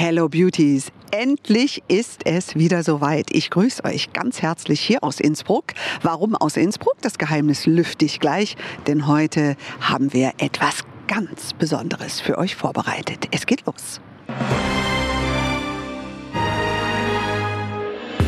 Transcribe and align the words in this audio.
Hello 0.00 0.28
Beauties. 0.28 0.92
Endlich 1.10 1.82
ist 1.88 2.24
es 2.24 2.54
wieder 2.54 2.84
soweit. 2.84 3.32
Ich 3.32 3.50
grüße 3.50 3.84
euch 3.84 4.12
ganz 4.12 4.40
herzlich 4.40 4.80
hier 4.80 5.02
aus 5.02 5.18
Innsbruck. 5.18 5.74
Warum 6.02 6.36
aus 6.36 6.56
Innsbruck? 6.56 6.94
Das 7.00 7.18
Geheimnis 7.18 7.66
lüfte 7.66 8.04
ich 8.04 8.20
gleich, 8.20 8.56
denn 8.86 9.08
heute 9.08 9.56
haben 9.80 10.12
wir 10.12 10.34
etwas 10.38 10.84
ganz 11.08 11.52
Besonderes 11.52 12.20
für 12.20 12.38
euch 12.38 12.54
vorbereitet. 12.54 13.26
Es 13.32 13.44
geht 13.44 13.66
los. 13.66 14.00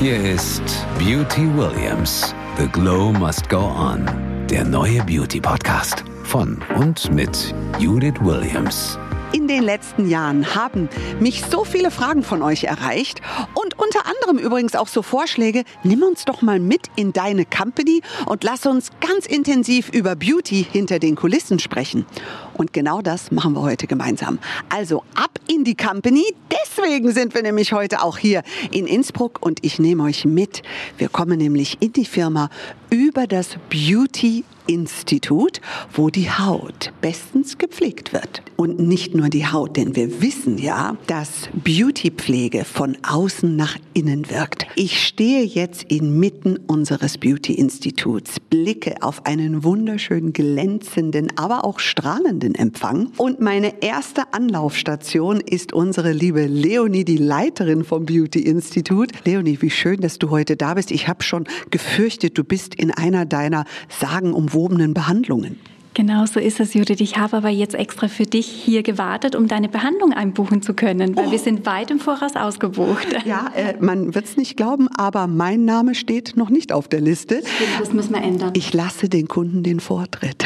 Hier 0.00 0.21
ist 0.25 0.64
Beauty 0.98 1.46
Williams. 1.57 2.34
The 2.59 2.66
Glow 2.66 3.12
Must 3.12 3.48
Go 3.48 3.59
On. 3.61 4.07
Der 4.50 4.64
neue 4.64 5.05
Beauty 5.05 5.41
Podcast 5.41 6.02
von 6.25 6.61
und 6.75 7.12
mit 7.12 7.55
Judith 7.79 8.21
Williams. 8.23 8.98
In 9.32 9.46
den 9.46 9.62
letzten 9.62 10.08
Jahren 10.08 10.56
haben 10.56 10.88
mich 11.20 11.44
so 11.48 11.64
viele 11.64 11.92
Fragen 11.92 12.24
von 12.24 12.42
euch 12.42 12.64
erreicht 12.64 13.20
und 13.54 13.78
unter 13.78 14.00
anderem 14.05 14.45
übrigens 14.45 14.74
auch 14.74 14.88
so 14.88 15.02
Vorschläge, 15.02 15.62
nimm 15.84 16.02
uns 16.02 16.24
doch 16.24 16.42
mal 16.42 16.59
mit 16.59 16.88
in 16.96 17.12
deine 17.12 17.45
Company 17.45 18.02
und 18.27 18.42
lass 18.42 18.66
uns 18.66 18.91
ganz 19.00 19.27
intensiv 19.27 19.88
über 19.91 20.16
Beauty 20.16 20.66
hinter 20.72 20.98
den 20.98 21.14
Kulissen 21.14 21.60
sprechen. 21.60 22.06
Und 22.55 22.72
genau 22.72 23.02
das 23.02 23.30
machen 23.30 23.55
wir 23.55 23.62
heute 23.62 23.86
gemeinsam. 23.86 24.41
Also 24.69 25.05
ab 25.14 25.38
in 25.47 25.62
die 25.62 25.77
Company. 25.77 26.24
Deswegen 26.50 27.12
sind 27.12 27.33
wir 27.33 27.42
nämlich 27.42 27.72
heute 27.72 28.02
auch 28.02 28.19
hier 28.19 28.42
in 28.72 28.88
Innsbruck 28.88 29.38
und 29.41 29.64
ich 29.64 29.78
nehme 29.78 30.02
euch 30.02 30.24
mit. 30.24 30.62
Wir 30.98 31.08
kommen 31.08 31.38
nämlich 31.38 31.78
in 31.80 31.92
die 31.92 32.05
Firma 32.05 32.50
über 32.91 33.28
das 33.28 33.50
Beauty 33.69 34.44
Institut, 34.70 35.60
wo 35.92 36.10
die 36.10 36.30
Haut 36.30 36.92
bestens 37.01 37.59
gepflegt 37.59 38.12
wird. 38.12 38.42
Und 38.55 38.78
nicht 38.78 39.16
nur 39.16 39.28
die 39.28 39.47
Haut, 39.47 39.77
denn 39.77 39.97
wir 39.97 40.23
wissen 40.23 40.59
ja, 40.59 40.97
dass 41.09 41.48
Beautypflege 41.52 42.65
von 42.65 42.97
außen 43.02 43.56
nach 43.56 43.77
innen 43.95 44.30
wirkt. 44.30 44.66
Ich 44.77 45.05
stehe 45.05 45.42
jetzt 45.42 45.83
inmitten 45.84 46.56
unseres 46.69 47.19
Beauty 47.19 47.55
Instituts, 47.55 48.39
blicke 48.39 48.94
auf 49.00 49.27
einen 49.27 49.64
wunderschönen 49.64 50.33
glänzenden, 50.33 51.37
aber 51.37 51.64
auch 51.64 51.81
strahlenden 51.81 52.55
Empfang 52.55 53.11
und 53.16 53.41
meine 53.41 53.83
erste 53.83 54.33
Anlaufstation 54.33 55.41
ist 55.41 55.72
unsere 55.72 56.12
liebe 56.12 56.47
Leonie, 56.47 57.05
die 57.05 57.16
Leiterin 57.16 57.83
vom 57.83 58.06
Beauty 58.06 58.41
Institut. 58.41 59.11
Leonie, 59.25 59.59
wie 59.61 59.70
schön, 59.70 60.00
dass 60.00 60.19
du 60.19 60.31
heute 60.31 60.56
da 60.56 60.75
bist. 60.75 60.92
Ich 60.92 61.09
habe 61.09 61.25
schon 61.25 61.44
gefürchtet, 61.70 62.39
du 62.39 62.44
bist 62.44 62.77
in 62.77 62.92
einer 62.92 63.27
deiner 63.27 63.64
sagenumwobenen 63.89 64.59
Behandlungen. 64.69 65.58
Genau 65.92 66.25
so 66.25 66.39
ist 66.39 66.61
es, 66.61 66.72
Judith. 66.75 67.00
Ich 67.00 67.16
habe 67.16 67.36
aber 67.36 67.48
jetzt 67.48 67.75
extra 67.75 68.06
für 68.06 68.22
dich 68.22 68.47
hier 68.47 68.83
gewartet, 68.83 69.34
um 69.34 69.48
deine 69.48 69.69
Behandlung 69.69 70.12
einbuchen 70.12 70.62
zu 70.62 70.72
können, 70.72 71.16
weil 71.16 71.28
oh. 71.28 71.30
wir 71.33 71.39
sind 71.39 71.66
weit 71.66 71.91
im 71.91 71.98
Voraus 71.98 72.36
ausgebucht. 72.36 73.08
Ja, 73.25 73.50
äh, 73.56 73.75
man 73.81 74.14
wird 74.14 74.25
es 74.25 74.36
nicht 74.36 74.56
glauben, 74.56 74.88
aber 74.97 75.27
mein 75.27 75.64
Name 75.64 75.94
steht 75.97 76.36
noch 76.36 76.48
nicht 76.48 76.72
auf 76.72 76.86
der 76.86 77.00
Liste. 77.00 77.42
Das 77.78 77.92
müssen 77.92 78.14
wir 78.14 78.22
ändern. 78.22 78.53
Ich 78.55 78.72
lasse 78.72 79.08
den 79.08 79.27
Kunden 79.27 79.62
den 79.62 79.81
Vortritt. 79.81 80.44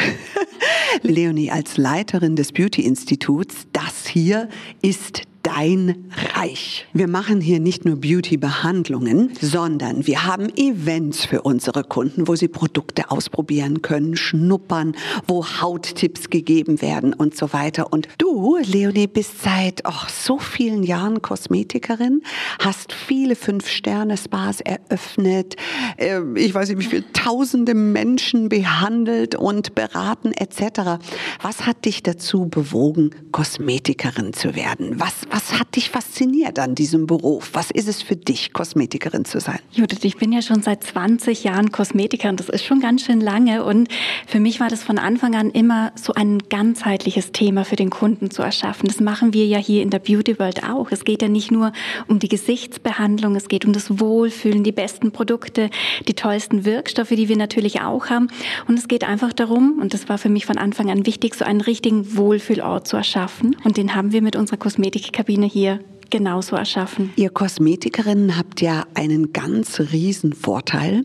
Leonie, 1.03 1.51
als 1.51 1.77
Leiterin 1.77 2.35
des 2.35 2.51
Beauty 2.51 2.81
Instituts, 2.81 3.67
das 3.71 4.07
hier 4.07 4.49
ist 4.81 5.23
dein 5.45 6.09
Reich. 6.33 6.87
Wir 6.93 7.07
machen 7.07 7.39
hier 7.39 7.59
nicht 7.59 7.85
nur 7.85 7.97
Beauty-Behandlungen, 7.97 9.31
sondern 9.39 10.07
wir 10.07 10.25
haben 10.25 10.49
Events 10.57 11.25
für 11.25 11.43
unsere 11.43 11.83
Kunden, 11.83 12.27
wo 12.27 12.35
sie 12.35 12.47
Produkte 12.47 13.11
ausprobieren 13.11 13.83
können, 13.83 14.15
schnuppern, 14.17 14.95
wo 15.27 15.45
Hauttipps 15.45 16.31
gegeben 16.31 16.81
werden 16.81 17.13
und 17.13 17.37
so 17.37 17.53
weiter. 17.53 17.93
Und 17.93 18.07
du, 18.17 18.57
Leonie, 18.57 19.05
bist 19.05 19.43
seit 19.43 19.83
oh, 19.87 20.07
so 20.07 20.39
vielen 20.39 20.81
Jahren 20.81 21.21
Kosmetikerin, 21.21 22.23
hast 22.59 22.91
viele 22.91 23.35
Fünf-Sterne-Spas 23.35 24.61
eröffnet, 24.61 25.57
äh, 25.97 26.21
ich 26.35 26.55
weiß 26.55 26.69
nicht, 26.69 26.79
wie 26.79 26.85
viele 26.85 27.13
tausende 27.13 27.75
Menschen 27.75 28.49
behandelt 28.49 29.35
und 29.35 29.75
beraten 29.75 30.31
etc. 30.31 31.03
Was 31.41 31.67
hat 31.67 31.85
dich 31.85 32.01
dazu 32.01 32.47
bewogen, 32.47 33.11
Kosmetikerin 33.31 34.33
zu 34.33 34.55
werden? 34.55 34.99
Was, 34.99 35.13
was 35.35 35.59
hat 35.59 35.75
dich 35.75 35.89
fasziniert 35.89 36.59
an 36.59 36.75
diesem 36.75 37.07
Beruf? 37.07 37.49
Was 37.51 37.69
ist 37.69 37.89
es 37.89 38.01
für 38.01 38.15
dich, 38.15 38.53
Kosmetikerin 38.53 39.25
zu 39.25 39.41
sein? 39.41 39.59
Judith, 39.69 39.99
ich 40.03 40.15
bin 40.15 40.31
ja 40.31 40.41
schon 40.41 40.61
seit 40.61 40.81
20 40.81 41.43
Jahren 41.43 41.73
Kosmetikerin. 41.73 42.37
Das 42.37 42.47
ist 42.47 42.63
schon 42.63 42.79
ganz 42.79 43.03
schön 43.03 43.19
lange. 43.19 43.65
Und 43.65 43.89
für 44.27 44.39
mich 44.39 44.61
war 44.61 44.69
das 44.69 44.81
von 44.81 44.97
Anfang 44.97 45.35
an 45.35 45.51
immer 45.51 45.91
so 45.95 46.13
ein 46.13 46.39
ganzheitliches 46.49 47.33
Thema 47.33 47.65
für 47.65 47.75
den 47.75 47.89
Kunden 47.89 48.31
zu 48.31 48.43
erschaffen. 48.43 48.87
Das 48.87 49.01
machen 49.01 49.33
wir 49.33 49.45
ja 49.45 49.57
hier 49.57 49.81
in 49.81 49.89
der 49.89 49.99
Beauty 49.99 50.39
World 50.39 50.63
auch. 50.63 50.89
Es 50.93 51.03
geht 51.03 51.21
ja 51.21 51.27
nicht 51.27 51.51
nur 51.51 51.73
um 52.07 52.19
die 52.19 52.29
Gesichtsbehandlung, 52.29 53.35
es 53.35 53.49
geht 53.49 53.65
um 53.65 53.73
das 53.73 53.99
Wohlfühlen, 53.99 54.63
die 54.63 54.71
besten 54.71 55.11
Produkte, 55.11 55.69
die 56.07 56.13
tollsten 56.13 56.63
Wirkstoffe, 56.63 57.09
die 57.09 57.27
wir 57.27 57.35
natürlich 57.35 57.81
auch 57.81 58.09
haben. 58.09 58.29
Und 58.69 58.79
es 58.79 58.87
geht 58.87 59.03
einfach 59.03 59.33
darum, 59.33 59.79
und 59.81 59.93
das 59.93 60.07
war 60.07 60.17
für 60.17 60.29
mich 60.29 60.45
von 60.45 60.57
Anfang 60.57 60.89
an 60.89 61.05
wichtig, 61.05 61.35
so 61.35 61.43
einen 61.43 61.59
richtigen 61.59 62.15
Wohlfühlort 62.15 62.87
zu 62.87 62.95
erschaffen. 62.95 63.57
Und 63.65 63.75
den 63.75 63.95
haben 63.95 64.13
wir 64.13 64.21
mit 64.21 64.37
unserer 64.37 64.55
Kosmetik 64.55 65.11
Kabine 65.25 65.47
hier 65.47 65.79
genauso 66.11 66.55
erschaffen. 66.55 67.11
Ihr 67.15 67.31
Kosmetikerinnen 67.31 68.37
habt 68.37 68.61
ja 68.61 68.85
einen 68.93 69.33
ganz 69.33 69.79
riesen 69.91 70.33
Vorteil, 70.33 71.03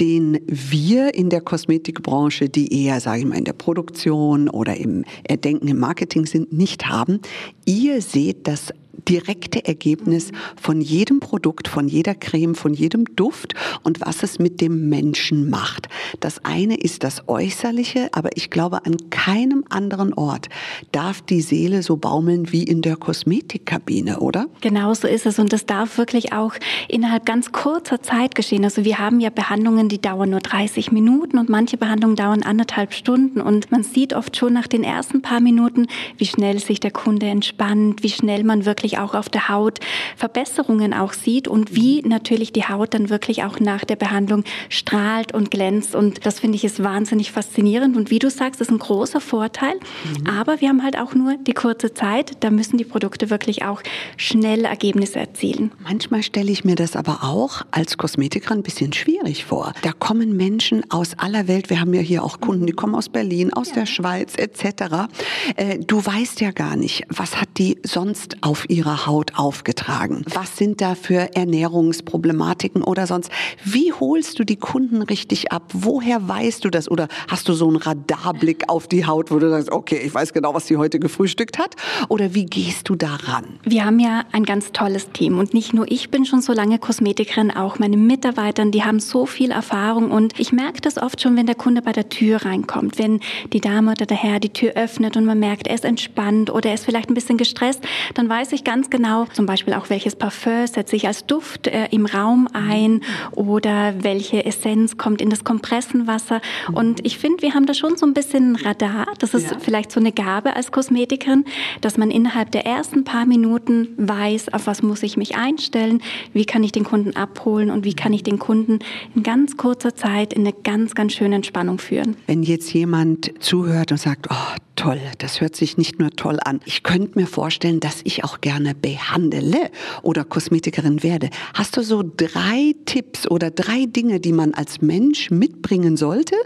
den 0.00 0.40
wir 0.48 1.14
in 1.14 1.30
der 1.30 1.42
Kosmetikbranche, 1.42 2.48
die 2.48 2.84
eher, 2.84 2.98
sage 2.98 3.20
ich 3.20 3.24
mal, 3.24 3.38
in 3.38 3.44
der 3.44 3.52
Produktion 3.52 4.48
oder 4.48 4.76
im 4.76 5.04
Erdenken 5.22 5.68
im 5.68 5.78
Marketing 5.78 6.26
sind, 6.26 6.52
nicht 6.52 6.88
haben. 6.88 7.20
Ihr 7.64 8.02
seht 8.02 8.48
das 8.48 8.72
direkte 9.08 9.64
Ergebnis 9.64 10.32
von 10.60 10.80
jedem 10.80 11.20
Produkt, 11.20 11.68
von 11.68 11.88
jeder 11.88 12.14
Creme, 12.14 12.54
von 12.54 12.74
jedem 12.74 13.04
Duft 13.16 13.54
und 13.82 14.00
was 14.00 14.22
es 14.22 14.38
mit 14.38 14.60
dem 14.60 14.88
Menschen 14.88 15.50
macht. 15.50 15.88
Das 16.20 16.44
eine 16.44 16.76
ist 16.76 17.04
das 17.04 17.28
Äußerliche, 17.28 18.10
aber 18.12 18.30
ich 18.36 18.50
glaube, 18.50 18.84
an 18.84 18.96
keinem 19.10 19.64
anderen 19.70 20.14
Ort 20.14 20.48
darf 20.92 21.22
die 21.22 21.40
Seele 21.40 21.82
so 21.82 21.96
baumeln 21.96 22.52
wie 22.52 22.62
in 22.62 22.82
der 22.82 22.96
Kosmetikkabine, 22.96 24.20
oder? 24.20 24.46
Genau 24.60 24.94
so 24.94 25.08
ist 25.08 25.26
es 25.26 25.38
und 25.38 25.52
das 25.52 25.66
darf 25.66 25.98
wirklich 25.98 26.32
auch 26.32 26.54
innerhalb 26.88 27.26
ganz 27.26 27.52
kurzer 27.52 28.02
Zeit 28.02 28.34
geschehen. 28.34 28.64
Also 28.64 28.84
wir 28.84 28.98
haben 28.98 29.20
ja 29.20 29.30
Behandlungen, 29.30 29.88
die 29.88 30.00
dauern 30.00 30.30
nur 30.30 30.40
30 30.40 30.92
Minuten 30.92 31.38
und 31.38 31.48
manche 31.48 31.76
Behandlungen 31.76 32.16
dauern 32.16 32.42
anderthalb 32.42 32.92
Stunden 32.92 33.40
und 33.40 33.70
man 33.70 33.82
sieht 33.82 34.14
oft 34.14 34.36
schon 34.36 34.52
nach 34.52 34.66
den 34.66 34.84
ersten 34.84 35.22
paar 35.22 35.40
Minuten, 35.40 35.86
wie 36.18 36.26
schnell 36.26 36.58
sich 36.58 36.80
der 36.80 36.90
Kunde 36.90 37.26
entspannt, 37.26 38.02
wie 38.02 38.10
schnell 38.10 38.44
man 38.44 38.64
wirklich 38.64 38.81
wirklich 38.82 38.98
auch 38.98 39.14
auf 39.14 39.28
der 39.28 39.48
Haut 39.48 39.78
Verbesserungen 40.16 40.92
auch 40.92 41.12
sieht 41.12 41.46
und 41.46 41.76
wie 41.76 42.02
natürlich 42.02 42.52
die 42.52 42.64
Haut 42.64 42.94
dann 42.94 43.10
wirklich 43.10 43.44
auch 43.44 43.60
nach 43.60 43.84
der 43.84 43.94
Behandlung 43.94 44.42
strahlt 44.68 45.32
und 45.32 45.52
glänzt. 45.52 45.94
Und 45.94 46.26
das 46.26 46.40
finde 46.40 46.56
ich 46.56 46.64
ist 46.64 46.82
wahnsinnig 46.82 47.30
faszinierend. 47.30 47.96
Und 47.96 48.10
wie 48.10 48.18
du 48.18 48.28
sagst, 48.28 48.60
ist 48.60 48.72
ein 48.72 48.80
großer 48.80 49.20
Vorteil. 49.20 49.74
Mhm. 49.74 50.26
Aber 50.26 50.60
wir 50.60 50.68
haben 50.68 50.82
halt 50.82 50.98
auch 50.98 51.14
nur 51.14 51.36
die 51.36 51.52
kurze 51.52 51.94
Zeit. 51.94 52.32
Da 52.40 52.50
müssen 52.50 52.76
die 52.76 52.84
Produkte 52.84 53.30
wirklich 53.30 53.64
auch 53.64 53.82
schnell 54.16 54.64
Ergebnisse 54.64 55.20
erzielen. 55.20 55.70
Manchmal 55.84 56.24
stelle 56.24 56.50
ich 56.50 56.64
mir 56.64 56.74
das 56.74 56.96
aber 56.96 57.20
auch 57.22 57.62
als 57.70 57.96
Kosmetikerin 57.96 58.58
ein 58.58 58.62
bisschen 58.64 58.92
schwierig 58.92 59.44
vor. 59.44 59.74
Da 59.82 59.92
kommen 59.92 60.36
Menschen 60.36 60.90
aus 60.90 61.16
aller 61.18 61.46
Welt. 61.46 61.70
Wir 61.70 61.80
haben 61.80 61.94
ja 61.94 62.00
hier 62.00 62.24
auch 62.24 62.40
Kunden, 62.40 62.66
die 62.66 62.72
kommen 62.72 62.96
aus 62.96 63.08
Berlin, 63.08 63.52
aus 63.52 63.68
ja. 63.68 63.74
der 63.76 63.86
Schweiz 63.86 64.34
etc. 64.36 65.06
Äh, 65.54 65.78
du 65.78 66.04
weißt 66.04 66.40
ja 66.40 66.50
gar 66.50 66.74
nicht, 66.74 67.04
was 67.08 67.40
hat 67.40 67.48
die 67.58 67.78
sonst 67.84 68.36
auf 68.40 68.64
ihrer 68.72 69.06
Haut 69.06 69.32
aufgetragen? 69.36 70.24
Was 70.32 70.56
sind 70.56 70.80
da 70.80 70.94
für 70.94 71.36
Ernährungsproblematiken 71.36 72.82
oder 72.82 73.06
sonst? 73.06 73.30
Wie 73.64 73.92
holst 73.92 74.38
du 74.38 74.44
die 74.44 74.56
Kunden 74.56 75.02
richtig 75.02 75.52
ab? 75.52 75.70
Woher 75.72 76.26
weißt 76.26 76.64
du 76.64 76.70
das? 76.70 76.90
Oder 76.90 77.08
hast 77.28 77.48
du 77.48 77.52
so 77.52 77.68
einen 77.68 77.76
Radarblick 77.76 78.68
auf 78.68 78.88
die 78.88 79.06
Haut, 79.06 79.30
wo 79.30 79.38
du 79.38 79.50
sagst, 79.50 79.70
okay, 79.70 80.00
ich 80.04 80.14
weiß 80.14 80.32
genau, 80.32 80.54
was 80.54 80.66
sie 80.66 80.78
heute 80.78 80.98
gefrühstückt 80.98 81.58
hat? 81.58 81.76
Oder 82.08 82.34
wie 82.34 82.46
gehst 82.46 82.88
du 82.88 82.96
daran? 82.96 83.58
Wir 83.64 83.84
haben 83.84 83.98
ja 83.98 84.24
ein 84.32 84.44
ganz 84.44 84.72
tolles 84.72 85.12
Team 85.12 85.38
und 85.38 85.52
nicht 85.52 85.74
nur 85.74 85.90
ich 85.90 86.10
bin 86.10 86.24
schon 86.24 86.40
so 86.40 86.52
lange 86.52 86.78
Kosmetikerin, 86.78 87.50
auch 87.50 87.78
meine 87.78 87.96
Mitarbeiter, 87.96 88.64
die 88.64 88.84
haben 88.84 89.00
so 89.00 89.26
viel 89.26 89.50
Erfahrung 89.50 90.10
und 90.10 90.38
ich 90.38 90.52
merke 90.52 90.80
das 90.80 90.96
oft 90.96 91.20
schon, 91.20 91.36
wenn 91.36 91.46
der 91.46 91.54
Kunde 91.54 91.82
bei 91.82 91.92
der 91.92 92.08
Tür 92.08 92.44
reinkommt, 92.44 92.98
wenn 92.98 93.20
die 93.52 93.60
Dame 93.60 93.92
oder 93.92 94.06
der 94.06 94.16
Herr 94.16 94.40
die 94.40 94.50
Tür 94.50 94.72
öffnet 94.72 95.16
und 95.16 95.26
man 95.26 95.38
merkt, 95.38 95.66
er 95.66 95.74
ist 95.74 95.84
entspannt 95.84 96.50
oder 96.50 96.70
er 96.70 96.74
ist 96.74 96.84
vielleicht 96.84 97.10
ein 97.10 97.14
bisschen 97.14 97.36
gestresst, 97.36 97.80
dann 98.14 98.28
weiß 98.28 98.52
ich 98.52 98.61
ich 98.62 98.64
ganz 98.64 98.90
genau, 98.90 99.26
zum 99.32 99.46
Beispiel 99.46 99.74
auch 99.74 99.90
welches 99.90 100.16
Parfum 100.16 100.66
setze 100.66 100.96
ich 100.96 101.06
als 101.06 101.26
Duft 101.26 101.66
äh, 101.66 101.86
im 101.90 102.06
Raum 102.06 102.48
ein 102.52 103.00
oder 103.32 103.94
welche 104.02 104.44
Essenz 104.44 104.96
kommt 104.96 105.20
in 105.20 105.30
das 105.30 105.44
Kompressenwasser. 105.44 106.40
Und 106.72 107.04
ich 107.04 107.18
finde, 107.18 107.42
wir 107.42 107.54
haben 107.54 107.66
da 107.66 107.74
schon 107.74 107.96
so 107.96 108.06
ein 108.06 108.14
bisschen 108.14 108.56
Radar. 108.56 109.06
Das 109.18 109.34
ist 109.34 109.50
ja. 109.50 109.58
vielleicht 109.58 109.92
so 109.92 110.00
eine 110.00 110.12
Gabe 110.12 110.56
als 110.56 110.72
Kosmetikerin, 110.72 111.44
dass 111.80 111.96
man 111.96 112.10
innerhalb 112.10 112.50
der 112.50 112.66
ersten 112.66 113.04
paar 113.04 113.26
Minuten 113.26 113.88
weiß, 113.96 114.52
auf 114.52 114.66
was 114.66 114.82
muss 114.82 115.02
ich 115.02 115.16
mich 115.16 115.36
einstellen, 115.36 116.02
wie 116.32 116.44
kann 116.44 116.64
ich 116.64 116.72
den 116.72 116.84
Kunden 116.84 117.16
abholen 117.16 117.70
und 117.70 117.84
wie 117.84 117.94
kann 117.94 118.12
ich 118.12 118.22
den 118.22 118.38
Kunden 118.38 118.80
in 119.14 119.22
ganz 119.22 119.56
kurzer 119.56 119.94
Zeit 119.94 120.32
in 120.32 120.42
eine 120.42 120.52
ganz, 120.52 120.94
ganz 120.94 121.12
schöne 121.12 121.36
Entspannung 121.36 121.78
führen. 121.78 122.16
Wenn 122.26 122.42
jetzt 122.42 122.72
jemand 122.72 123.32
zuhört 123.40 123.92
und 123.92 123.98
sagt, 123.98 124.28
oh, 124.30 124.56
toll, 124.76 125.00
das 125.18 125.40
hört 125.40 125.56
sich 125.56 125.76
nicht 125.76 125.98
nur 125.98 126.10
toll 126.10 126.38
an. 126.44 126.60
Ich 126.64 126.82
könnte 126.82 127.18
mir 127.18 127.26
vorstellen, 127.26 127.80
dass 127.80 128.00
ich 128.04 128.24
auch 128.24 128.40
gerne 128.40 128.51
gerne 128.52 128.74
behandle 128.74 129.70
oder 130.02 130.24
Kosmetikerin 130.24 131.02
werde, 131.02 131.30
hast 131.54 131.76
du 131.76 131.82
so 131.82 132.02
drei 132.04 132.74
Tipps 132.84 133.26
oder 133.30 133.50
drei 133.50 133.86
Dinge, 133.86 134.20
die 134.20 134.32
man 134.32 134.52
als 134.52 134.82
Mensch 134.82 135.30
mitbringen 135.30 135.96
sollte, 135.96 136.36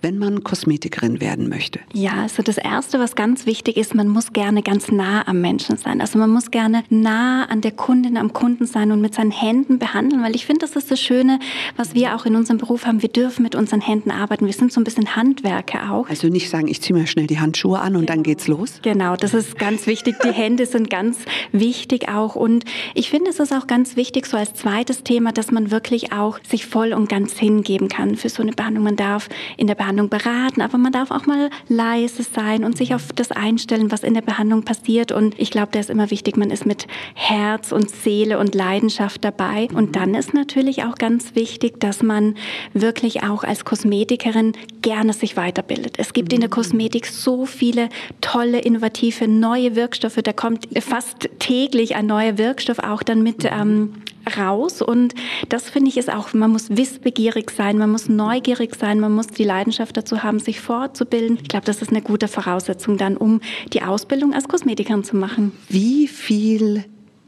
wenn 0.00 0.16
man 0.16 0.44
Kosmetikerin 0.44 1.20
werden 1.20 1.48
möchte? 1.48 1.80
Ja, 1.92 2.22
also 2.22 2.44
das 2.44 2.58
Erste, 2.58 3.00
was 3.00 3.16
ganz 3.16 3.46
wichtig 3.46 3.76
ist, 3.76 3.96
man 3.96 4.06
muss 4.06 4.32
gerne 4.32 4.62
ganz 4.62 4.92
nah 4.92 5.26
am 5.26 5.40
Menschen 5.40 5.76
sein. 5.76 6.00
Also 6.00 6.20
man 6.20 6.30
muss 6.30 6.52
gerne 6.52 6.84
nah 6.88 7.46
an 7.46 7.62
der 7.62 7.72
Kundin, 7.72 8.16
am 8.16 8.32
Kunden 8.32 8.66
sein 8.66 8.92
und 8.92 9.00
mit 9.00 9.14
seinen 9.14 9.32
Händen 9.32 9.80
behandeln, 9.80 10.22
weil 10.22 10.36
ich 10.36 10.46
finde, 10.46 10.60
das 10.60 10.76
ist 10.76 10.92
das 10.92 11.00
Schöne, 11.00 11.40
was 11.76 11.94
wir 11.94 12.14
auch 12.14 12.26
in 12.26 12.36
unserem 12.36 12.58
Beruf 12.58 12.86
haben. 12.86 13.02
Wir 13.02 13.08
dürfen 13.08 13.42
mit 13.42 13.56
unseren 13.56 13.80
Händen 13.80 14.12
arbeiten. 14.12 14.46
Wir 14.46 14.52
sind 14.52 14.72
so 14.72 14.80
ein 14.80 14.84
bisschen 14.84 15.16
Handwerker 15.16 15.90
auch. 15.92 16.08
Also 16.08 16.28
nicht 16.28 16.48
sagen, 16.48 16.68
ich 16.68 16.80
ziehe 16.80 16.96
mir 16.96 17.08
schnell 17.08 17.26
die 17.26 17.40
Handschuhe 17.40 17.80
an 17.80 17.96
und 17.96 18.02
genau. 18.02 18.12
dann 18.12 18.22
geht's 18.22 18.46
los? 18.46 18.78
Genau, 18.82 19.16
das 19.16 19.34
ist 19.34 19.58
ganz 19.58 19.88
wichtig. 19.88 20.16
Die 20.24 20.32
Hände 20.32 20.66
sind 20.66 20.90
ganz 20.90 21.18
wichtig 21.60 22.08
auch. 22.08 22.36
Und 22.36 22.64
ich 22.94 23.10
finde, 23.10 23.30
es 23.30 23.38
ist 23.38 23.52
auch 23.52 23.66
ganz 23.66 23.96
wichtig, 23.96 24.26
so 24.26 24.36
als 24.36 24.54
zweites 24.54 25.02
Thema, 25.02 25.32
dass 25.32 25.50
man 25.50 25.70
wirklich 25.70 26.12
auch 26.12 26.38
sich 26.48 26.66
voll 26.66 26.92
und 26.92 27.08
ganz 27.08 27.38
hingeben 27.38 27.88
kann 27.88 28.16
für 28.16 28.28
so 28.28 28.42
eine 28.42 28.52
Behandlung. 28.52 28.84
Man 28.84 28.96
darf 28.96 29.28
in 29.56 29.66
der 29.66 29.74
Behandlung 29.74 30.08
beraten, 30.08 30.60
aber 30.60 30.78
man 30.78 30.92
darf 30.92 31.10
auch 31.10 31.26
mal 31.26 31.50
leise 31.68 32.22
sein 32.22 32.64
und 32.64 32.76
sich 32.76 32.94
auf 32.94 33.12
das 33.14 33.32
einstellen, 33.32 33.90
was 33.90 34.02
in 34.02 34.14
der 34.14 34.22
Behandlung 34.22 34.62
passiert. 34.62 35.12
Und 35.12 35.38
ich 35.38 35.50
glaube, 35.50 35.68
da 35.72 35.80
ist 35.80 35.90
immer 35.90 36.10
wichtig, 36.10 36.36
man 36.36 36.50
ist 36.50 36.66
mit 36.66 36.86
Herz 37.14 37.72
und 37.72 37.90
Seele 37.90 38.38
und 38.38 38.54
Leidenschaft 38.54 39.24
dabei. 39.24 39.68
Und 39.72 39.96
dann 39.96 40.14
ist 40.14 40.34
natürlich 40.34 40.84
auch 40.84 40.96
ganz 40.96 41.34
wichtig, 41.34 41.80
dass 41.80 42.02
man 42.02 42.34
wirklich 42.72 43.22
auch 43.22 43.44
als 43.44 43.64
Kosmetikerin 43.64 44.52
gerne 44.82 45.12
sich 45.12 45.36
weiterbildet. 45.36 45.96
Es 45.98 46.12
gibt 46.12 46.32
in 46.32 46.40
der 46.40 46.50
Kosmetik 46.50 47.06
so 47.06 47.46
viele 47.46 47.88
tolle, 48.20 48.60
innovative, 48.60 49.28
neue 49.28 49.76
Wirkstoffe. 49.76 50.20
Da 50.22 50.32
kommt 50.32 50.68
fast 50.80 51.28
täglich 51.46 51.94
ein 51.94 52.06
neuer 52.06 52.38
Wirkstoff 52.38 52.80
auch 52.80 53.02
dann 53.02 53.22
mit 53.22 53.44
ähm, 53.44 53.92
raus. 54.36 54.82
Und 54.82 55.14
das 55.48 55.70
finde 55.70 55.88
ich 55.88 55.96
ist 55.96 56.12
auch, 56.12 56.34
man 56.34 56.50
muss 56.50 56.76
wissbegierig 56.76 57.50
sein, 57.50 57.78
man 57.78 57.90
muss 57.90 58.08
neugierig 58.08 58.74
sein, 58.74 58.98
man 58.98 59.12
muss 59.12 59.28
die 59.28 59.44
Leidenschaft 59.44 59.96
dazu 59.96 60.22
haben, 60.24 60.40
sich 60.40 60.60
fortzubilden. 60.60 61.38
Ich 61.40 61.48
glaube, 61.48 61.66
das 61.66 61.82
ist 61.82 61.90
eine 61.90 62.02
gute 62.02 62.26
Voraussetzung 62.26 62.96
dann, 62.96 63.16
um 63.16 63.40
die 63.72 63.82
Ausbildung 63.82 64.34
als 64.34 64.48
Kosmetikerin 64.48 65.04
zu 65.04 65.16
machen. 65.16 65.52
Wie 65.68 66.08
viel 66.08 66.84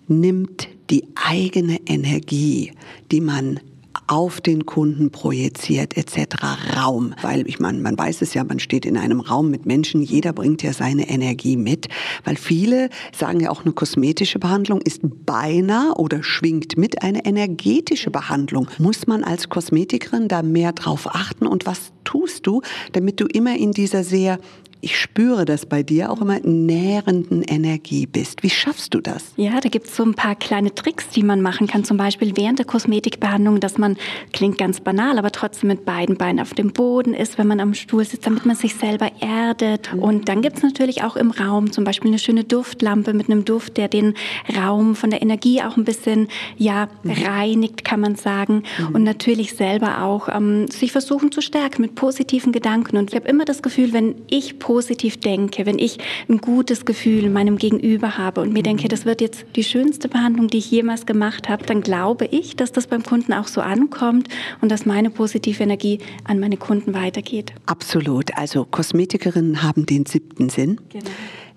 nimmt 0.09 0.69
die 0.91 1.05
eigene 1.15 1.79
Energie, 1.87 2.73
die 3.13 3.21
man 3.21 3.61
auf 4.07 4.41
den 4.41 4.67
Kunden 4.67 5.11
projiziert 5.11 5.97
etc. 5.97 6.37
Raum. 6.77 7.15
Weil 7.23 7.47
ich 7.49 7.59
meine, 7.59 7.79
man 7.81 7.99
weiß 7.99 8.23
es 8.23 8.35
ja, 8.35 8.45
man 8.45 8.59
steht 8.59 8.87
in 8.87 8.97
einem 8.97 9.21
Raum 9.21 9.51
mit 9.51 9.67
Menschen, 9.67 10.03
jeder 10.03 10.33
bringt 10.33 10.63
ja 10.63 10.73
seine 10.73 11.09
Energie 11.09 11.57
mit. 11.57 11.89
Weil 12.25 12.37
viele 12.37 12.91
sagen 13.17 13.41
ja 13.41 13.51
auch, 13.51 13.65
eine 13.65 13.73
kosmetische 13.73 14.39
Behandlung 14.39 14.81
ist 14.81 15.01
beinahe 15.03 15.95
oder 15.95 16.23
schwingt 16.23 16.77
mit 16.77 17.03
eine 17.03 17.25
energetische 17.25 18.11
Behandlung. 18.11 18.69
Muss 18.79 19.07
man 19.07 19.25
als 19.25 19.49
Kosmetikerin 19.49 20.29
da 20.29 20.43
mehr 20.43 20.73
drauf 20.73 21.15
achten 21.15 21.47
und 21.47 21.67
was 21.67 21.93
tust 22.05 22.47
du, 22.47 22.63
damit 22.93 23.21
du 23.21 23.27
immer 23.27 23.57
in 23.57 23.73
dieser 23.73 24.05
sehr 24.05 24.39
ich 24.81 24.99
spüre 24.99 25.45
das 25.45 25.67
bei 25.67 25.83
dir 25.83 26.11
auch 26.11 26.21
immer, 26.21 26.39
nährenden 26.41 27.43
Energie 27.43 28.07
bist. 28.07 28.43
Wie 28.43 28.51
schaffst 28.51 28.95
du 28.95 29.01
das? 29.01 29.33
Ja, 29.37 29.61
da 29.61 29.69
gibt 29.69 29.87
es 29.89 29.97
so 29.97 30.05
ein 30.05 30.15
paar 30.15 30.37
kleine 30.37 30.75
Tricks, 30.75 31.09
die 31.09 31.23
man 31.23 31.43
machen 31.43 31.67
kann. 31.67 31.85
Zum 31.85 31.97
Beispiel 31.97 32.37
während 32.37 32.59
der 32.59 32.67
Kosmetikbehandlung, 32.67 33.61
dass 33.61 33.79
man, 33.79 33.97
klingt 34.33 34.59
ganz 34.59 34.81
banal, 34.81 35.19
aber 35.19 35.33
trotzdem 35.33 35.69
mit 35.69 35.85
beiden 35.85 36.17
Beinen 36.17 36.41
auf 36.41 36.55
dem 36.55 36.73
Boden 36.73 37.15
ist, 37.15 37.39
wenn 37.39 37.49
man 37.49 37.61
am 37.61 37.75
Stuhl 37.75 38.05
sitzt, 38.05 38.27
damit 38.27 38.47
man 38.47 38.55
sich 38.55 38.75
selber 38.75 39.11
erdet. 39.21 39.93
Mhm. 39.93 39.99
Und 39.99 40.29
dann 40.29 40.43
gibt 40.43 40.59
es 40.59 40.63
natürlich 40.63 41.03
auch 41.03 41.17
im 41.17 41.31
Raum 41.33 41.73
zum 41.73 41.85
Beispiel 41.85 42.11
eine 42.11 42.19
schöne 42.19 42.45
Duftlampe 42.45 43.15
mit 43.15 43.29
einem 43.29 43.45
Duft, 43.45 43.77
der 43.77 43.89
den 43.89 44.15
Raum 44.57 44.95
von 44.95 45.11
der 45.11 45.23
Energie 45.23 45.63
auch 45.63 45.77
ein 45.77 45.85
bisschen 45.85 46.29
ja, 46.57 46.89
mhm. 47.03 47.13
reinigt, 47.13 47.85
kann 47.85 48.01
man 48.01 48.15
sagen. 48.15 48.63
Mhm. 48.79 48.95
Und 48.95 49.03
natürlich 49.03 49.55
selber 49.55 50.03
auch 50.03 50.29
ähm, 50.29 50.69
sich 50.69 50.93
versuchen 50.93 51.33
zu 51.33 51.41
stärken 51.41 51.83
mit 51.83 51.97
positiven 51.97 52.53
Gedanken. 52.53 52.97
Und 52.97 53.11
ich 53.11 53.17
habe 53.17 53.29
immer 53.29 53.45
das 53.45 53.63
Gefühl, 53.63 53.93
wenn 53.93 54.15
ich 54.29 54.59
positiv 54.69 55.19
denke, 55.19 55.65
wenn 55.65 55.79
ich 55.79 55.97
ein 56.29 56.43
gutes 56.43 56.85
Gefühl 56.85 57.31
meinem 57.31 57.57
Gegenüber 57.57 58.19
habe 58.19 58.43
und 58.43 58.53
mir 58.53 58.63
denke, 58.63 58.87
das 58.89 59.07
wird 59.07 59.23
jetzt 59.23 59.47
die 59.57 59.65
schönste 59.65 60.11
Behandlung, 60.11 60.49
die 60.49 60.59
ich 60.59 60.71
jemals 60.71 61.07
gemacht 61.07 61.49
habe, 61.49 61.65
dann 61.65 61.81
glaube 61.81 62.27
ich, 62.27 62.55
dass 62.55 62.71
das 62.71 62.87
beim 62.87 63.03
Kunden 63.03 63.33
auch 63.33 63.49
so 63.49 63.63
ankommt 63.63 64.29
und 64.61 64.71
dass 64.71 64.85
meine 64.85 65.09
positive 65.09 65.63
Energie 65.63 66.01
an 66.25 66.39
meine 66.39 66.59
Kunden 66.59 66.93
weitergeht. 66.93 67.55
Absolut. 67.65 68.37
Also 68.37 68.67
Kosmetikerinnen 68.67 69.63
haben 69.63 69.87
den 69.87 70.05
siebten 70.05 70.51
Sinn. 70.51 70.79
Genau 70.91 71.07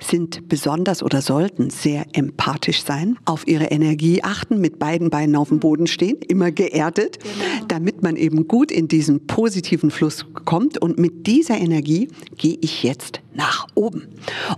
sind 0.04 0.48
besonders 0.50 1.04
oder 1.04 1.22
sollten 1.22 1.70
sehr 1.70 2.06
empathisch 2.14 2.84
sein, 2.84 3.18
auf 3.26 3.48
ihre 3.48 3.66
Energie 3.66 4.24
achten, 4.24 4.60
mit 4.60 4.80
beiden 4.80 5.10
Beinen 5.10 5.36
auf 5.36 5.50
dem 5.50 5.60
Boden 5.60 5.88
stehen, 5.88 6.18
immer 6.28 6.52
geerdet, 6.52 7.20
genau. 7.20 7.66
damit 7.68 8.02
man 8.04 8.16
eben 8.16 8.48
gut 8.48 8.72
in 8.72 8.88
diesen 8.88 9.28
positiven 9.28 9.92
Fluss 9.92 10.26
kommt. 10.46 10.78
Und 10.78 10.98
mit 10.98 11.28
dieser 11.28 11.58
Energie 11.58 12.10
gehe 12.38 12.58
ich 12.62 12.84
jetzt 12.84 13.22
nach 13.34 13.68
oben. 13.76 14.08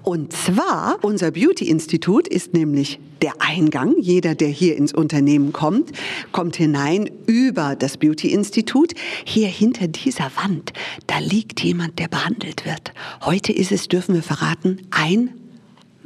Und 0.04 0.34
zwar, 0.34 0.98
unser 1.02 1.32
Beauty-Institut 1.32 2.28
ist 2.28 2.54
nämlich 2.54 3.00
der 3.22 3.34
Eingang. 3.40 3.96
Jeder, 4.00 4.36
der 4.36 4.50
hier 4.50 4.76
ins 4.76 4.94
Unternehmen 4.94 5.54
kommt, 5.54 5.92
kommt 6.32 6.56
hinein 6.56 7.10
über 7.26 7.76
das 7.76 7.98
Beauty-Institut. 7.98 8.94
Hier 9.26 9.48
hinter 9.48 9.88
dieser 9.88 10.32
Wand, 10.36 10.74
da 11.08 11.20
liegt 11.20 11.62
jemand, 11.62 12.00
der 12.00 12.08
behandelt 12.08 12.66
wird. 12.66 12.94
Heute 13.22 13.54
ist 13.54 13.72
es, 13.72 13.88
dürfen 13.88 14.16
wir 14.16 14.24
verraten, 14.24 14.88
ein 14.92 15.30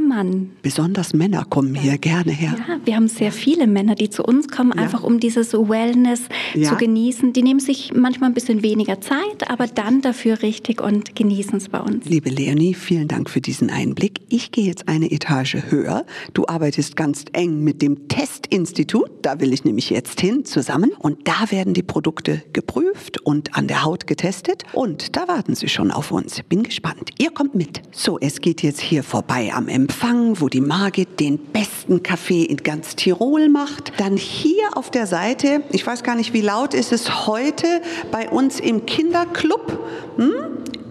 Mann. 0.07 0.51
Besonders 0.61 1.13
Männer 1.13 1.45
kommen 1.45 1.75
ja. 1.75 1.81
hier 1.81 1.97
gerne 1.97 2.31
her. 2.31 2.55
Ja, 2.57 2.79
wir 2.83 2.95
haben 2.95 3.07
sehr 3.07 3.31
viele 3.31 3.67
Männer, 3.67 3.95
die 3.95 4.09
zu 4.09 4.23
uns 4.23 4.47
kommen, 4.47 4.73
ja. 4.75 4.81
einfach 4.81 5.03
um 5.03 5.19
dieses 5.19 5.53
Wellness 5.53 6.21
zu 6.53 6.75
genießen. 6.75 7.33
Die 7.33 7.43
nehmen 7.43 7.59
sich 7.59 7.91
manchmal 7.93 8.29
ein 8.29 8.33
bisschen 8.33 8.63
weniger 8.63 9.01
Zeit, 9.01 9.49
aber 9.49 9.67
dann 9.67 10.01
dafür 10.01 10.41
richtig 10.41 10.81
und 10.81 11.15
genießen 11.15 11.57
es 11.57 11.69
bei 11.69 11.79
uns. 11.79 12.05
Liebe 12.05 12.29
Leonie, 12.29 12.73
vielen 12.73 13.07
Dank 13.07 13.29
für 13.29 13.41
diesen 13.41 13.69
Einblick. 13.69 14.21
Ich 14.29 14.51
gehe 14.51 14.65
jetzt 14.65 14.87
eine 14.87 15.11
Etage 15.11 15.57
höher. 15.69 16.05
Du 16.33 16.47
arbeitest 16.47 16.95
ganz 16.95 17.25
eng 17.33 17.63
mit 17.63 17.81
dem 17.81 18.07
Testinstitut, 18.07 19.09
da 19.21 19.39
will 19.39 19.53
ich 19.53 19.65
nämlich 19.65 19.89
jetzt 19.89 20.21
hin, 20.21 20.45
zusammen. 20.45 20.91
Und 20.99 21.27
da 21.27 21.51
werden 21.51 21.73
die 21.73 21.83
Produkte 21.83 22.41
geprüft 22.53 23.19
und 23.21 23.55
an 23.55 23.67
der 23.67 23.83
Haut 23.83 24.07
getestet. 24.07 24.63
Und 24.73 25.15
da 25.17 25.27
warten 25.27 25.55
sie 25.55 25.67
schon 25.67 25.91
auf 25.91 26.11
uns. 26.11 26.41
Bin 26.47 26.63
gespannt. 26.63 27.11
Ihr 27.19 27.31
kommt 27.31 27.55
mit. 27.55 27.81
So, 27.91 28.17
es 28.19 28.41
geht 28.41 28.63
jetzt 28.63 28.79
hier 28.79 29.03
vorbei 29.03 29.51
am 29.53 29.67
Empfang. 29.67 29.96
Empfang, 29.99 30.39
wo 30.39 30.47
die 30.47 30.61
Margit 30.61 31.19
den 31.19 31.39
besten 31.39 32.03
Kaffee 32.03 32.43
in 32.43 32.57
ganz 32.57 32.95
Tirol 32.95 33.49
macht. 33.49 33.93
Dann 33.97 34.15
hier 34.15 34.77
auf 34.77 34.91
der 34.91 35.07
Seite, 35.07 35.63
ich 35.71 35.87
weiß 35.87 36.03
gar 36.03 36.13
nicht, 36.13 36.33
wie 36.33 36.41
laut 36.41 36.75
ist 36.75 36.93
es 36.93 37.25
heute 37.25 37.65
bei 38.11 38.29
uns 38.29 38.59
im 38.59 38.85
Kinderclub. 38.85 39.79
Hm? 40.17 40.33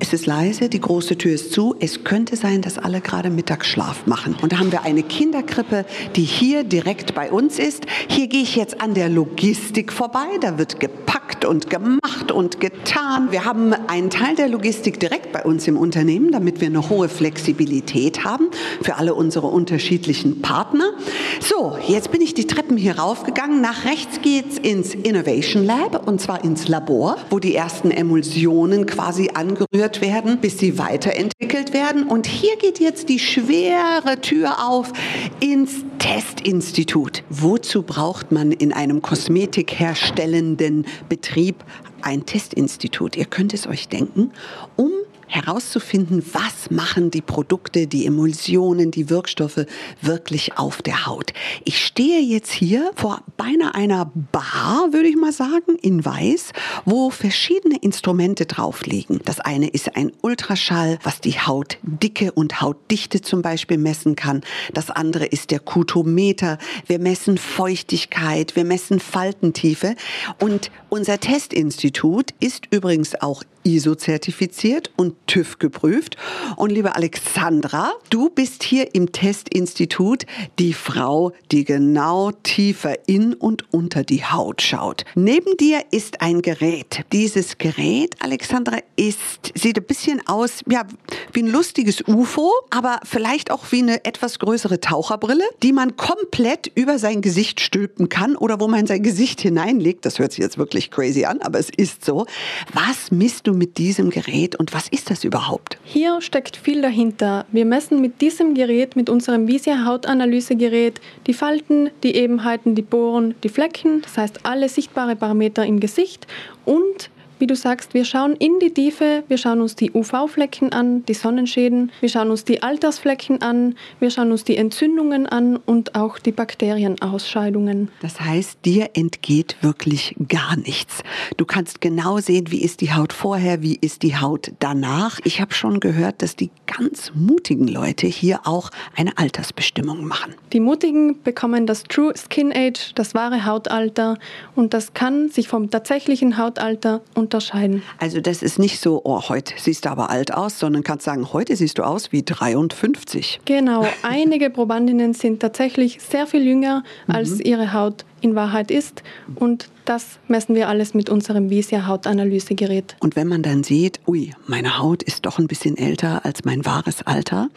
Es 0.06 0.12
ist 0.12 0.26
leise, 0.26 0.68
die 0.68 0.80
große 0.80 1.18
Tür 1.18 1.32
ist 1.32 1.50
zu. 1.50 1.74
Es 1.80 2.04
könnte 2.04 2.36
sein, 2.36 2.62
dass 2.62 2.78
alle 2.78 3.00
gerade 3.00 3.28
Mittagsschlaf 3.28 4.06
machen. 4.06 4.36
Und 4.40 4.52
da 4.52 4.60
haben 4.60 4.70
wir 4.70 4.82
eine 4.82 5.02
Kinderkrippe, 5.02 5.84
die 6.14 6.22
hier 6.22 6.62
direkt 6.62 7.12
bei 7.16 7.32
uns 7.32 7.58
ist. 7.58 7.86
Hier 8.06 8.28
gehe 8.28 8.42
ich 8.42 8.54
jetzt 8.54 8.80
an 8.80 8.94
der 8.94 9.08
Logistik 9.08 9.92
vorbei. 9.92 10.26
Da 10.40 10.58
wird 10.58 10.78
gepackt 10.78 11.44
und 11.44 11.70
gemacht 11.70 12.30
und 12.30 12.60
getan. 12.60 13.32
Wir 13.32 13.44
haben 13.44 13.72
einen 13.72 14.08
Teil 14.08 14.36
der 14.36 14.48
Logistik 14.48 15.00
direkt 15.00 15.32
bei 15.32 15.42
uns 15.42 15.66
im 15.66 15.76
Unternehmen, 15.76 16.30
damit 16.30 16.60
wir 16.60 16.68
eine 16.68 16.88
hohe 16.88 17.08
Flexibilität 17.08 18.22
haben 18.22 18.50
für 18.82 18.98
alle 18.98 19.12
unsere 19.12 19.48
unterschiedlichen 19.48 20.40
Partner. 20.40 20.92
So, 21.40 21.76
jetzt 21.88 22.12
bin 22.12 22.20
ich 22.20 22.32
die 22.32 22.46
Treppen 22.46 22.76
hier 22.76 23.00
raufgegangen. 23.00 23.60
Nach 23.60 23.84
rechts 23.84 24.20
geht's 24.22 24.56
ins 24.56 24.94
Innovation 24.94 25.64
Lab 25.64 26.06
und 26.06 26.20
zwar 26.20 26.44
ins 26.44 26.68
Labor, 26.68 27.16
wo 27.28 27.40
die 27.40 27.56
ersten 27.56 27.90
Emulsionen 27.90 28.86
quasi 28.86 29.30
angerührt 29.34 29.95
werden, 30.00 30.38
bis 30.38 30.58
sie 30.58 30.78
weiterentwickelt 30.78 31.72
werden. 31.72 32.04
Und 32.04 32.26
hier 32.26 32.56
geht 32.56 32.78
jetzt 32.80 33.08
die 33.08 33.18
schwere 33.18 34.20
Tür 34.20 34.66
auf 34.66 34.92
ins 35.40 35.84
Testinstitut. 35.98 37.22
Wozu 37.30 37.82
braucht 37.82 38.32
man 38.32 38.52
in 38.52 38.72
einem 38.72 39.02
kosmetikherstellenden 39.02 40.86
Betrieb 41.08 41.64
ein 42.02 42.26
Testinstitut? 42.26 43.16
Ihr 43.16 43.26
könnt 43.26 43.54
es 43.54 43.66
euch 43.66 43.88
denken, 43.88 44.32
um 44.76 44.90
herauszufinden, 45.26 46.24
was 46.32 46.70
machen 46.70 47.10
die 47.10 47.20
Produkte, 47.20 47.86
die 47.86 48.06
Emulsionen, 48.06 48.90
die 48.90 49.10
Wirkstoffe 49.10 49.66
wirklich 50.00 50.56
auf 50.58 50.82
der 50.82 51.06
Haut. 51.06 51.32
Ich 51.64 51.84
stehe 51.84 52.20
jetzt 52.20 52.52
hier 52.52 52.90
vor 52.94 53.22
beinahe 53.36 53.74
einer 53.74 54.10
Bar, 54.32 54.92
würde 54.92 55.08
ich 55.08 55.16
mal 55.16 55.32
sagen, 55.32 55.76
in 55.80 56.04
Weiß, 56.04 56.52
wo 56.84 57.10
verschiedene 57.10 57.76
Instrumente 57.78 58.46
drauf 58.46 58.86
liegen. 58.86 59.20
Das 59.24 59.40
eine 59.40 59.68
ist 59.68 59.96
ein 59.96 60.12
Ultraschall, 60.22 60.98
was 61.02 61.20
die 61.20 61.38
Hautdicke 61.38 62.32
und 62.32 62.60
Hautdichte 62.60 63.20
zum 63.20 63.42
Beispiel 63.42 63.78
messen 63.78 64.16
kann. 64.16 64.42
Das 64.72 64.90
andere 64.90 65.26
ist 65.26 65.50
der 65.50 65.60
Kutometer. 65.60 66.58
Wir 66.86 66.98
messen 66.98 67.38
Feuchtigkeit, 67.38 68.56
wir 68.56 68.64
messen 68.64 69.00
Faltentiefe. 69.00 69.96
Und 70.40 70.70
unser 70.88 71.18
Testinstitut 71.18 72.30
ist 72.40 72.66
übrigens 72.70 73.20
auch 73.20 73.42
ISO-zertifiziert 73.66 74.90
und 74.96 75.14
TÜV 75.26 75.58
geprüft. 75.58 76.16
Und 76.56 76.70
liebe 76.70 76.94
Alexandra, 76.94 77.92
du 78.10 78.30
bist 78.30 78.62
hier 78.62 78.94
im 78.94 79.10
Testinstitut 79.12 80.24
die 80.58 80.72
Frau, 80.72 81.32
die 81.50 81.64
genau 81.64 82.30
tiefer 82.30 83.08
in 83.08 83.34
und 83.34 83.72
unter 83.74 84.04
die 84.04 84.24
Haut 84.24 84.62
schaut. 84.62 85.04
Neben 85.16 85.56
dir 85.56 85.82
ist 85.90 86.22
ein 86.22 86.42
Gerät. 86.42 87.04
Dieses 87.12 87.58
Gerät, 87.58 88.14
Alexandra, 88.20 88.78
ist, 88.94 89.52
sieht 89.54 89.78
ein 89.78 89.84
bisschen 89.84 90.26
aus, 90.26 90.60
ja, 90.70 90.84
wie 91.32 91.42
ein 91.42 91.48
lustiges 91.48 92.02
UFO, 92.06 92.52
aber 92.70 93.00
vielleicht 93.02 93.50
auch 93.50 93.72
wie 93.72 93.82
eine 93.82 94.04
etwas 94.04 94.38
größere 94.38 94.80
Taucherbrille, 94.80 95.44
die 95.62 95.72
man 95.72 95.96
komplett 95.96 96.70
über 96.74 96.98
sein 96.98 97.20
Gesicht 97.20 97.60
stülpen 97.60 98.08
kann 98.08 98.36
oder 98.36 98.60
wo 98.60 98.68
man 98.68 98.86
sein 98.86 99.02
Gesicht 99.02 99.40
hineinlegt. 99.40 100.06
Das 100.06 100.18
hört 100.20 100.32
sich 100.32 100.42
jetzt 100.42 100.58
wirklich 100.58 100.90
crazy 100.90 101.24
an, 101.24 101.40
aber 101.42 101.58
es 101.58 101.70
ist 101.76 102.04
so. 102.04 102.26
Was 102.72 103.10
misst 103.10 103.46
du 103.46 103.55
mit 103.56 103.78
diesem 103.78 104.10
Gerät 104.10 104.56
und 104.56 104.72
was 104.72 104.88
ist 104.88 105.10
das 105.10 105.24
überhaupt? 105.24 105.78
Hier 105.84 106.20
steckt 106.20 106.56
viel 106.56 106.82
dahinter. 106.82 107.46
Wir 107.52 107.64
messen 107.64 108.00
mit 108.00 108.20
diesem 108.20 108.54
Gerät, 108.54 108.96
mit 108.96 109.10
unserem 109.10 109.48
Visia 109.48 109.84
Hautanalysegerät, 109.84 111.00
die 111.26 111.34
Falten, 111.34 111.90
die 112.02 112.14
Ebenheiten, 112.14 112.74
die 112.74 112.82
Poren, 112.82 113.34
die 113.42 113.48
Flecken, 113.48 114.02
das 114.02 114.16
heißt 114.18 114.46
alle 114.46 114.68
sichtbare 114.68 115.16
Parameter 115.16 115.64
im 115.64 115.80
Gesicht 115.80 116.26
und 116.64 117.10
wie 117.38 117.46
du 117.46 117.54
sagst, 117.54 117.94
wir 117.94 118.04
schauen 118.04 118.34
in 118.36 118.58
die 118.60 118.72
Tiefe, 118.72 119.24
wir 119.28 119.38
schauen 119.38 119.60
uns 119.60 119.76
die 119.76 119.92
UV-Flecken 119.92 120.72
an, 120.72 121.04
die 121.04 121.14
Sonnenschäden, 121.14 121.92
wir 122.00 122.08
schauen 122.08 122.30
uns 122.30 122.44
die 122.44 122.62
Altersflecken 122.62 123.42
an, 123.42 123.74
wir 124.00 124.10
schauen 124.10 124.32
uns 124.32 124.44
die 124.44 124.56
Entzündungen 124.56 125.26
an 125.26 125.56
und 125.56 125.94
auch 125.94 126.18
die 126.18 126.32
Bakterienausscheidungen. 126.32 127.90
Das 128.00 128.20
heißt, 128.20 128.64
dir 128.64 128.90
entgeht 128.94 129.56
wirklich 129.60 130.14
gar 130.28 130.56
nichts. 130.56 131.02
Du 131.36 131.44
kannst 131.44 131.80
genau 131.80 132.18
sehen, 132.18 132.50
wie 132.50 132.62
ist 132.62 132.80
die 132.80 132.92
Haut 132.92 133.12
vorher, 133.12 133.62
wie 133.62 133.76
ist 133.80 134.02
die 134.02 134.16
Haut 134.16 134.52
danach. 134.58 135.20
Ich 135.24 135.40
habe 135.40 135.52
schon 135.52 135.80
gehört, 135.80 136.22
dass 136.22 136.36
die 136.36 136.50
ganz 136.66 137.12
mutigen 137.14 137.68
Leute 137.68 138.06
hier 138.06 138.40
auch 138.44 138.70
eine 138.96 139.16
Altersbestimmung 139.18 140.04
machen. 140.06 140.34
Die 140.52 140.60
mutigen 140.60 141.22
bekommen 141.22 141.66
das 141.66 141.82
True 141.84 142.12
Skin 142.16 142.52
Age, 142.54 142.92
das 142.94 143.14
wahre 143.14 143.44
Hautalter 143.44 144.18
und 144.54 144.74
das 144.74 144.94
kann 144.94 145.28
sich 145.28 145.48
vom 145.48 145.70
tatsächlichen 145.70 146.38
Hautalter 146.38 147.02
und 147.14 147.25
unterscheiden. 147.26 147.82
Also 147.98 148.20
das 148.20 148.42
ist 148.42 148.58
nicht 148.58 148.80
so, 148.80 149.00
oh, 149.04 149.28
heute 149.28 149.54
siehst 149.56 149.84
du 149.84 149.90
aber 149.90 150.10
alt 150.10 150.32
aus, 150.32 150.58
sondern 150.58 150.82
kannst 150.82 151.04
sagen, 151.04 151.32
heute 151.32 151.54
siehst 151.56 151.78
du 151.78 151.82
aus 151.82 152.12
wie 152.12 152.22
53. 152.22 153.40
Genau, 153.44 153.86
einige 154.02 154.50
Probandinnen 154.50 155.12
sind 155.14 155.40
tatsächlich 155.40 155.98
sehr 156.00 156.26
viel 156.26 156.46
jünger, 156.46 156.84
als 157.08 157.30
mhm. 157.30 157.40
ihre 157.44 157.72
Haut 157.72 158.04
in 158.20 158.34
Wahrheit 158.34 158.70
ist. 158.70 159.02
Und 159.34 159.68
das 159.88 160.18
messen 160.28 160.54
wir 160.54 160.68
alles 160.68 160.94
mit 160.94 161.08
unserem 161.08 161.48
Visia 161.48 161.86
Hautanalysegerät. 161.86 162.96
Und 163.00 163.16
wenn 163.16 163.28
man 163.28 163.42
dann 163.42 163.64
sieht, 163.64 164.00
ui, 164.06 164.32
meine 164.46 164.78
Haut 164.78 165.02
ist 165.02 165.26
doch 165.26 165.38
ein 165.38 165.46
bisschen 165.46 165.76
älter 165.78 166.24
als 166.24 166.44
mein 166.44 166.64
wahres 166.64 167.02
Alter, 167.02 167.48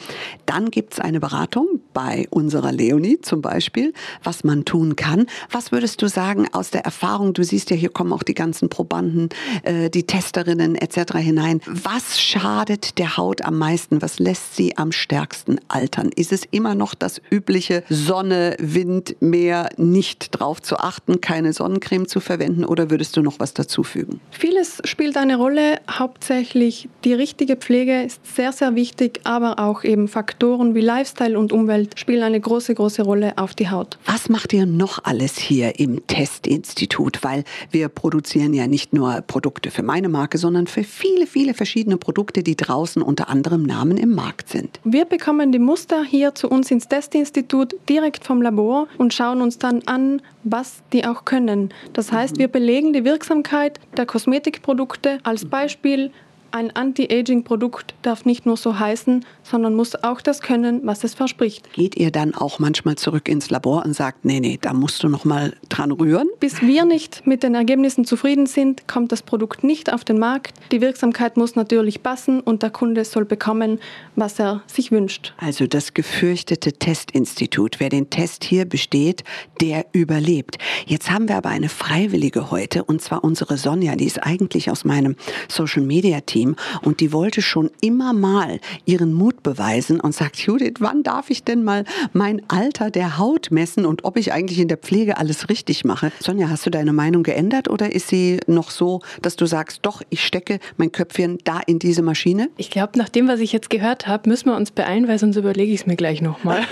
dann 0.45 0.71
gibt 0.71 0.93
es 0.93 0.99
eine 0.99 1.19
Beratung 1.19 1.81
bei 1.93 2.27
unserer 2.29 2.71
Leonie 2.71 3.19
zum 3.21 3.41
Beispiel, 3.41 3.93
was 4.23 4.43
man 4.43 4.65
tun 4.65 4.95
kann. 4.95 5.25
Was 5.51 5.71
würdest 5.71 6.01
du 6.01 6.07
sagen 6.07 6.47
aus 6.51 6.69
der 6.69 6.85
Erfahrung? 6.85 7.33
Du 7.33 7.43
siehst 7.43 7.71
ja, 7.71 7.75
hier 7.75 7.89
kommen 7.89 8.13
auch 8.13 8.23
die 8.23 8.35
ganzen 8.35 8.69
Probanden, 8.69 9.29
äh, 9.63 9.89
die 9.89 10.03
Testerinnen 10.03 10.75
etc. 10.75 11.17
hinein. 11.17 11.61
Was 11.65 12.21
schadet 12.21 12.97
der 12.99 13.17
Haut 13.17 13.43
am 13.43 13.57
meisten? 13.57 14.01
Was 14.01 14.19
lässt 14.19 14.55
sie 14.55 14.77
am 14.77 14.91
stärksten 14.91 15.59
altern? 15.67 16.09
Ist 16.15 16.31
es 16.31 16.43
immer 16.51 16.75
noch 16.75 16.93
das 16.93 17.21
übliche 17.31 17.83
Sonne, 17.89 18.55
Wind, 18.59 19.15
Meer, 19.19 19.69
nicht 19.77 20.29
drauf 20.31 20.61
zu 20.61 20.77
achten, 20.77 21.21
keine 21.21 21.53
Sonnencreme 21.53 22.07
zu 22.07 22.18
verwenden 22.19 22.65
oder 22.65 22.89
würdest 22.89 23.15
du 23.17 23.21
noch 23.21 23.39
was 23.39 23.53
dazufügen? 23.53 24.19
Vieles 24.31 24.81
spielt 24.83 25.17
eine 25.17 25.37
Rolle. 25.37 25.79
Hauptsächlich 25.89 26.89
die 27.03 27.13
richtige 27.13 27.55
Pflege 27.55 28.03
ist 28.03 28.19
sehr, 28.35 28.51
sehr 28.51 28.75
wichtig, 28.75 29.21
aber 29.23 29.59
auch 29.59 29.83
eben 29.83 30.07
Faktoren 30.07 30.75
wie 30.75 30.81
Lifestyle 30.81 31.37
und 31.37 31.51
Umwelt 31.51 31.99
spielen 31.99 32.23
eine 32.23 32.39
große, 32.39 32.75
große 32.75 33.03
Rolle 33.03 33.37
auf 33.37 33.55
die 33.55 33.69
Haut. 33.69 33.97
Was 34.05 34.29
macht 34.29 34.53
ihr 34.53 34.65
noch 34.65 35.03
alles 35.03 35.37
hier 35.37 35.79
im 35.79 36.05
Testinstitut? 36.07 37.23
Weil 37.23 37.43
wir 37.71 37.89
produzieren 37.89 38.53
ja 38.53 38.67
nicht 38.67 38.93
nur 38.93 39.21
Produkte 39.21 39.71
für 39.71 39.83
meine 39.83 40.09
Marke, 40.09 40.37
sondern 40.37 40.67
für 40.67 40.83
viele, 40.83 41.27
viele 41.27 41.53
verschiedene 41.53 41.97
Produkte, 41.97 42.43
die 42.43 42.55
draußen 42.55 43.01
unter 43.01 43.29
anderem 43.29 43.63
Namen 43.63 43.97
im 43.97 44.13
Markt 44.13 44.49
sind. 44.49 44.79
Wir 44.83 45.05
bekommen 45.05 45.51
die 45.51 45.59
Muster 45.59 46.03
hier 46.03 46.35
zu 46.35 46.49
uns 46.49 46.71
ins 46.71 46.87
Testinstitut 46.87 47.75
direkt 47.87 48.23
vom 48.23 48.41
Labor 48.41 48.87
und 48.97 49.13
schauen 49.13 49.41
uns 49.41 49.57
dann 49.57 49.81
an, 49.85 50.21
was 50.43 50.81
die 50.93 51.05
auch 51.05 51.25
können. 51.25 51.73
Das 51.93 52.11
heißt, 52.11 52.37
wir 52.37 52.47
belegen 52.47 52.93
die 52.93 53.03
Wirksamkeit 53.03 53.79
der 53.97 54.05
Kosmetikprodukte 54.05 55.19
als 55.23 55.45
Beispiel 55.45 56.11
ein 56.51 56.75
Anti-Aging-Produkt 56.75 57.93
darf 58.01 58.25
nicht 58.25 58.45
nur 58.45 58.57
so 58.57 58.79
heißen, 58.79 59.25
sondern 59.43 59.75
muss 59.75 59.95
auch 60.03 60.21
das 60.21 60.41
können, 60.41 60.81
was 60.83 61.03
es 61.03 61.13
verspricht. 61.13 61.71
Geht 61.73 61.95
ihr 61.97 62.11
dann 62.11 62.33
auch 62.33 62.59
manchmal 62.59 62.95
zurück 62.95 63.27
ins 63.27 63.49
Labor 63.49 63.85
und 63.85 63.93
sagt, 63.93 64.25
nee, 64.25 64.39
nee, 64.39 64.57
da 64.61 64.73
musst 64.73 65.03
du 65.03 65.09
noch 65.09 65.25
mal 65.25 65.53
dran 65.69 65.91
rühren? 65.91 66.27
Bis 66.39 66.61
wir 66.61 66.85
nicht 66.85 67.25
mit 67.25 67.43
den 67.43 67.55
Ergebnissen 67.55 68.05
zufrieden 68.05 68.45
sind, 68.45 68.87
kommt 68.87 69.11
das 69.11 69.21
Produkt 69.21 69.63
nicht 69.63 69.91
auf 69.91 70.03
den 70.03 70.19
Markt. 70.19 70.57
Die 70.71 70.81
Wirksamkeit 70.81 71.37
muss 71.37 71.55
natürlich 71.55 72.03
passen 72.03 72.39
und 72.39 72.63
der 72.63 72.69
Kunde 72.69 73.05
soll 73.05 73.25
bekommen, 73.25 73.79
was 74.15 74.39
er 74.39 74.63
sich 74.67 74.91
wünscht. 74.91 75.33
Also 75.37 75.67
das 75.67 75.93
gefürchtete 75.93 76.73
Testinstitut. 76.73 77.79
Wer 77.79 77.89
den 77.89 78.09
Test 78.09 78.43
hier 78.43 78.65
besteht, 78.65 79.23
der 79.61 79.85
überlebt. 79.91 80.57
Jetzt 80.85 81.11
haben 81.11 81.27
wir 81.27 81.37
aber 81.37 81.49
eine 81.49 81.69
Freiwillige 81.69 82.51
heute 82.51 82.83
und 82.83 83.01
zwar 83.01 83.23
unsere 83.23 83.57
Sonja, 83.57 83.95
die 83.95 84.05
ist 84.05 84.23
eigentlich 84.23 84.71
aus 84.71 84.85
meinem 84.85 85.15
Social 85.47 85.83
Media 85.83 86.21
Team 86.21 86.38
Team 86.39 86.55
und 86.81 87.01
die 87.01 87.11
wollte 87.11 87.41
schon 87.41 87.69
immer 87.81 88.13
mal 88.13 88.59
ihren 88.85 89.13
Mut 89.13 89.43
beweisen 89.43 89.99
und 89.99 90.15
sagt, 90.15 90.37
Judith, 90.39 90.75
wann 90.79 91.03
darf 91.03 91.29
ich 91.29 91.43
denn 91.43 91.63
mal 91.63 91.83
mein 92.13 92.41
Alter 92.47 92.91
der 92.91 93.17
Haut 93.17 93.51
messen 93.51 93.85
und 93.85 94.05
ob 94.05 94.15
ich 94.15 94.31
eigentlich 94.31 94.59
in 94.59 94.69
der 94.69 94.77
Pflege 94.77 95.17
alles 95.17 95.49
richtig 95.49 95.83
mache? 95.83 96.11
Sonja, 96.19 96.49
hast 96.49 96.65
du 96.65 96.69
deine 96.69 96.93
Meinung 96.93 97.23
geändert 97.23 97.69
oder 97.69 97.93
ist 97.93 98.07
sie 98.07 98.39
noch 98.47 98.71
so, 98.71 99.01
dass 99.21 99.35
du 99.35 99.45
sagst, 99.45 99.79
doch, 99.81 100.01
ich 100.09 100.25
stecke 100.25 100.59
mein 100.77 100.91
Köpfchen 100.91 101.39
da 101.43 101.59
in 101.65 101.79
diese 101.79 102.01
Maschine? 102.01 102.49
Ich 102.57 102.69
glaube, 102.69 102.97
nach 102.97 103.09
dem, 103.09 103.27
was 103.27 103.41
ich 103.41 103.51
jetzt 103.51 103.69
gehört 103.69 104.07
habe, 104.07 104.29
müssen 104.29 104.49
wir 104.49 104.55
uns 104.55 104.71
beeilen, 104.71 105.07
weil 105.07 105.19
sonst 105.19 105.35
überlege 105.35 105.73
ich 105.73 105.81
es 105.81 105.87
mir 105.87 105.97
gleich 105.97 106.21
nochmal. 106.21 106.63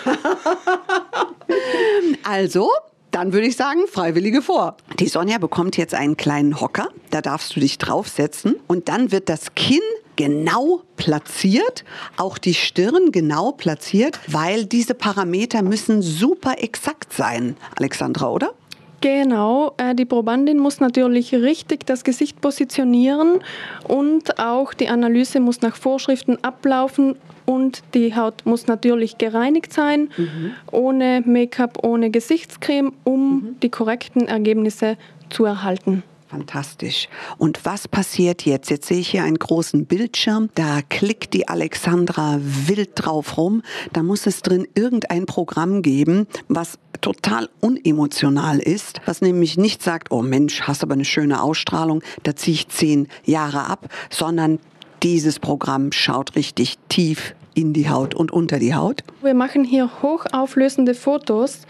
also, 2.24 2.70
dann 3.18 3.34
würde 3.34 3.48
ich 3.48 3.56
sagen, 3.56 3.88
Freiwillige 3.88 4.44
vor. 4.44 4.78
Die 5.00 5.08
Sonja 5.08 5.40
bekommt 5.40 5.76
jetzt 5.76 5.96
einen 5.96 6.18
kleinen 6.18 6.62
Hocker, 6.62 6.90
da 7.10 7.20
darfst 7.20 7.56
du 7.56 7.60
dich 7.60 7.80
draufsetzen 7.80 8.58
und 8.68 8.90
dann 8.90 9.12
wird 9.12 9.28
das 9.28 9.56
Kinn 9.56 9.82
genau 10.18 10.84
platziert, 10.98 11.84
auch 12.18 12.38
die 12.38 12.54
Stirn 12.54 13.12
genau 13.12 13.54
platziert, 13.54 14.20
weil 14.28 14.66
diese 14.66 14.94
Parameter 14.94 15.64
müssen 15.64 16.04
super 16.04 16.62
exakt 16.62 17.12
sein, 17.12 17.58
Alexandra, 17.76 18.30
oder? 18.30 18.54
Genau, 19.00 19.74
äh, 19.78 19.94
die 19.94 20.06
Probandin 20.06 20.58
muss 20.58 20.80
natürlich 20.80 21.34
richtig 21.34 21.86
das 21.86 22.04
Gesicht 22.04 22.42
positionieren 22.42 23.42
und 23.88 24.40
auch 24.40 24.74
die 24.74 24.90
Analyse 24.90 25.40
muss 25.40 25.62
nach 25.62 25.76
Vorschriften 25.76 26.38
ablaufen 26.44 27.16
und 27.46 27.84
die 27.94 28.16
Haut 28.16 28.46
muss 28.46 28.68
natürlich 28.68 29.18
gereinigt 29.18 29.72
sein, 29.72 30.10
mhm. 30.18 30.52
ohne 30.72 31.22
Make-up, 31.26 31.84
ohne 31.84 32.10
Gesichtscreme, 32.10 32.92
um 33.04 33.30
mhm. 33.30 33.60
die 33.62 33.70
korrekten 33.70 34.28
Ergebnisse 34.28 34.98
zu 35.30 35.46
erhalten. 35.46 36.04
Fantastisch. 36.30 37.08
Und 37.38 37.64
was 37.64 37.88
passiert 37.88 38.44
jetzt? 38.44 38.70
Jetzt 38.70 38.88
sehe 38.88 39.00
ich 39.00 39.10
hier 39.10 39.24
einen 39.24 39.40
großen 39.40 39.86
Bildschirm. 39.86 40.50
Da 40.56 40.82
klickt 40.82 41.34
die 41.34 41.48
Alexandra 41.48 42.40
wild 42.42 42.92
drauf 42.96 43.38
rum. 43.38 43.62
Da 43.94 44.04
muss 44.04 44.28
es 44.28 44.42
drin 44.42 44.68
irgendein 44.76 45.26
Programm 45.26 45.82
geben, 45.82 46.28
was 46.50 46.80
total 47.00 47.48
unemotional 47.62 48.60
ist, 48.60 49.00
was 49.06 49.22
nämlich 49.22 49.58
nicht 49.58 49.82
sagt, 49.82 50.12
oh 50.12 50.22
Mensch, 50.22 50.64
hast 50.64 50.84
aber 50.84 50.96
eine 50.96 51.06
schöne 51.06 51.42
Ausstrahlung, 51.42 52.02
da 52.24 52.36
ziehe 52.36 52.56
ich 52.56 52.68
zehn 52.68 53.08
Jahre 53.24 53.70
ab, 53.70 53.88
sondern 54.10 54.60
dieses 55.04 55.40
Programm 55.40 55.92
schaut 55.92 56.36
richtig 56.36 56.78
tief 56.90 57.36
in 57.54 57.74
die 57.74 57.90
Haut 57.90 58.16
und 58.16 58.32
unter 58.32 58.60
die 58.60 58.76
Haut. 58.76 59.04
Wir 59.22 59.34
machen 59.34 59.64
hier 59.64 59.90
hochauflösende 60.02 60.94
Fotos 60.94 61.62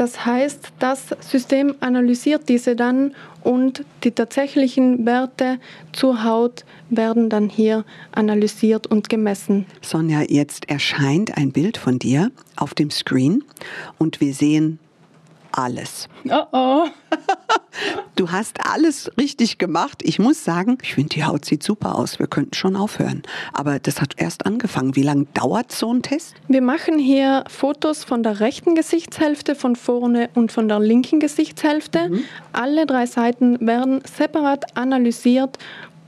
das 0.00 0.24
heißt, 0.24 0.72
das 0.78 1.08
System 1.20 1.74
analysiert 1.80 2.48
diese 2.48 2.74
dann 2.74 3.14
und 3.44 3.84
die 4.02 4.12
tatsächlichen 4.12 5.04
Werte 5.04 5.58
zur 5.92 6.24
Haut 6.24 6.64
werden 6.88 7.28
dann 7.28 7.50
hier 7.50 7.84
analysiert 8.12 8.86
und 8.86 9.10
gemessen. 9.10 9.66
Sonja, 9.82 10.22
jetzt 10.22 10.70
erscheint 10.70 11.36
ein 11.36 11.52
Bild 11.52 11.76
von 11.76 11.98
dir 11.98 12.30
auf 12.56 12.72
dem 12.72 12.90
Screen 12.90 13.44
und 13.98 14.22
wir 14.22 14.32
sehen 14.32 14.78
alles. 15.52 16.08
Oh 16.28 16.44
oh. 16.52 16.88
Du 18.16 18.30
hast 18.30 18.58
alles 18.68 19.10
richtig 19.16 19.56
gemacht. 19.58 20.02
Ich 20.02 20.18
muss 20.18 20.44
sagen, 20.44 20.76
ich 20.82 20.94
finde, 20.94 21.10
die 21.10 21.24
Haut 21.24 21.44
sieht 21.44 21.62
super 21.62 21.94
aus. 21.96 22.18
Wir 22.18 22.26
könnten 22.26 22.52
schon 22.52 22.76
aufhören. 22.76 23.22
Aber 23.54 23.78
das 23.78 24.00
hat 24.00 24.14
erst 24.16 24.44
angefangen. 24.44 24.96
Wie 24.96 25.02
lange 25.02 25.26
dauert 25.32 25.72
so 25.72 25.92
ein 25.92 26.02
Test? 26.02 26.34
Wir 26.48 26.60
machen 26.60 26.98
hier 26.98 27.44
Fotos 27.48 28.04
von 28.04 28.22
der 28.22 28.40
rechten 28.40 28.74
Gesichtshälfte, 28.74 29.54
von 29.54 29.76
vorne 29.76 30.28
und 30.34 30.52
von 30.52 30.68
der 30.68 30.80
linken 30.80 31.20
Gesichtshälfte. 31.20 32.10
Mhm. 32.10 32.24
Alle 32.52 32.84
drei 32.84 33.06
Seiten 33.06 33.66
werden 33.66 34.02
separat 34.04 34.76
analysiert 34.76 35.56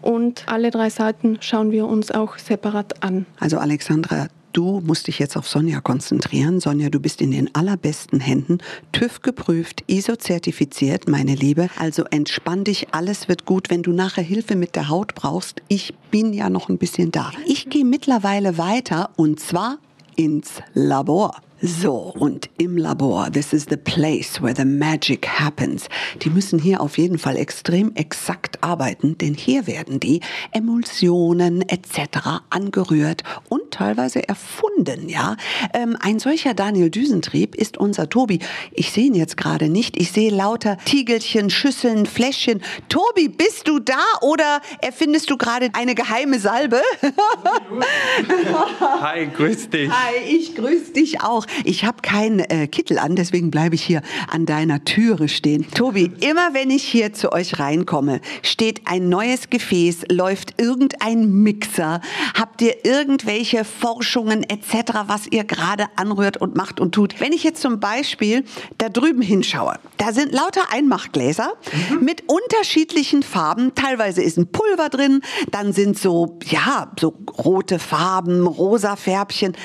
und 0.02 0.44
alle 0.48 0.70
drei 0.70 0.90
Seiten 0.90 1.38
schauen 1.40 1.70
wir 1.70 1.86
uns 1.86 2.10
auch 2.10 2.36
separat 2.36 3.02
an. 3.02 3.24
Also 3.38 3.58
Alexandra, 3.58 4.26
du 4.52 4.80
musst 4.84 5.06
dich 5.06 5.18
jetzt 5.18 5.36
auf 5.36 5.48
Sonja 5.48 5.80
konzentrieren. 5.80 6.60
Sonja, 6.60 6.90
du 6.90 7.00
bist 7.00 7.20
in 7.20 7.30
den 7.30 7.54
allerbesten 7.54 8.20
Händen. 8.20 8.58
TÜV 8.92 9.22
geprüft, 9.22 9.84
ISO 9.86 10.16
zertifiziert, 10.16 11.08
meine 11.08 11.34
Liebe. 11.34 11.68
Also 11.78 12.04
entspann 12.10 12.64
dich, 12.64 12.88
alles 12.92 13.28
wird 13.28 13.44
gut. 13.44 13.70
Wenn 13.70 13.82
du 13.82 13.92
nachher 13.92 14.24
Hilfe 14.24 14.56
mit 14.56 14.76
der 14.76 14.88
Haut 14.88 15.14
brauchst, 15.14 15.62
ich 15.68 15.94
bin 16.10 16.32
ja 16.32 16.50
noch 16.50 16.68
ein 16.68 16.78
bisschen 16.78 17.10
da. 17.10 17.32
Ich 17.46 17.70
gehe 17.70 17.84
mittlerweile 17.84 18.58
weiter 18.58 19.10
und 19.16 19.40
zwar 19.40 19.78
ins 20.16 20.62
Labor. 20.74 21.36
So, 21.64 22.12
und 22.18 22.50
im 22.58 22.76
Labor, 22.76 23.30
this 23.30 23.52
is 23.52 23.66
the 23.70 23.76
place 23.76 24.42
where 24.42 24.52
the 24.52 24.64
magic 24.64 25.28
happens. 25.28 25.88
Die 26.20 26.28
müssen 26.28 26.58
hier 26.58 26.80
auf 26.80 26.98
jeden 26.98 27.18
Fall 27.18 27.36
extrem 27.36 27.94
exakt 27.94 28.64
arbeiten, 28.64 29.16
denn 29.18 29.34
hier 29.34 29.68
werden 29.68 30.00
die 30.00 30.22
Emulsionen 30.50 31.62
etc. 31.62 32.40
angerührt 32.50 33.22
und 33.48 33.70
teilweise 33.70 34.28
erfunden, 34.28 35.08
ja. 35.08 35.36
Ähm, 35.72 35.96
ein 36.00 36.18
solcher 36.18 36.52
Daniel 36.54 36.90
Düsentrieb 36.90 37.54
ist 37.54 37.78
unser 37.78 38.08
Tobi. 38.08 38.40
Ich 38.72 38.90
sehe 38.90 39.04
ihn 39.04 39.14
jetzt 39.14 39.36
gerade 39.36 39.68
nicht. 39.68 39.96
Ich 39.96 40.10
sehe 40.10 40.32
lauter 40.32 40.78
Tiegelchen, 40.78 41.48
Schüsseln, 41.48 42.06
Fläschchen. 42.06 42.60
Tobi, 42.88 43.28
bist 43.28 43.68
du 43.68 43.78
da 43.78 44.02
oder 44.20 44.62
erfindest 44.80 45.30
du 45.30 45.36
gerade 45.36 45.70
eine 45.74 45.94
geheime 45.94 46.40
Salbe? 46.40 46.82
Hi, 48.80 49.28
grüß 49.28 49.70
dich. 49.70 49.88
Hi, 49.88 50.16
ich 50.28 50.56
grüße 50.56 50.92
dich 50.92 51.20
auch. 51.20 51.46
Ich 51.64 51.84
habe 51.84 52.02
keinen 52.02 52.40
äh, 52.40 52.66
Kittel 52.66 52.98
an, 52.98 53.16
deswegen 53.16 53.50
bleibe 53.50 53.74
ich 53.74 53.82
hier 53.82 54.02
an 54.28 54.46
deiner 54.46 54.84
Türe 54.84 55.28
stehen. 55.28 55.70
Tobi, 55.70 56.10
immer 56.20 56.54
wenn 56.54 56.70
ich 56.70 56.84
hier 56.84 57.12
zu 57.12 57.32
euch 57.32 57.58
reinkomme, 57.58 58.20
steht 58.42 58.82
ein 58.86 59.08
neues 59.08 59.50
Gefäß, 59.50 60.04
läuft 60.10 60.60
irgendein 60.60 61.30
Mixer, 61.30 62.00
habt 62.34 62.62
ihr 62.62 62.84
irgendwelche 62.84 63.64
Forschungen 63.64 64.42
etc., 64.42 64.92
was 65.06 65.26
ihr 65.26 65.44
gerade 65.44 65.86
anrührt 65.96 66.36
und 66.36 66.56
macht 66.56 66.80
und 66.80 66.92
tut. 66.94 67.20
Wenn 67.20 67.32
ich 67.32 67.44
jetzt 67.44 67.60
zum 67.60 67.80
Beispiel 67.80 68.44
da 68.78 68.88
drüben 68.88 69.22
hinschaue, 69.22 69.78
da 69.98 70.12
sind 70.12 70.32
lauter 70.32 70.72
Einmachgläser 70.72 71.52
mhm. 71.90 72.04
mit 72.04 72.24
unterschiedlichen 72.26 73.22
Farben. 73.22 73.74
Teilweise 73.74 74.22
ist 74.22 74.38
ein 74.38 74.50
Pulver 74.50 74.88
drin, 74.88 75.20
dann 75.50 75.72
sind 75.72 75.98
so, 75.98 76.38
ja, 76.44 76.92
so 76.98 77.14
rote 77.38 77.78
Farben, 77.78 78.46
rosa 78.46 78.96
Färbchen. 78.96 79.56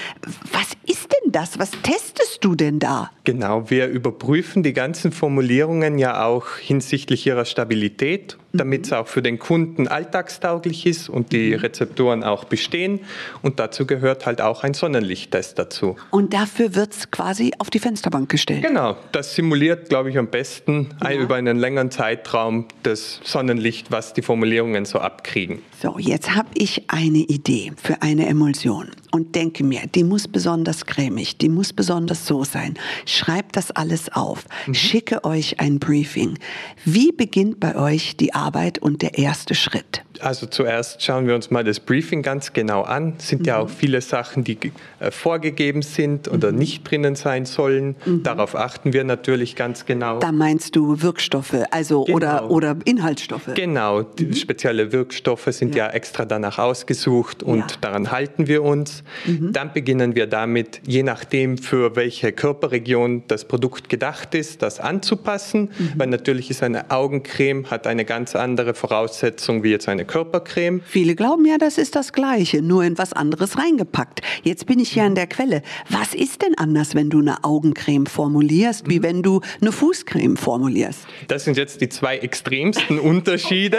Was 0.51 0.67
ist 0.86 1.10
denn 1.12 1.32
das? 1.32 1.60
Was 1.60 1.72
testest 1.84 2.43
du 2.43 2.55
denn 2.55 2.79
da? 2.79 3.12
Genau, 3.27 3.69
wir 3.69 3.88
überprüfen 3.88 4.63
die 4.63 4.72
ganzen 4.72 5.12
Formulierungen 5.12 5.98
ja 5.98 6.24
auch 6.25 6.55
hinsichtlich 6.60 7.27
ihrer 7.27 7.43
Stabilität 7.43 8.38
damit 8.57 8.86
es 8.86 8.93
auch 8.93 9.07
für 9.07 9.22
den 9.22 9.39
Kunden 9.39 9.88
alltagstauglich 9.88 10.86
ist 10.86 11.10
und 11.10 11.31
die 11.31 11.51
mhm. 11.51 11.60
Rezeptoren 11.60 12.24
auch 12.24 12.46
bestehen. 12.46 13.00
Und 13.41 13.60
dazu 13.60 13.86
gehört 13.86 14.25
halt 14.25 14.41
auch 14.41 14.63
ein 14.63 14.74
Sonnenlichttest 14.74 15.57
dazu. 15.57 15.96
Und 16.12 16.34
dafür 16.34 16.75
wird 16.75 16.93
es 16.93 17.12
quasi 17.12 17.51
auf 17.60 17.69
die 17.69 17.79
Fensterbank 17.79 18.29
gestellt? 18.29 18.63
Genau, 18.63 18.98
das 19.12 19.36
simuliert, 19.36 19.89
glaube 19.89 20.10
ich, 20.10 20.17
am 20.17 20.27
besten 20.27 20.89
ja. 21.03 21.13
über 21.13 21.36
einen 21.36 21.57
längeren 21.57 21.91
Zeitraum 21.91 22.65
das 22.84 23.19
Sonnenlicht, 23.24 23.91
was 23.91 24.13
die 24.13 24.22
Formulierungen 24.22 24.86
so 24.86 25.00
abkriegen. 25.00 25.60
So, 25.81 25.98
jetzt 26.00 26.36
habe 26.36 26.50
ich 26.55 26.89
eine 26.89 27.19
Idee 27.19 27.72
für 27.81 28.01
eine 28.01 28.27
Emulsion 28.27 28.89
und 29.12 29.36
denke 29.36 29.63
mir, 29.63 29.81
die 29.93 30.03
muss 30.03 30.27
besonders 30.27 30.86
cremig, 30.86 31.38
die 31.38 31.50
muss 31.50 31.72
besonders 31.72 32.25
so 32.25 32.43
sein. 32.43 32.75
Schreibt 33.17 33.55
das 33.55 33.71
alles 33.71 34.09
auf, 34.09 34.45
mhm. 34.67 34.75
schicke 34.75 35.24
euch 35.24 35.59
ein 35.59 35.79
Briefing. 35.79 36.38
Wie 36.86 37.12
beginnt 37.12 37.59
bei 37.59 37.75
euch 37.75 38.15
die 38.15 38.36
Arbeit 38.36 38.77
und 38.77 39.01
der 39.01 39.17
erste 39.17 39.55
Schritt? 39.55 40.03
Also 40.21 40.45
zuerst 40.45 41.03
schauen 41.03 41.27
wir 41.27 41.36
uns 41.36 41.51
mal 41.51 41.63
das 41.63 41.79
Briefing 41.79 42.21
ganz 42.21 42.53
genau 42.53 42.81
an. 42.81 43.13
Es 43.17 43.29
sind 43.29 43.41
mhm. 43.41 43.45
ja 43.45 43.57
auch 43.59 43.69
viele 43.69 44.01
Sachen, 44.01 44.43
die 44.43 44.57
äh, 45.00 45.12
vorgegeben 45.12 45.81
sind 45.81 46.27
oder 46.27 46.51
mhm. 46.51 46.57
nicht 46.57 46.89
drinnen 46.89 47.15
sein 47.15 47.45
sollen. 47.45 47.95
Mhm. 48.05 48.24
Darauf 48.24 48.55
achten 48.55 48.93
wir 48.93 49.03
natürlich 49.03 49.55
ganz 49.55 49.86
genau. 49.86 50.19
Da 50.19 50.31
meinst 50.31 50.75
du 50.75 51.01
Wirkstoffe, 51.01 51.55
also 51.71 52.03
genau. 52.03 52.15
oder, 52.15 52.51
oder 52.51 52.77
Inhaltsstoffe? 52.86 53.50
Genau, 53.55 54.06
mhm. 54.19 54.34
spezielle 54.34 54.91
Wirkstoffe 54.91 55.47
sind 55.51 55.75
ja. 55.75 55.88
ja. 55.88 55.93
extra 55.93 56.25
danach 56.25 56.58
ausgesucht 56.58 57.43
und 57.43 57.60
ja. 57.60 57.77
daran 57.82 58.12
halten 58.12 58.47
wir 58.47 58.63
uns. 58.63 59.03
Mhm. 59.25 59.53
Dann 59.53 59.73
beginnen 59.73 60.15
wir 60.15 60.27
damit, 60.27 60.82
je 60.86 61.03
nachdem, 61.03 61.58
für 61.58 61.95
welche 61.95 62.32
Körperregion 62.32 63.23
das 63.27 63.45
Produkt 63.45 63.89
gedacht 63.89 64.36
ist, 64.36 64.62
das 64.62 64.80
anzupassen. 64.80 65.69
Mhm. 65.77 65.93
Weil 65.97 66.08
natürlich 66.08 66.49
ist 66.49 66.63
eine 66.63 66.91
Augencreme, 66.91 67.69
hat 67.69 67.88
eine 67.88 68.06
ganz 68.06 68.36
andere 68.36 68.73
Voraussetzung 68.73 69.63
wie 69.63 69.71
jetzt 69.71 69.88
eine 69.88 70.06
Körpercreme. 70.08 70.82
Viele 70.86 71.15
glauben 71.15 71.46
ja, 71.46 71.58
das 71.58 71.78
ist 71.78 71.96
das 71.96 72.13
Gleiche, 72.13 72.62
nur 72.62 72.84
in 72.84 72.98
was 72.98 73.13
anderes 73.13 73.58
reingepackt. 73.58 74.22
Jetzt 74.43 74.65
bin 74.65 74.80
ich 74.80 74.89
hier 74.89 75.04
an 75.04 75.15
der 75.15 75.28
Quelle. 75.28 75.62
Was 75.89 76.13
ist 76.13 76.41
denn 76.41 76.58
anders, 76.58 76.96
wenn 76.96 77.10
du 77.10 77.20
eine 77.20 77.43
Augencreme 77.43 78.06
formulierst, 78.06 78.89
wie 78.89 79.04
wenn 79.04 79.22
du 79.22 79.41
eine 79.62 79.72
Fußcreme 79.72 80.38
formulierst? 80.38 81.00
Das 81.28 81.43
sind 81.43 81.58
jetzt 81.58 81.82
die 81.82 81.89
zwei 81.89 82.17
extremsten 82.17 83.00
Unterschiede. 83.00 83.78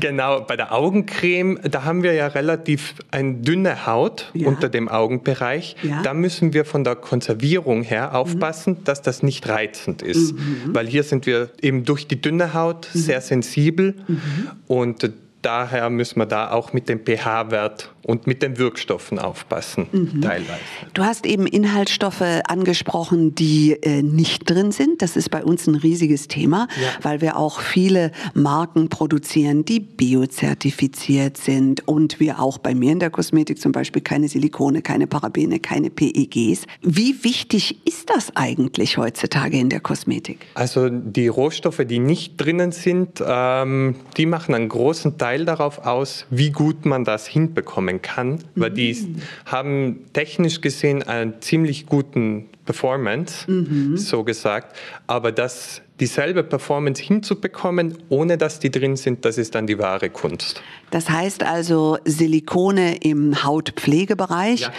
genau, 0.00 0.40
bei 0.40 0.56
der 0.56 0.72
Augencreme, 0.72 1.60
da 1.62 1.84
haben 1.84 2.02
wir 2.02 2.14
ja 2.14 2.28
relativ 2.28 2.94
eine 3.10 3.34
dünne 3.34 3.86
Haut 3.86 4.30
ja. 4.34 4.48
unter 4.48 4.68
dem 4.68 4.88
Augenbereich. 4.88 5.76
Ja. 5.82 6.02
Da 6.02 6.14
müssen 6.14 6.52
wir 6.52 6.64
von 6.64 6.84
der 6.84 6.96
Konservierung 6.96 7.82
her 7.82 8.08
mhm. 8.08 8.16
aufpassen, 8.16 8.78
mhm. 8.80 8.84
dass 8.84 9.02
das 9.02 9.22
nicht 9.22 9.48
reizend 9.48 10.02
ist. 10.02 10.32
Mhm. 10.32 10.74
Weil 10.74 10.86
hier 10.86 11.02
sind 11.02 11.26
wir 11.26 11.50
eben 11.60 11.84
durch 11.84 12.06
die 12.06 12.20
dünne 12.20 12.54
Haut 12.54 12.88
mhm. 12.92 12.98
sehr 12.98 13.20
sensibel 13.20 13.94
mhm. 14.06 14.50
und 14.66 15.10
daher 15.42 15.90
müssen 15.90 16.18
wir 16.18 16.26
da 16.26 16.50
auch 16.50 16.72
mit 16.72 16.88
dem 16.88 17.00
pH-Wert 17.04 17.92
und 18.04 18.26
mit 18.26 18.42
den 18.42 18.58
Wirkstoffen 18.58 19.18
aufpassen, 19.18 19.86
mhm. 19.92 20.22
teilweise. 20.22 20.60
Du 20.94 21.04
hast 21.04 21.24
eben 21.26 21.46
Inhaltsstoffe 21.46 22.22
angesprochen, 22.48 23.34
die 23.34 23.72
äh, 23.82 24.02
nicht 24.02 24.50
drin 24.50 24.72
sind. 24.72 25.02
Das 25.02 25.16
ist 25.16 25.30
bei 25.30 25.44
uns 25.44 25.66
ein 25.66 25.76
riesiges 25.76 26.28
Thema, 26.28 26.66
ja. 26.80 26.88
weil 27.02 27.20
wir 27.20 27.36
auch 27.36 27.60
viele 27.60 28.10
Marken 28.34 28.88
produzieren, 28.88 29.64
die 29.64 29.80
biozertifiziert 29.80 31.36
sind 31.36 31.86
und 31.86 32.18
wir 32.18 32.40
auch 32.40 32.58
bei 32.58 32.74
mir 32.74 32.92
in 32.92 32.98
der 32.98 33.10
Kosmetik 33.10 33.60
zum 33.60 33.72
Beispiel 33.72 34.02
keine 34.02 34.28
Silikone, 34.28 34.82
keine 34.82 35.06
Parabene, 35.06 35.60
keine 35.60 35.90
PEGs. 35.90 36.66
Wie 36.82 37.22
wichtig 37.22 37.86
ist 37.86 38.10
das 38.10 38.34
eigentlich 38.34 38.98
heutzutage 38.98 39.58
in 39.58 39.68
der 39.68 39.80
Kosmetik? 39.80 40.46
Also 40.54 40.88
die 40.88 41.28
Rohstoffe, 41.28 41.82
die 41.84 42.00
nicht 42.00 42.40
drinnen 42.40 42.72
sind, 42.72 43.22
ähm, 43.24 43.96
die 44.16 44.26
machen 44.26 44.54
einen 44.54 44.68
großen 44.68 45.18
Teil 45.18 45.31
darauf 45.38 45.86
aus, 45.86 46.26
wie 46.30 46.50
gut 46.50 46.86
man 46.86 47.04
das 47.04 47.26
hinbekommt 47.26 47.72
bekommen 47.72 48.02
kann, 48.02 48.38
weil 48.54 48.70
mhm. 48.70 48.74
die 48.74 49.16
haben 49.46 50.00
technisch 50.12 50.60
gesehen 50.60 51.02
einen 51.02 51.40
ziemlich 51.40 51.86
guten 51.86 52.48
Performance, 52.64 53.50
mhm. 53.50 53.96
so 53.96 54.24
gesagt, 54.24 54.76
aber 55.06 55.32
das 55.32 55.82
dieselbe 56.00 56.42
Performance 56.42 57.00
hinzubekommen, 57.00 57.96
ohne 58.08 58.36
dass 58.36 58.58
die 58.58 58.70
drin 58.70 58.96
sind, 58.96 59.24
das 59.24 59.38
ist 59.38 59.54
dann 59.54 59.66
die 59.66 59.78
wahre 59.78 60.10
Kunst. 60.10 60.62
Das 60.90 61.08
heißt 61.08 61.44
also 61.44 61.98
Silikone 62.04 62.96
im 62.96 63.44
Hautpflegebereich, 63.44 64.60
ja. 64.60 64.72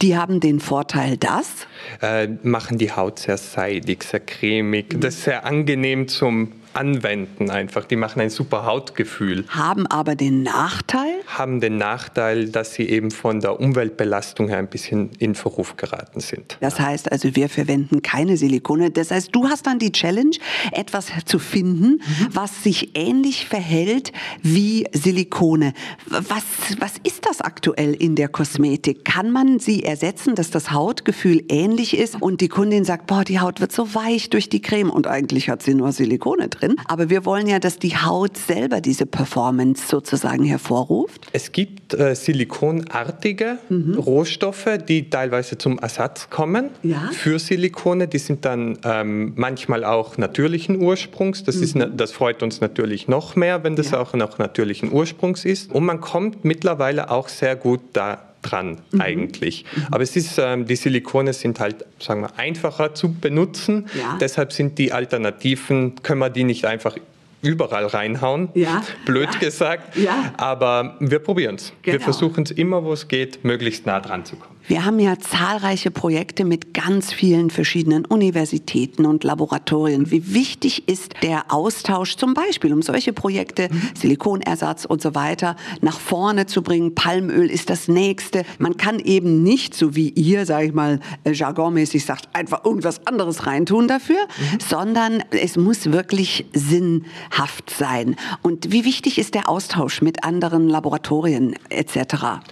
die 0.00 0.16
haben 0.16 0.40
den 0.40 0.60
Vorteil, 0.60 1.16
dass 1.16 1.66
äh, 2.00 2.28
machen 2.42 2.78
die 2.78 2.92
Haut 2.92 3.18
sehr 3.18 3.38
seidig, 3.38 4.04
sehr 4.04 4.20
cremig, 4.20 4.94
mhm. 4.94 5.00
das 5.00 5.14
ist 5.14 5.24
sehr 5.24 5.44
angenehm 5.44 6.08
zum 6.08 6.52
anwenden 6.78 7.50
einfach. 7.50 7.84
Die 7.84 7.96
machen 7.96 8.20
ein 8.20 8.30
super 8.30 8.64
Hautgefühl. 8.64 9.44
Haben 9.48 9.86
aber 9.88 10.14
den 10.14 10.44
Nachteil? 10.44 11.20
Haben 11.26 11.60
den 11.60 11.76
Nachteil, 11.76 12.50
dass 12.50 12.74
sie 12.74 12.88
eben 12.88 13.10
von 13.10 13.40
der 13.40 13.60
Umweltbelastung 13.60 14.48
her 14.48 14.58
ein 14.58 14.68
bisschen 14.68 15.10
in 15.18 15.34
Verruf 15.34 15.76
geraten 15.76 16.20
sind. 16.20 16.56
Das 16.60 16.78
heißt 16.78 17.10
also, 17.10 17.34
wir 17.34 17.48
verwenden 17.48 18.02
keine 18.02 18.36
Silikone. 18.36 18.90
Das 18.90 19.10
heißt, 19.10 19.34
du 19.34 19.48
hast 19.48 19.66
dann 19.66 19.80
die 19.80 19.90
Challenge, 19.90 20.36
etwas 20.72 21.06
zu 21.24 21.38
finden, 21.38 21.94
mhm. 21.94 22.28
was 22.32 22.62
sich 22.62 22.96
ähnlich 22.96 23.46
verhält 23.46 24.12
wie 24.42 24.86
Silikone. 24.92 25.72
Was, 26.06 26.44
was 26.78 26.92
ist 27.02 27.26
das 27.26 27.40
aktuell 27.40 27.94
in 27.94 28.14
der 28.14 28.28
Kosmetik? 28.28 29.04
Kann 29.04 29.32
man 29.32 29.58
sie 29.58 29.82
ersetzen, 29.82 30.36
dass 30.36 30.50
das 30.50 30.70
Hautgefühl 30.70 31.42
ähnlich 31.48 31.98
ist 31.98 32.22
und 32.22 32.40
die 32.40 32.48
Kundin 32.48 32.84
sagt, 32.84 33.06
boah, 33.06 33.24
die 33.24 33.40
Haut 33.40 33.60
wird 33.60 33.72
so 33.72 33.94
weich 33.94 34.30
durch 34.30 34.48
die 34.48 34.62
Creme 34.62 34.90
und 34.90 35.08
eigentlich 35.08 35.48
hat 35.48 35.62
sie 35.62 35.74
nur 35.74 35.90
Silikone 35.90 36.48
drin? 36.48 36.67
Drin. 36.68 36.76
Aber 36.86 37.10
wir 37.10 37.24
wollen 37.24 37.46
ja, 37.46 37.58
dass 37.58 37.78
die 37.78 37.96
Haut 37.96 38.36
selber 38.36 38.80
diese 38.80 39.06
Performance 39.06 39.86
sozusagen 39.88 40.44
hervorruft. 40.44 41.26
Es 41.32 41.52
gibt 41.52 41.94
äh, 41.94 42.14
silikonartige 42.14 43.58
mhm. 43.68 43.94
Rohstoffe, 43.94 44.68
die 44.88 45.10
teilweise 45.10 45.58
zum 45.58 45.78
Ersatz 45.78 46.30
kommen 46.30 46.70
ja. 46.82 47.10
für 47.12 47.38
Silikone. 47.38 48.08
Die 48.08 48.18
sind 48.18 48.44
dann 48.44 48.78
ähm, 48.84 49.32
manchmal 49.36 49.84
auch 49.84 50.18
natürlichen 50.18 50.80
Ursprungs. 50.80 51.44
Das, 51.44 51.56
mhm. 51.56 51.62
ist, 51.62 51.76
das 51.96 52.12
freut 52.12 52.42
uns 52.42 52.60
natürlich 52.60 53.08
noch 53.08 53.36
mehr, 53.36 53.64
wenn 53.64 53.76
das 53.76 53.90
ja. 53.90 54.00
auch 54.00 54.14
noch 54.14 54.38
natürlichen 54.38 54.92
Ursprungs 54.92 55.44
ist. 55.44 55.72
Und 55.72 55.84
man 55.84 56.00
kommt 56.00 56.44
mittlerweile 56.44 57.10
auch 57.10 57.28
sehr 57.28 57.56
gut 57.56 57.80
da 57.92 58.27
dran 58.42 58.78
mhm. 58.90 59.00
eigentlich. 59.00 59.64
Aber 59.90 60.02
es 60.02 60.16
ist, 60.16 60.38
ähm, 60.38 60.66
die 60.66 60.76
Silikone 60.76 61.32
sind 61.32 61.60
halt, 61.60 61.84
sagen 61.98 62.22
wir, 62.22 62.38
einfacher 62.38 62.94
zu 62.94 63.12
benutzen. 63.12 63.86
Ja. 63.98 64.16
Deshalb 64.20 64.52
sind 64.52 64.78
die 64.78 64.92
Alternativen, 64.92 65.96
können 66.02 66.20
wir 66.20 66.30
die 66.30 66.44
nicht 66.44 66.64
einfach 66.64 66.96
überall 67.42 67.86
reinhauen. 67.86 68.48
Ja. 68.54 68.82
Blöd 69.06 69.28
ja. 69.34 69.40
gesagt. 69.40 69.96
Ja. 69.96 70.32
Aber 70.36 70.96
wir 71.00 71.18
probieren 71.20 71.56
es. 71.56 71.72
Genau. 71.82 71.94
Wir 71.94 72.00
versuchen 72.00 72.44
es 72.44 72.50
immer, 72.50 72.84
wo 72.84 72.92
es 72.92 73.08
geht, 73.08 73.44
möglichst 73.44 73.86
nah 73.86 74.00
dran 74.00 74.24
zu 74.24 74.36
kommen. 74.36 74.57
Wir 74.68 74.84
haben 74.84 74.98
ja 74.98 75.18
zahlreiche 75.18 75.90
Projekte 75.90 76.44
mit 76.44 76.74
ganz 76.74 77.10
vielen 77.10 77.48
verschiedenen 77.48 78.04
Universitäten 78.04 79.06
und 79.06 79.24
Laboratorien. 79.24 80.10
Wie 80.10 80.34
wichtig 80.34 80.86
ist 80.86 81.14
der 81.22 81.50
Austausch 81.50 82.16
zum 82.16 82.34
Beispiel, 82.34 82.74
um 82.74 82.82
solche 82.82 83.14
Projekte, 83.14 83.70
Silikonersatz 83.98 84.84
und 84.84 85.00
so 85.00 85.14
weiter, 85.14 85.56
nach 85.80 85.98
vorne 85.98 86.44
zu 86.44 86.60
bringen? 86.60 86.94
Palmöl 86.94 87.50
ist 87.50 87.70
das 87.70 87.88
nächste. 87.88 88.44
Man 88.58 88.76
kann 88.76 88.98
eben 88.98 89.42
nicht, 89.42 89.72
so 89.72 89.96
wie 89.96 90.10
ihr, 90.10 90.44
sage 90.44 90.66
ich 90.66 90.74
mal, 90.74 91.00
äh, 91.24 91.32
jargonmäßig 91.32 92.04
sagt, 92.04 92.28
einfach 92.34 92.66
irgendwas 92.66 93.06
anderes 93.06 93.46
reintun 93.46 93.88
dafür, 93.88 94.20
sondern 94.68 95.24
es 95.30 95.56
muss 95.56 95.92
wirklich 95.92 96.44
sinnhaft 96.52 97.70
sein. 97.70 98.16
Und 98.42 98.70
wie 98.70 98.84
wichtig 98.84 99.18
ist 99.18 99.34
der 99.34 99.48
Austausch 99.48 100.02
mit 100.02 100.24
anderen 100.24 100.68
Laboratorien 100.68 101.54
etc.? 101.70 102.42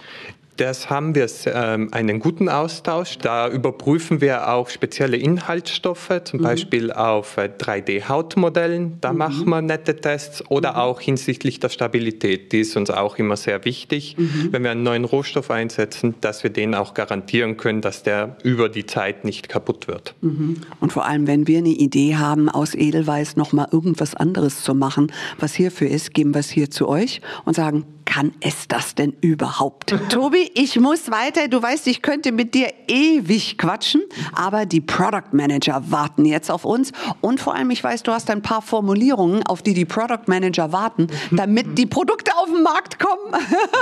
Das 0.57 0.89
haben 0.89 1.13
wir 1.13 1.27
ähm, 1.45 1.89
einen 1.91 2.19
guten 2.19 2.49
Austausch. 2.49 3.19
Da 3.19 3.47
überprüfen 3.47 4.21
wir 4.21 4.49
auch 4.49 4.69
spezielle 4.69 5.17
Inhaltsstoffe, 5.17 6.21
zum 6.23 6.39
mhm. 6.39 6.43
Beispiel 6.43 6.91
auf 6.91 7.37
äh, 7.37 7.49
3D-Hautmodellen. 7.57 8.97
Da 8.99 9.11
mhm. 9.11 9.17
machen 9.19 9.49
wir 9.49 9.61
nette 9.61 9.95
Tests 9.95 10.43
oder 10.49 10.71
mhm. 10.71 10.77
auch 10.77 10.99
hinsichtlich 11.01 11.59
der 11.59 11.69
Stabilität. 11.69 12.51
Die 12.51 12.61
ist 12.61 12.75
uns 12.75 12.89
auch 12.89 13.17
immer 13.17 13.37
sehr 13.37 13.65
wichtig, 13.65 14.17
mhm. 14.17 14.49
wenn 14.51 14.63
wir 14.63 14.71
einen 14.71 14.83
neuen 14.83 15.05
Rohstoff 15.05 15.51
einsetzen, 15.51 16.15
dass 16.21 16.43
wir 16.43 16.49
den 16.49 16.73
auch 16.73 16.95
garantieren 16.95 17.57
können, 17.57 17.81
dass 17.81 18.01
der 18.01 18.37
über 18.43 18.67
die 18.69 18.87
Zeit 18.87 19.25
nicht 19.25 19.49
kaputt 19.49 19.87
wird. 19.87 20.15
Mhm. 20.21 20.57
Und 20.79 20.91
vor 20.91 21.05
allem, 21.05 21.27
wenn 21.27 21.47
wir 21.47 21.59
eine 21.59 21.69
Idee 21.69 22.15
haben, 22.15 22.49
aus 22.49 22.73
Edelweiß 22.73 23.35
noch 23.35 23.53
mal 23.53 23.67
irgendwas 23.71 24.15
anderes 24.15 24.63
zu 24.63 24.73
machen, 24.73 25.11
was 25.39 25.53
hierfür 25.53 25.87
ist, 25.87 26.15
geben 26.15 26.33
wir 26.33 26.39
es 26.39 26.49
hier 26.49 26.71
zu 26.71 26.89
euch 26.89 27.21
und 27.45 27.55
sagen, 27.55 27.85
kann 28.07 28.31
es 28.39 28.67
das 28.67 28.95
denn 28.95 29.13
überhaupt? 29.21 29.93
Tobi, 30.09 30.46
ich 30.53 30.79
muss 30.79 31.09
weiter. 31.11 31.47
Du 31.47 31.61
weißt, 31.61 31.87
ich 31.87 32.01
könnte 32.01 32.31
mit 32.31 32.53
dir 32.53 32.73
ewig 32.87 33.57
quatschen, 33.57 34.01
aber 34.33 34.65
die 34.65 34.81
Product 34.81 35.31
Manager 35.31 35.83
warten 35.89 36.25
jetzt 36.25 36.51
auf 36.51 36.65
uns. 36.65 36.91
Und 37.21 37.39
vor 37.39 37.55
allem, 37.55 37.69
ich 37.71 37.83
weiß, 37.83 38.03
du 38.03 38.11
hast 38.11 38.29
ein 38.29 38.41
paar 38.41 38.61
Formulierungen, 38.61 39.43
auf 39.47 39.61
die 39.61 39.73
die 39.73 39.85
Product 39.85 40.27
Manager 40.27 40.71
warten, 40.71 41.07
damit 41.31 41.77
die 41.77 41.85
Produkte 41.85 42.35
auf 42.35 42.47
den 42.47 42.63
Markt 42.63 42.99
kommen. 42.99 43.33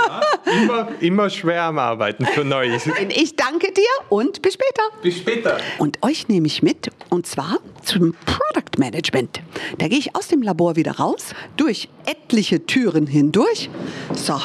Ja, 0.08 0.62
immer, 0.62 0.88
immer 1.00 1.30
schwer 1.30 1.64
am 1.64 1.78
Arbeiten 1.78 2.26
für 2.26 2.44
Neues. 2.44 2.88
Ich 3.08 3.36
danke 3.36 3.72
dir 3.72 3.84
und 4.08 4.42
bis 4.42 4.54
später. 4.54 4.82
Bis 5.02 5.18
später. 5.18 5.58
Und 5.78 6.02
euch 6.02 6.28
nehme 6.28 6.46
ich 6.46 6.62
mit, 6.62 6.90
und 7.08 7.26
zwar 7.26 7.58
zum 7.82 8.14
Product 8.24 8.78
Management. 8.78 9.40
Da 9.78 9.88
gehe 9.88 9.98
ich 9.98 10.14
aus 10.16 10.28
dem 10.28 10.42
Labor 10.42 10.76
wieder 10.76 10.92
raus, 10.92 11.34
durch 11.56 11.88
etliche 12.04 12.66
Türen 12.66 13.06
hindurch. 13.06 13.70
So, 14.14 14.40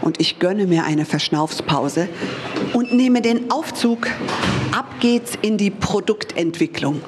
und 0.00 0.20
ich 0.20 0.38
gönne 0.38 0.66
mir 0.66 0.84
eine 0.84 1.04
Verschnaufspause 1.64 2.08
und 2.72 2.92
nehme 2.92 3.20
den 3.22 3.50
Aufzug. 3.50 4.08
Ab 4.72 4.86
geht's 5.00 5.36
in 5.42 5.56
die 5.56 5.70
Produktentwicklung. 5.70 7.02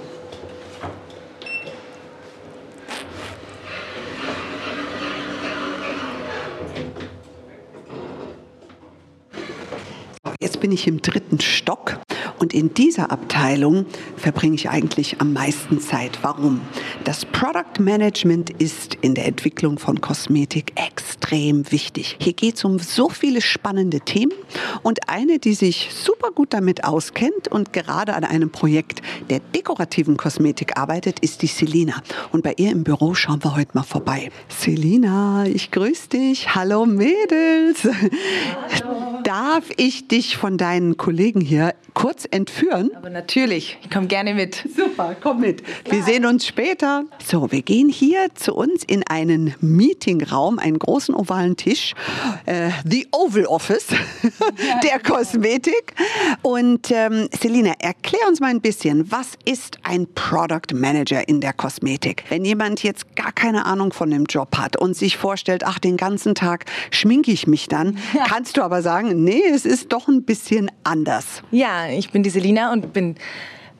Jetzt 10.40 10.60
bin 10.60 10.72
ich 10.72 10.86
im 10.86 11.02
dritten 11.02 11.40
Stock 11.40 11.98
und 12.38 12.54
in 12.54 12.74
dieser 12.74 13.10
Abteilung 13.10 13.86
verbringe 14.16 14.54
ich 14.54 14.70
eigentlich 14.70 15.20
am 15.20 15.32
meisten 15.32 15.80
Zeit. 15.80 16.18
Warum? 16.22 16.60
Das 17.04 17.24
Product 17.24 17.80
Management 17.80 18.50
ist 18.50 18.96
in 19.00 19.14
der 19.14 19.26
Entwicklung 19.26 19.78
von 19.78 20.00
Kosmetik 20.00 20.72
extrem 20.76 21.70
wichtig. 21.70 22.16
Hier 22.20 22.32
geht 22.32 22.56
es 22.56 22.64
um 22.64 22.78
so 22.78 23.08
viele 23.08 23.40
spannende 23.40 24.00
Themen 24.00 24.32
und 24.82 25.08
eine, 25.08 25.38
die 25.38 25.54
sich 25.54 25.90
super 25.92 26.30
gut 26.30 26.52
damit 26.52 26.84
auskennt 26.84 27.48
und 27.48 27.72
gerade 27.72 28.14
an 28.14 28.24
einem 28.24 28.50
Projekt 28.50 29.02
der 29.30 29.40
dekorativen 29.40 30.16
Kosmetik 30.16 30.76
arbeitet, 30.78 31.20
ist 31.20 31.42
die 31.42 31.46
Selina. 31.46 32.02
Und 32.32 32.42
bei 32.42 32.54
ihr 32.56 32.70
im 32.70 32.84
Büro 32.84 33.14
schauen 33.14 33.42
wir 33.42 33.56
heute 33.56 33.70
mal 33.74 33.82
vorbei. 33.82 34.30
Selina, 34.48 35.46
ich 35.46 35.70
grüße 35.70 36.08
dich. 36.08 36.54
Hallo 36.54 36.86
Mädels. 36.86 37.88
Hallo. 38.80 39.20
Darf 39.24 39.64
ich 39.76 40.08
dich 40.08 40.36
von 40.36 40.56
deinen 40.58 40.96
Kollegen 40.96 41.40
hier 41.40 41.74
kurz 41.94 42.25
entführen? 42.30 42.90
Aber 42.94 43.10
natürlich, 43.10 43.78
ich 43.82 43.90
komme 43.90 44.06
gerne 44.06 44.34
mit. 44.34 44.64
Super, 44.76 45.16
komm 45.20 45.40
mit. 45.40 45.62
Wir 45.88 46.02
sehen 46.02 46.26
uns 46.26 46.46
später. 46.46 47.04
So, 47.24 47.50
wir 47.50 47.62
gehen 47.62 47.88
hier 47.88 48.28
zu 48.34 48.54
uns 48.54 48.84
in 48.84 49.02
einen 49.06 49.54
Meetingraum, 49.60 50.58
einen 50.58 50.78
großen 50.78 51.14
ovalen 51.14 51.56
Tisch, 51.56 51.94
äh, 52.46 52.70
The 52.84 53.06
Oval 53.12 53.46
Office 53.46 53.88
der 54.82 54.98
Kosmetik. 55.00 55.94
Und 56.42 56.90
ähm, 56.90 57.28
Selina, 57.38 57.72
erklär 57.78 58.22
uns 58.28 58.40
mal 58.40 58.50
ein 58.50 58.60
bisschen, 58.60 59.10
was 59.10 59.32
ist 59.44 59.78
ein 59.82 60.06
Product 60.14 60.74
Manager 60.74 61.28
in 61.28 61.40
der 61.40 61.52
Kosmetik? 61.52 62.24
Wenn 62.28 62.44
jemand 62.44 62.82
jetzt 62.82 63.16
gar 63.16 63.32
keine 63.32 63.66
Ahnung 63.66 63.92
von 63.92 64.10
dem 64.10 64.24
Job 64.24 64.56
hat 64.56 64.76
und 64.76 64.96
sich 64.96 65.16
vorstellt, 65.16 65.64
ach, 65.64 65.78
den 65.78 65.96
ganzen 65.96 66.34
Tag 66.34 66.64
schminke 66.90 67.30
ich 67.30 67.46
mich 67.46 67.68
dann, 67.68 67.98
ja. 68.14 68.24
kannst 68.24 68.56
du 68.56 68.62
aber 68.62 68.82
sagen, 68.82 69.24
nee, 69.24 69.42
es 69.52 69.64
ist 69.64 69.92
doch 69.92 70.08
ein 70.08 70.24
bisschen 70.24 70.70
anders. 70.84 71.42
Ja, 71.50 71.88
ich 71.88 72.10
bin 72.10 72.15
die 72.22 72.30
Selina 72.30 72.72
und 72.72 72.92
bin 72.92 73.16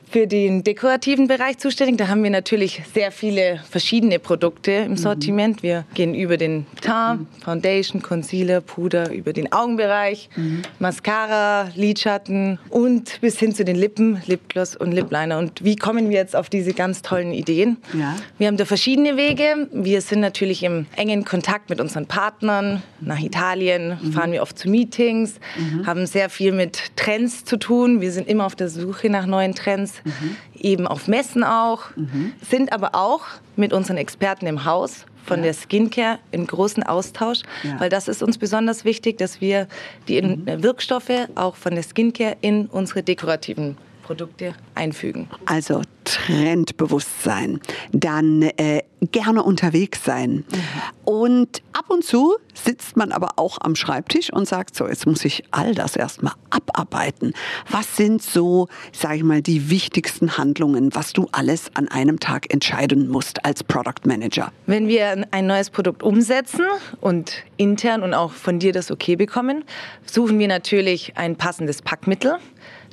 für 0.09 0.25
den 0.25 0.63
dekorativen 0.63 1.27
Bereich 1.27 1.57
zuständig. 1.57 1.97
Da 1.97 2.07
haben 2.07 2.23
wir 2.23 2.29
natürlich 2.29 2.81
sehr 2.93 3.11
viele 3.11 3.59
verschiedene 3.69 4.19
Produkte 4.19 4.71
im 4.71 4.91
mhm. 4.91 4.97
Sortiment. 4.97 5.63
Wir 5.63 5.85
gehen 5.95 6.15
über 6.15 6.37
den 6.37 6.65
Teint, 6.81 7.27
Foundation, 7.43 8.01
Concealer, 8.01 8.61
Puder, 8.61 9.11
über 9.11 9.33
den 9.33 9.51
Augenbereich, 9.51 10.29
mhm. 10.35 10.61
Mascara, 10.79 11.69
Lidschatten 11.75 12.59
und 12.69 13.19
bis 13.21 13.37
hin 13.39 13.53
zu 13.53 13.65
den 13.65 13.75
Lippen, 13.75 14.21
Lipgloss 14.25 14.75
und 14.75 14.93
Lipliner. 14.93 15.37
Und 15.37 15.63
wie 15.63 15.75
kommen 15.75 16.09
wir 16.09 16.17
jetzt 16.17 16.35
auf 16.35 16.49
diese 16.49 16.73
ganz 16.73 17.01
tollen 17.01 17.33
Ideen? 17.33 17.77
Ja. 17.93 18.15
Wir 18.37 18.47
haben 18.47 18.57
da 18.57 18.65
verschiedene 18.65 19.17
Wege. 19.17 19.67
Wir 19.73 20.01
sind 20.01 20.21
natürlich 20.21 20.63
im 20.63 20.85
engen 20.95 21.25
Kontakt 21.25 21.69
mit 21.69 21.81
unseren 21.81 22.05
Partnern. 22.05 22.81
Nach 23.01 23.19
Italien 23.19 23.97
mhm. 24.01 24.13
fahren 24.13 24.31
wir 24.31 24.41
oft 24.41 24.57
zu 24.57 24.69
Meetings, 24.69 25.35
mhm. 25.57 25.85
haben 25.85 26.05
sehr 26.05 26.29
viel 26.29 26.53
mit 26.53 26.95
Trends 26.95 27.43
zu 27.43 27.57
tun. 27.57 27.99
Wir 27.99 28.11
sind 28.11 28.27
immer 28.27 28.45
auf 28.45 28.55
der 28.55 28.69
Suche 28.69 29.09
nach 29.09 29.25
neuen 29.25 29.53
Trends 29.53 29.96
mhm. 30.03 30.37
eben 30.53 30.87
auf 30.87 31.07
Messen 31.07 31.43
auch, 31.43 31.95
mhm. 31.95 32.33
sind 32.47 32.73
aber 32.73 32.95
auch 32.95 33.21
mit 33.55 33.73
unseren 33.73 33.97
Experten 33.97 34.47
im 34.47 34.65
Haus 34.65 35.05
von 35.25 35.39
ja. 35.39 35.45
der 35.45 35.53
Skincare 35.53 36.19
im 36.31 36.47
großen 36.47 36.83
Austausch, 36.83 37.41
ja. 37.63 37.79
weil 37.79 37.89
das 37.89 38.07
ist 38.07 38.23
uns 38.23 38.37
besonders 38.37 38.85
wichtig, 38.85 39.17
dass 39.17 39.41
wir 39.41 39.67
die 40.07 40.21
mhm. 40.21 40.63
Wirkstoffe 40.63 41.27
auch 41.35 41.55
von 41.55 41.75
der 41.75 41.83
Skincare 41.83 42.37
in 42.41 42.67
unsere 42.67 43.03
dekorativen 43.03 43.77
Produkte 44.07 44.53
einfügen. 44.73 45.27
Also 45.45 45.81
Trendbewusstsein, 46.05 47.59
dann 47.91 48.41
äh, 48.41 48.83
gerne 49.11 49.43
unterwegs 49.43 50.05
sein. 50.05 50.31
Mhm. 50.31 50.45
Und 51.03 51.61
ab 51.73 51.85
und 51.89 52.05
zu 52.05 52.37
sitzt 52.53 52.95
man 52.95 53.11
aber 53.11 53.31
auch 53.35 53.57
am 53.59 53.75
Schreibtisch 53.75 54.31
und 54.31 54.47
sagt, 54.47 54.77
so, 54.77 54.87
jetzt 54.87 55.05
muss 55.05 55.25
ich 55.25 55.43
all 55.51 55.75
das 55.75 55.97
erstmal 55.97 56.33
abarbeiten. 56.49 57.33
Was 57.69 57.97
sind 57.97 58.23
so, 58.23 58.69
sage 58.93 59.17
ich 59.17 59.23
mal, 59.23 59.41
die 59.41 59.69
wichtigsten 59.69 60.37
Handlungen, 60.37 60.95
was 60.95 61.11
du 61.11 61.27
alles 61.33 61.69
an 61.73 61.89
einem 61.89 62.21
Tag 62.21 62.53
entscheiden 62.53 63.09
musst 63.09 63.43
als 63.43 63.65
Product 63.65 64.05
Manager? 64.05 64.53
Wenn 64.65 64.87
wir 64.87 65.25
ein 65.31 65.47
neues 65.47 65.69
Produkt 65.69 66.01
umsetzen 66.01 66.65
und 67.01 67.43
intern 67.57 68.03
und 68.03 68.13
auch 68.13 68.31
von 68.31 68.59
dir 68.59 68.71
das 68.71 68.89
okay 68.89 69.17
bekommen, 69.17 69.65
suchen 70.05 70.39
wir 70.39 70.47
natürlich 70.47 71.17
ein 71.17 71.35
passendes 71.35 71.81
Packmittel. 71.81 72.37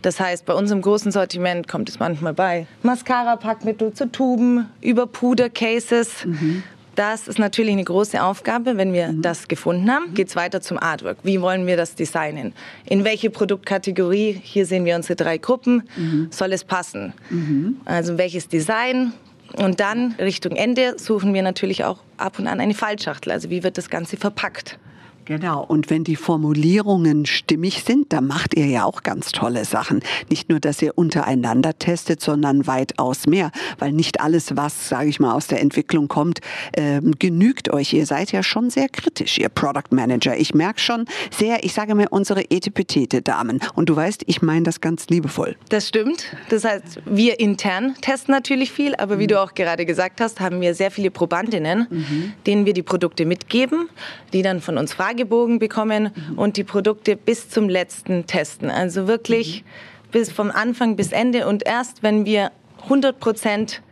Das 0.04 0.20
heißt, 0.20 0.44
bei 0.44 0.52
uns 0.52 0.70
im 0.70 0.82
großen 0.82 1.12
Sortiment 1.12 1.66
kommt 1.66 1.88
es 1.88 1.98
manchmal 1.98 2.34
bei 2.34 2.66
Mascara-Packmittel 2.82 3.94
zu 3.94 4.12
Tuben, 4.12 4.68
über 4.82 5.06
Puder-Cases. 5.06 6.26
Mhm. 6.26 6.62
Das 6.94 7.26
ist 7.26 7.38
natürlich 7.38 7.72
eine 7.72 7.84
große 7.84 8.22
Aufgabe. 8.22 8.76
Wenn 8.76 8.92
wir 8.92 9.08
mhm. 9.08 9.22
das 9.22 9.48
gefunden 9.48 9.90
haben, 9.90 10.12
geht 10.12 10.28
es 10.28 10.36
weiter 10.36 10.60
zum 10.60 10.78
Artwork. 10.78 11.16
Wie 11.22 11.40
wollen 11.40 11.66
wir 11.66 11.78
das 11.78 11.94
designen? 11.94 12.52
In 12.84 13.04
welche 13.04 13.30
Produktkategorie? 13.30 14.38
Hier 14.42 14.66
sehen 14.66 14.84
wir 14.84 14.94
unsere 14.94 15.16
drei 15.16 15.38
Gruppen. 15.38 15.84
Mhm. 15.96 16.28
Soll 16.30 16.52
es 16.52 16.64
passen? 16.64 17.14
Mhm. 17.30 17.78
Also 17.86 18.18
welches 18.18 18.46
Design? 18.46 19.14
Und 19.56 19.80
dann 19.80 20.16
Richtung 20.18 20.52
Ende 20.52 20.98
suchen 20.98 21.32
wir 21.32 21.42
natürlich 21.42 21.82
auch 21.82 22.00
ab 22.18 22.38
und 22.38 22.46
an 22.46 22.60
eine 22.60 22.74
Fallschachtel. 22.74 23.32
Also 23.32 23.48
wie 23.48 23.62
wird 23.62 23.78
das 23.78 23.88
Ganze 23.88 24.18
verpackt? 24.18 24.78
Genau, 25.24 25.64
und 25.64 25.88
wenn 25.88 26.04
die 26.04 26.16
Formulierungen 26.16 27.24
stimmig 27.24 27.82
sind, 27.84 28.12
dann 28.12 28.26
macht 28.26 28.54
ihr 28.54 28.66
ja 28.66 28.84
auch 28.84 29.02
ganz 29.02 29.32
tolle 29.32 29.64
Sachen. 29.64 30.02
Nicht 30.28 30.50
nur, 30.50 30.60
dass 30.60 30.82
ihr 30.82 30.98
untereinander 30.98 31.78
testet, 31.78 32.20
sondern 32.20 32.66
weitaus 32.66 33.26
mehr, 33.26 33.50
weil 33.78 33.92
nicht 33.92 34.20
alles, 34.20 34.56
was, 34.56 34.88
sage 34.88 35.08
ich 35.08 35.20
mal, 35.20 35.32
aus 35.32 35.46
der 35.46 35.60
Entwicklung 35.60 36.08
kommt, 36.08 36.40
ähm, 36.76 37.12
genügt 37.18 37.72
euch. 37.72 37.92
Ihr 37.92 38.06
seid 38.06 38.32
ja 38.32 38.42
schon 38.42 38.68
sehr 38.68 38.88
kritisch, 38.88 39.38
ihr 39.38 39.48
Product 39.48 39.90
Manager. 39.90 40.36
Ich 40.36 40.54
merke 40.54 40.80
schon 40.80 41.06
sehr, 41.30 41.64
ich 41.64 41.72
sage 41.72 41.94
mir, 41.94 42.08
unsere 42.10 42.50
etipetete 42.50 43.22
Damen. 43.22 43.60
Und 43.74 43.88
du 43.88 43.96
weißt, 43.96 44.24
ich 44.26 44.42
meine 44.42 44.64
das 44.64 44.80
ganz 44.80 45.06
liebevoll. 45.08 45.56
Das 45.70 45.88
stimmt. 45.88 46.26
Das 46.50 46.64
heißt, 46.64 47.00
wir 47.06 47.40
intern 47.40 47.94
testen 48.00 48.32
natürlich 48.34 48.72
viel, 48.72 48.94
aber 48.96 49.18
wie 49.18 49.24
mhm. 49.24 49.28
du 49.28 49.42
auch 49.42 49.54
gerade 49.54 49.86
gesagt 49.86 50.20
hast, 50.20 50.40
haben 50.40 50.60
wir 50.60 50.74
sehr 50.74 50.90
viele 50.90 51.10
Probandinnen, 51.10 51.86
mhm. 51.88 52.32
denen 52.46 52.66
wir 52.66 52.74
die 52.74 52.82
Produkte 52.82 53.24
mitgeben, 53.24 53.88
die 54.32 54.42
dann 54.42 54.60
von 54.60 54.78
uns 54.78 54.92
Fragebogen 55.14 55.58
bekommen 55.58 56.10
mhm. 56.14 56.38
und 56.38 56.56
die 56.56 56.64
Produkte 56.64 57.16
bis 57.16 57.48
zum 57.48 57.68
letzten 57.68 58.26
testen. 58.26 58.70
Also 58.70 59.06
wirklich 59.06 59.62
mhm. 59.62 60.10
bis 60.10 60.32
vom 60.32 60.50
Anfang 60.50 60.96
bis 60.96 61.12
Ende 61.12 61.46
und 61.46 61.64
erst 61.64 62.02
wenn 62.02 62.24
wir 62.24 62.50
100 62.82 63.18
Prozent 63.18 63.82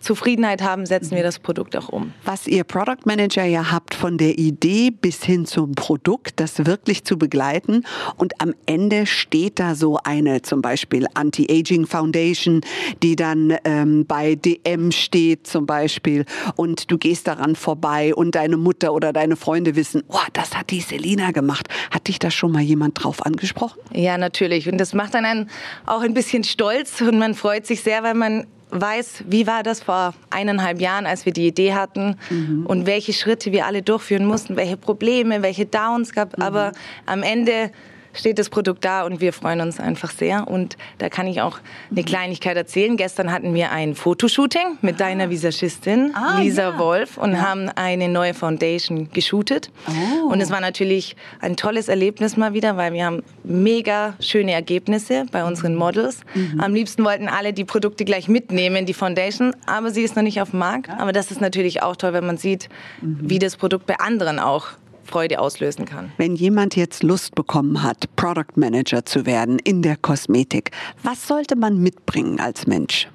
Zufriedenheit 0.00 0.62
haben, 0.62 0.86
setzen 0.86 1.14
wir 1.14 1.22
das 1.22 1.38
Produkt 1.38 1.76
auch 1.76 1.88
um. 1.88 2.12
Was 2.24 2.46
ihr 2.46 2.64
Product 2.64 3.04
Manager 3.04 3.44
ja 3.44 3.70
habt, 3.70 3.94
von 3.94 4.16
der 4.16 4.38
Idee 4.38 4.90
bis 4.90 5.22
hin 5.22 5.44
zum 5.44 5.72
Produkt, 5.72 6.40
das 6.40 6.64
wirklich 6.64 7.04
zu 7.04 7.18
begleiten 7.18 7.84
und 8.16 8.40
am 8.40 8.54
Ende 8.66 9.06
steht 9.06 9.60
da 9.60 9.74
so 9.74 9.98
eine 10.02 10.42
zum 10.42 10.62
Beispiel 10.62 11.06
Anti-Aging 11.14 11.86
Foundation, 11.86 12.62
die 13.02 13.16
dann 13.16 13.56
ähm, 13.64 14.06
bei 14.06 14.34
DM 14.34 14.90
steht 14.92 15.46
zum 15.46 15.66
Beispiel 15.66 16.24
und 16.56 16.90
du 16.90 16.98
gehst 16.98 17.26
daran 17.26 17.54
vorbei 17.54 18.14
und 18.14 18.34
deine 18.34 18.56
Mutter 18.56 18.94
oder 18.94 19.12
deine 19.12 19.36
Freunde 19.36 19.76
wissen, 19.76 20.02
oh, 20.08 20.18
das 20.32 20.56
hat 20.56 20.70
die 20.70 20.80
Selina 20.80 21.30
gemacht. 21.30 21.68
Hat 21.90 22.08
dich 22.08 22.18
da 22.18 22.30
schon 22.30 22.52
mal 22.52 22.62
jemand 22.62 23.02
drauf 23.02 23.24
angesprochen? 23.24 23.78
Ja, 23.92 24.16
natürlich. 24.18 24.68
Und 24.68 24.78
das 24.78 24.94
macht 24.94 25.14
dann 25.14 25.24
einen 25.24 25.50
auch 25.86 26.00
ein 26.00 26.14
bisschen 26.14 26.44
stolz 26.44 27.00
und 27.00 27.18
man 27.18 27.34
freut 27.34 27.66
sich 27.66 27.82
sehr, 27.82 28.02
weil 28.02 28.14
man 28.14 28.46
weiß, 28.70 29.24
wie 29.26 29.46
war 29.46 29.62
das 29.62 29.82
vor 29.82 30.14
eineinhalb 30.30 30.80
Jahren, 30.80 31.06
als 31.06 31.26
wir 31.26 31.32
die 31.32 31.46
Idee 31.46 31.74
hatten 31.74 32.16
mhm. 32.30 32.66
und 32.66 32.86
welche 32.86 33.12
Schritte 33.12 33.52
wir 33.52 33.66
alle 33.66 33.82
durchführen 33.82 34.24
mussten, 34.24 34.56
welche 34.56 34.76
Probleme, 34.76 35.42
welche 35.42 35.66
Downs 35.66 36.12
gab. 36.12 36.36
Mhm. 36.36 36.42
Aber 36.42 36.72
am 37.06 37.22
Ende 37.22 37.70
steht 38.12 38.38
das 38.38 38.48
Produkt 38.48 38.84
da 38.84 39.04
und 39.04 39.20
wir 39.20 39.32
freuen 39.32 39.60
uns 39.60 39.80
einfach 39.80 40.10
sehr. 40.10 40.48
Und 40.48 40.76
da 40.98 41.08
kann 41.08 41.26
ich 41.26 41.40
auch 41.40 41.58
eine 41.90 42.04
Kleinigkeit 42.04 42.56
erzählen. 42.56 42.96
Gestern 42.96 43.32
hatten 43.32 43.54
wir 43.54 43.70
ein 43.70 43.94
Fotoshooting 43.94 44.78
mit 44.82 44.96
ah. 44.96 44.98
deiner 44.98 45.30
Visagistin, 45.30 46.12
ah, 46.14 46.40
Lisa 46.40 46.70
ja. 46.70 46.78
Wolf, 46.78 47.18
und 47.18 47.32
ja. 47.32 47.42
haben 47.42 47.68
eine 47.68 48.08
neue 48.08 48.34
Foundation 48.34 49.10
geshootet. 49.12 49.70
Oh. 49.88 50.32
Und 50.32 50.40
es 50.40 50.50
war 50.50 50.60
natürlich 50.60 51.16
ein 51.40 51.56
tolles 51.56 51.88
Erlebnis 51.88 52.36
mal 52.36 52.54
wieder, 52.54 52.76
weil 52.76 52.92
wir 52.92 53.04
haben 53.04 53.22
mega 53.44 54.14
schöne 54.20 54.52
Ergebnisse 54.52 55.26
bei 55.30 55.44
unseren 55.44 55.74
Models. 55.74 56.20
Mhm. 56.34 56.60
Am 56.60 56.74
liebsten 56.74 57.04
wollten 57.04 57.28
alle 57.28 57.52
die 57.52 57.64
Produkte 57.64 58.04
gleich 58.04 58.28
mitnehmen, 58.28 58.86
die 58.86 58.94
Foundation, 58.94 59.54
aber 59.66 59.90
sie 59.90 60.02
ist 60.02 60.16
noch 60.16 60.22
nicht 60.22 60.40
auf 60.40 60.50
dem 60.50 60.60
Markt. 60.60 60.90
Aber 60.90 61.12
das 61.12 61.30
ist 61.30 61.40
natürlich 61.40 61.82
auch 61.82 61.96
toll, 61.96 62.12
wenn 62.12 62.26
man 62.26 62.36
sieht, 62.36 62.68
mhm. 63.00 63.18
wie 63.22 63.38
das 63.38 63.56
Produkt 63.56 63.86
bei 63.86 63.98
anderen 63.98 64.38
auch 64.38 64.68
Freude 65.10 65.40
auslösen 65.40 65.84
kann. 65.84 66.12
Wenn 66.16 66.36
jemand 66.36 66.76
jetzt 66.76 67.02
Lust 67.02 67.34
bekommen 67.34 67.82
hat, 67.82 68.14
Product 68.16 68.56
Manager 68.56 69.04
zu 69.04 69.26
werden 69.26 69.58
in 69.58 69.82
der 69.82 69.96
Kosmetik, 69.96 70.70
was 71.02 71.26
sollte 71.26 71.56
man 71.56 71.82
mitbringen 71.82 72.38
als 72.38 72.66
Mensch? 72.66 73.08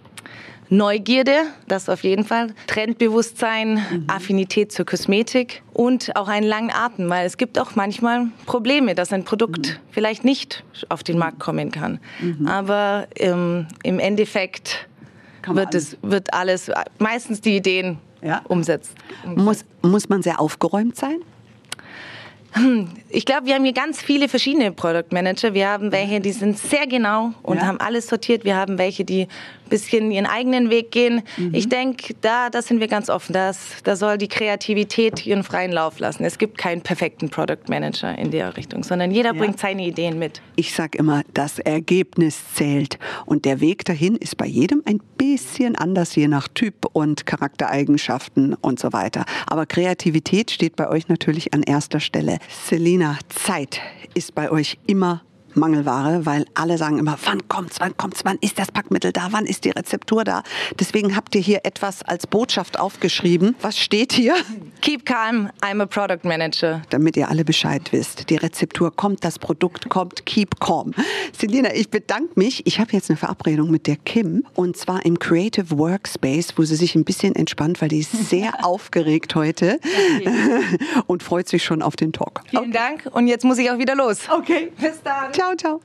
Neugierde, 0.69 1.43
das 1.67 1.89
auf 1.89 2.03
jeden 2.03 2.25
Fall, 2.25 2.53
Trendbewusstsein, 2.67 3.75
mhm. 3.75 4.03
Affinität 4.07 4.71
zur 4.71 4.85
Kosmetik 4.85 5.61
und 5.73 6.15
auch 6.15 6.27
einen 6.27 6.45
langen 6.45 6.71
Atem, 6.71 7.09
weil 7.09 7.25
es 7.25 7.37
gibt 7.37 7.59
auch 7.59 7.75
manchmal 7.75 8.27
Probleme, 8.45 8.95
dass 8.95 9.13
ein 9.13 9.23
Produkt 9.23 9.67
mhm. 9.67 9.79
vielleicht 9.91 10.25
nicht 10.25 10.63
auf 10.89 11.03
den 11.03 11.17
Markt 11.17 11.39
kommen 11.39 11.71
kann. 11.71 11.99
Mhm. 12.19 12.47
Aber 12.47 13.07
ähm, 13.15 13.67
im 13.83 13.99
Endeffekt 13.99 14.87
wird, 15.47 15.75
es, 15.75 15.97
wird 16.01 16.33
alles, 16.33 16.71
meistens 16.97 17.41
die 17.41 17.55
Ideen 17.55 17.99
ja. 18.23 18.41
umsetzt. 18.47 18.95
Muss, 19.23 19.63
muss 19.83 20.09
man 20.09 20.23
sehr 20.23 20.39
aufgeräumt 20.39 20.95
sein? 20.95 21.19
Ich 23.09 23.25
glaube, 23.25 23.47
wir 23.47 23.55
haben 23.55 23.63
hier 23.63 23.73
ganz 23.73 24.01
viele 24.01 24.29
verschiedene 24.29 24.71
Product 24.71 25.11
Manager. 25.11 25.53
Wir 25.53 25.69
haben 25.69 25.91
welche, 25.91 26.21
die 26.21 26.31
sind 26.31 26.57
sehr 26.57 26.87
genau 26.87 27.33
und 27.43 27.57
ja. 27.57 27.65
haben 27.65 27.79
alles 27.79 28.07
sortiert. 28.07 28.45
Wir 28.45 28.55
haben 28.55 28.77
welche, 28.77 29.03
die 29.05 29.27
bisschen 29.69 30.11
ihren 30.11 30.25
eigenen 30.25 30.69
Weg 30.69 30.91
gehen. 30.91 31.21
Mhm. 31.37 31.53
Ich 31.53 31.69
denke, 31.69 32.13
da, 32.21 32.49
da 32.49 32.61
sind 32.61 32.79
wir 32.79 32.87
ganz 32.87 33.09
offen. 33.09 33.33
Das, 33.33 33.59
da 33.83 33.95
soll 33.95 34.17
die 34.17 34.27
Kreativität 34.27 35.25
ihren 35.25 35.43
freien 35.43 35.71
Lauf 35.71 35.99
lassen. 35.99 36.23
Es 36.23 36.37
gibt 36.37 36.57
keinen 36.57 36.81
perfekten 36.81 37.29
Product 37.29 37.67
Manager 37.67 38.17
in 38.17 38.31
der 38.31 38.57
Richtung, 38.57 38.83
sondern 38.83 39.11
jeder 39.11 39.33
ja. 39.33 39.39
bringt 39.39 39.59
seine 39.59 39.85
Ideen 39.85 40.19
mit. 40.19 40.41
Ich 40.55 40.73
sage 40.73 40.97
immer, 40.97 41.23
das 41.33 41.59
Ergebnis 41.59 42.39
zählt. 42.53 42.99
Und 43.25 43.45
der 43.45 43.61
Weg 43.61 43.85
dahin 43.85 44.15
ist 44.15 44.37
bei 44.37 44.45
jedem 44.45 44.81
ein 44.85 44.99
bisschen 45.17 45.75
anders, 45.75 46.15
je 46.15 46.27
nach 46.27 46.47
Typ 46.47 46.85
und 46.93 47.25
Charaktereigenschaften 47.25 48.53
und 48.53 48.79
so 48.79 48.93
weiter. 48.93 49.25
Aber 49.47 49.65
Kreativität 49.65 50.51
steht 50.51 50.75
bei 50.75 50.89
euch 50.89 51.07
natürlich 51.07 51.53
an 51.53 51.63
erster 51.63 51.99
Stelle. 51.99 52.37
Selina, 52.65 53.17
Zeit 53.29 53.81
ist 54.13 54.35
bei 54.35 54.51
euch 54.51 54.77
immer 54.87 55.23
Mangelware, 55.55 56.25
weil 56.25 56.45
alle 56.53 56.77
sagen 56.77 56.97
immer, 56.97 57.17
wann 57.25 57.47
kommt's, 57.47 57.79
wann 57.79 57.95
kommt's, 57.97 58.21
wann 58.25 58.37
ist 58.41 58.59
das 58.59 58.71
Packmittel 58.71 59.11
da, 59.11 59.29
wann 59.31 59.45
ist 59.45 59.65
die 59.65 59.69
Rezeptur 59.69 60.23
da. 60.23 60.43
Deswegen 60.79 61.15
habt 61.15 61.35
ihr 61.35 61.41
hier 61.41 61.61
etwas 61.63 62.03
als 62.03 62.27
Botschaft 62.27 62.79
aufgeschrieben. 62.79 63.55
Was 63.61 63.79
steht 63.79 64.13
hier? 64.13 64.35
Keep 64.81 65.05
calm, 65.05 65.49
I'm 65.61 65.81
a 65.81 65.85
product 65.85 66.27
manager. 66.27 66.81
Damit 66.89 67.17
ihr 67.17 67.29
alle 67.29 67.45
Bescheid 67.45 67.81
wisst. 67.91 68.29
Die 68.29 68.35
Rezeptur 68.35 68.95
kommt, 68.95 69.23
das 69.23 69.39
Produkt 69.39 69.89
kommt, 69.89 70.25
keep 70.25 70.59
calm. 70.59 70.93
Selina, 71.37 71.73
ich 71.73 71.89
bedanke 71.89 72.33
mich. 72.35 72.65
Ich 72.67 72.79
habe 72.79 72.91
jetzt 72.91 73.09
eine 73.09 73.17
Verabredung 73.17 73.71
mit 73.71 73.87
der 73.87 73.95
Kim 73.95 74.45
und 74.55 74.77
zwar 74.77 75.05
im 75.05 75.19
Creative 75.19 75.77
Workspace, 75.77 76.53
wo 76.57 76.63
sie 76.63 76.75
sich 76.75 76.95
ein 76.95 77.05
bisschen 77.05 77.35
entspannt, 77.35 77.81
weil 77.81 77.89
die 77.89 77.99
ist 77.99 78.29
sehr 78.29 78.53
aufgeregt 78.65 79.35
heute 79.35 79.79
okay. 80.17 80.61
und 81.07 81.23
freut 81.23 81.47
sich 81.47 81.63
schon 81.63 81.81
auf 81.81 81.95
den 81.95 82.13
Talk. 82.13 82.41
Vielen 82.49 82.63
okay. 82.63 82.71
Dank 82.71 83.09
und 83.15 83.27
jetzt 83.27 83.45
muss 83.45 83.57
ich 83.57 83.71
auch 83.71 83.77
wieder 83.77 83.95
los. 83.95 84.19
Okay, 84.29 84.71
bis 84.77 85.01
dann. 85.03 85.33
Ciao. 85.33 85.44
Ciao, 85.45 85.55
ciao. 85.55 85.81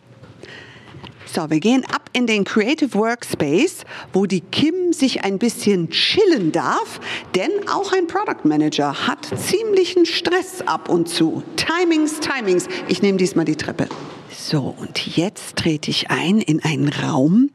So, 1.26 1.50
wir 1.50 1.60
gehen 1.60 1.84
ab 1.84 2.08
in 2.14 2.26
den 2.26 2.44
Creative 2.44 2.94
Workspace, 2.94 3.84
wo 4.14 4.24
die 4.24 4.40
Kim 4.40 4.94
sich 4.94 5.22
ein 5.22 5.38
bisschen 5.38 5.90
chillen 5.90 6.50
darf, 6.50 6.98
denn 7.34 7.50
auch 7.68 7.92
ein 7.92 8.06
Product 8.06 8.44
Manager 8.44 9.06
hat 9.06 9.28
ziemlichen 9.36 10.06
Stress 10.06 10.62
ab 10.62 10.88
und 10.88 11.10
zu. 11.10 11.42
Timings, 11.56 12.20
Timings. 12.20 12.68
Ich 12.88 13.02
nehme 13.02 13.18
diesmal 13.18 13.44
die 13.44 13.56
Treppe. 13.56 13.86
So, 14.32 14.74
und 14.78 15.16
jetzt 15.16 15.56
trete 15.56 15.90
ich 15.90 16.10
ein 16.10 16.40
in 16.40 16.62
einen 16.62 16.88
Raum, 16.88 17.50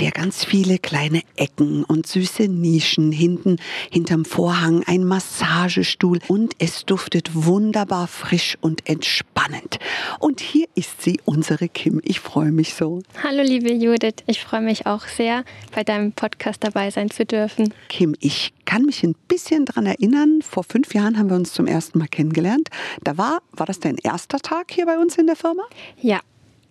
der 0.00 0.10
ganz 0.10 0.44
viele 0.44 0.78
kleine 0.78 1.22
Ecken 1.36 1.84
und 1.84 2.06
süße 2.06 2.48
Nischen 2.48 3.12
hinten 3.12 3.58
hinterm 3.90 4.24
Vorhang, 4.24 4.82
ein 4.86 5.04
Massagestuhl 5.04 6.18
und 6.26 6.54
es 6.58 6.84
duftet 6.84 7.30
wunderbar 7.34 8.08
frisch 8.08 8.58
und 8.60 8.88
entspannend. 8.88 9.78
Und 10.18 10.40
hier 10.40 10.66
ist 10.74 11.02
sie, 11.02 11.20
unsere 11.24 11.68
Kim. 11.68 12.00
Ich 12.04 12.20
freue 12.20 12.50
mich 12.50 12.74
so. 12.74 13.00
Hallo 13.22 13.42
liebe 13.42 13.72
Judith, 13.72 14.16
ich 14.26 14.40
freue 14.40 14.62
mich 14.62 14.86
auch 14.86 15.06
sehr, 15.06 15.44
bei 15.74 15.84
deinem 15.84 16.12
Podcast 16.12 16.64
dabei 16.64 16.90
sein 16.90 17.10
zu 17.10 17.24
dürfen. 17.24 17.72
Kim, 17.88 18.16
ich 18.20 18.52
kann 18.64 18.82
mich 18.82 19.02
ein 19.02 19.14
bisschen 19.28 19.64
daran 19.64 19.86
erinnern, 19.86 20.42
vor 20.42 20.62
fünf 20.62 20.92
Jahren 20.92 21.16
haben 21.16 21.30
wir 21.30 21.36
uns 21.36 21.54
zum 21.54 21.66
ersten 21.66 21.98
Mal 21.98 22.08
kennengelernt. 22.08 22.68
Da 23.02 23.16
war, 23.16 23.40
war 23.52 23.64
das 23.64 23.80
dein 23.80 23.96
erster 23.96 24.38
Tag 24.40 24.72
hier 24.72 24.84
bei 24.84 24.98
uns 24.98 25.16
in 25.16 25.26
der 25.26 25.36
Firma? 25.36 25.62
Ja. 26.00 26.17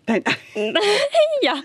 Nein. 0.08 0.24
ja. 1.42 1.56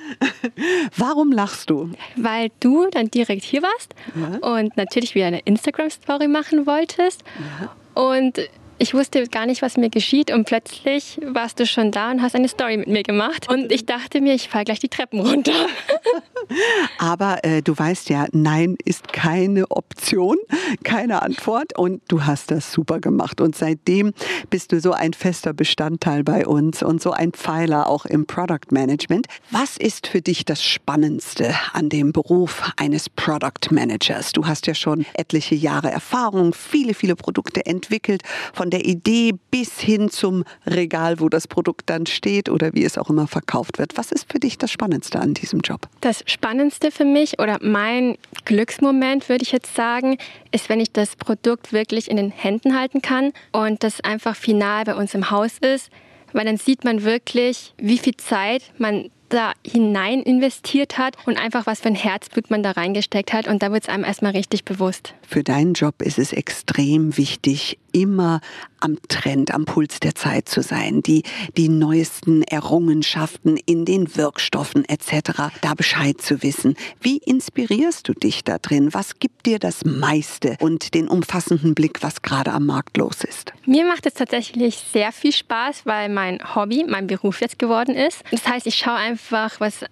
Warum 0.97 1.33
lachst 1.33 1.71
du? 1.71 1.91
Weil 2.17 2.51
du 2.61 2.89
dann 2.91 3.09
direkt 3.09 3.45
hier 3.45 3.63
warst 3.63 3.95
ja. 4.15 4.39
und 4.55 4.77
natürlich 4.77 5.15
wieder 5.15 5.27
eine 5.27 5.41
Instagram-Story 5.41 6.29
machen 6.29 6.67
wolltest. 6.67 7.23
Ja. 7.61 8.03
Und 8.03 8.41
ich 8.83 8.95
wusste 8.95 9.29
gar 9.29 9.47
nicht, 9.47 9.63
was 9.63 9.77
mir 9.77 9.91
geschieht 9.91 10.33
und 10.33 10.45
plötzlich 10.45 11.21
warst 11.25 11.61
du 11.61 11.67
schon 11.67 11.93
da 11.93 12.11
und 12.11 12.21
hast 12.21 12.35
eine 12.35 12.49
Story 12.49 12.77
mit 12.77 12.89
mir 12.89 13.05
gemacht 13.05 13.49
und 13.49 13.71
ich 13.71 13.87
dachte 13.87 14.21
mir, 14.21 14.35
ich 14.35 14.49
falle 14.49 14.65
gleich 14.65 14.81
die 14.81 14.89
Treppen 14.89 15.21
runter. 15.21 15.53
Aber 16.99 17.45
äh, 17.45 17.63
du 17.63 17.79
weißt 17.79 18.09
ja, 18.11 18.27
nein 18.33 18.77
ist 18.85 19.13
keine 19.13 19.71
Option, 19.71 20.37
keine 20.83 21.23
Antwort 21.23 21.79
und 21.79 22.03
du 22.09 22.25
hast 22.25 22.51
das 22.51 22.73
super 22.73 22.99
gemacht 22.99 23.41
und 23.41 23.55
seitdem 23.55 24.15
bist 24.51 24.73
du 24.73 24.81
so 24.81 24.91
ein 24.91 25.13
fester 25.13 25.53
Bestandteil 25.53 26.25
bei 26.25 26.45
uns 26.45 26.83
und 26.83 27.01
so 27.01 27.13
ein 27.13 27.31
Pfeiler 27.31 27.89
auch 27.89 28.05
im 28.05 28.27
Product 28.27 28.73
Management. 28.73 29.29
Was 29.53 29.77
ist 29.77 30.09
für 30.09 30.23
dich 30.23 30.45
das 30.45 30.65
Spannendste 30.65 31.55
an 31.73 31.89
dem 31.89 32.11
Beruf 32.13 32.73
eines 32.77 33.09
Product 33.09 33.71
Managers? 33.71 34.33
Du 34.33 34.47
hast 34.47 34.67
ja 34.67 34.75
schon 34.75 35.07
etliche 35.15 35.55
Jahre 35.55 35.93
Erfahrung, 35.93 36.53
viele, 36.53 36.95
viele 36.95 37.15
Produkte 37.15 37.65
entwickelt, 37.65 38.23
von 38.53 38.72
der 38.73 38.85
Idee 38.85 39.33
bis 39.51 39.79
hin 39.79 40.11
zum 40.11 40.45
Regal, 40.67 41.21
wo 41.21 41.29
das 41.29 41.47
Produkt 41.47 41.91
dann 41.91 42.07
steht 42.07 42.49
oder 42.49 42.75
wie 42.75 42.85
es 42.85 42.99
auch 42.99 43.11
immer 43.11 43.27
verkauft 43.27 43.79
wird. 43.79 43.97
Was 43.97 44.11
ist 44.11 44.33
für 44.33 44.41
dich 44.41 44.59
das 44.59 44.71
Spannendste 44.71 45.21
an 45.21 45.35
diesem 45.35 45.61
Job? 45.61 45.89
Das 46.01 46.25
Spannendste 46.27 46.91
für 46.91 47.05
mich 47.05 47.39
oder 47.39 47.59
mein 47.63 48.17
Glücksmoment, 48.45 49.29
würde 49.29 49.43
ich 49.43 49.53
jetzt 49.53 49.75
sagen, 49.75 50.17
ist, 50.51 50.69
wenn 50.69 50.81
ich 50.81 50.93
das 50.93 51.17
Produkt 51.17 51.73
wirklich 51.73 52.11
in 52.11 52.17
den 52.17 52.31
Händen 52.31 52.79
halten 52.79 53.03
kann 53.03 53.33
und 53.53 53.85
das 53.85 54.01
einfach 54.01 54.37
final 54.37 54.85
bei 54.85 54.95
uns 54.95 55.15
im 55.15 55.31
Haus 55.31 55.59
ist, 55.61 55.91
weil 56.33 56.47
dann 56.47 56.57
sieht 56.57 56.85
man 56.85 57.05
wirklich, 57.05 57.75
wie 57.77 57.99
viel 57.99 58.17
Zeit 58.17 58.63
man 58.79 59.11
da 59.33 59.53
hinein 59.67 60.21
investiert 60.23 60.99
hat 60.99 61.17
und 61.27 61.39
einfach 61.39 61.67
was 61.67 61.81
für 61.81 61.89
ein 61.89 61.95
Herzblut 61.95 62.51
man 62.51 62.63
da 62.63 62.73
reingesteckt 62.73 63.33
hat. 63.33 63.49
Und 63.49 63.63
da 63.63 63.73
wird 63.73 63.85
es 63.85 63.89
einem 63.89 64.05
erstmal 64.05 64.33
richtig 64.33 64.65
bewusst. 64.65 65.15
Für 65.27 65.43
deinen 65.43 65.73
Job 65.73 66.03
ist 66.03 66.19
es 66.19 66.33
extrem 66.33 67.17
wichtig, 67.17 67.79
immer 67.93 68.41
am 68.81 68.99
Trend, 69.09 69.55
am 69.55 69.65
Puls 69.65 70.01
der 70.01 70.15
Zeit 70.15 70.49
zu 70.49 70.63
sein, 70.63 71.03
die, 71.03 71.23
die 71.57 71.69
neuesten 71.69 72.43
Errungenschaften 72.43 73.57
in 73.57 73.85
den 73.85 74.17
Wirkstoffen 74.17 74.85
etc. 74.89 75.53
da 75.61 75.75
Bescheid 75.75 76.21
zu 76.21 76.43
wissen. 76.43 76.75
Wie 77.01 77.19
inspirierst 77.19 78.09
du 78.09 78.15
dich 78.15 78.45
da 78.45 78.59
drin? 78.59 78.93
Was 78.93 79.19
gibt 79.19 79.47
dir 79.47 79.59
das 79.59 79.85
meiste 79.85 80.57
und 80.61 80.95
den 80.95 81.09
umfassenden 81.09 81.75
Blick, 81.75 82.03
was 82.03 82.23
gerade 82.23 82.53
am 82.53 82.67
Markt 82.67 82.97
los 82.97 83.23
ist? 83.25 83.53
Mir 83.67 83.87
macht 83.87 84.07
es 84.07 84.15
tatsächlich 84.15 84.77
sehr 84.77 85.13
viel 85.13 85.33
Spaß, 85.33 85.87
weil 85.87 86.09
mein 86.09 86.41
Hobby 86.55 86.85
mein 86.89 87.07
Beruf 87.07 87.41
jetzt 87.41 87.59
geworden 87.59 87.95
ist. 87.95 88.23
Das 88.31 88.47
heißt, 88.47 88.67
ich 88.67 88.75
schaue 88.75 88.97
einfach, 88.97 89.61
was 89.61 89.85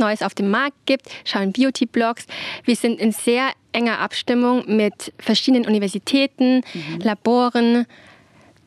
Neues 0.00 0.22
auf 0.22 0.34
dem 0.34 0.50
Markt 0.50 0.76
gibt, 0.86 1.08
schauen 1.24 1.52
Beauty-Blogs. 1.52 2.26
Wir 2.64 2.74
sind 2.74 2.98
in 2.98 3.12
sehr 3.12 3.52
enger 3.72 4.00
Abstimmung 4.00 4.64
mit 4.66 5.12
verschiedenen 5.18 5.66
Universitäten, 5.66 6.62
mhm. 6.74 6.98
Laboren. 7.02 7.86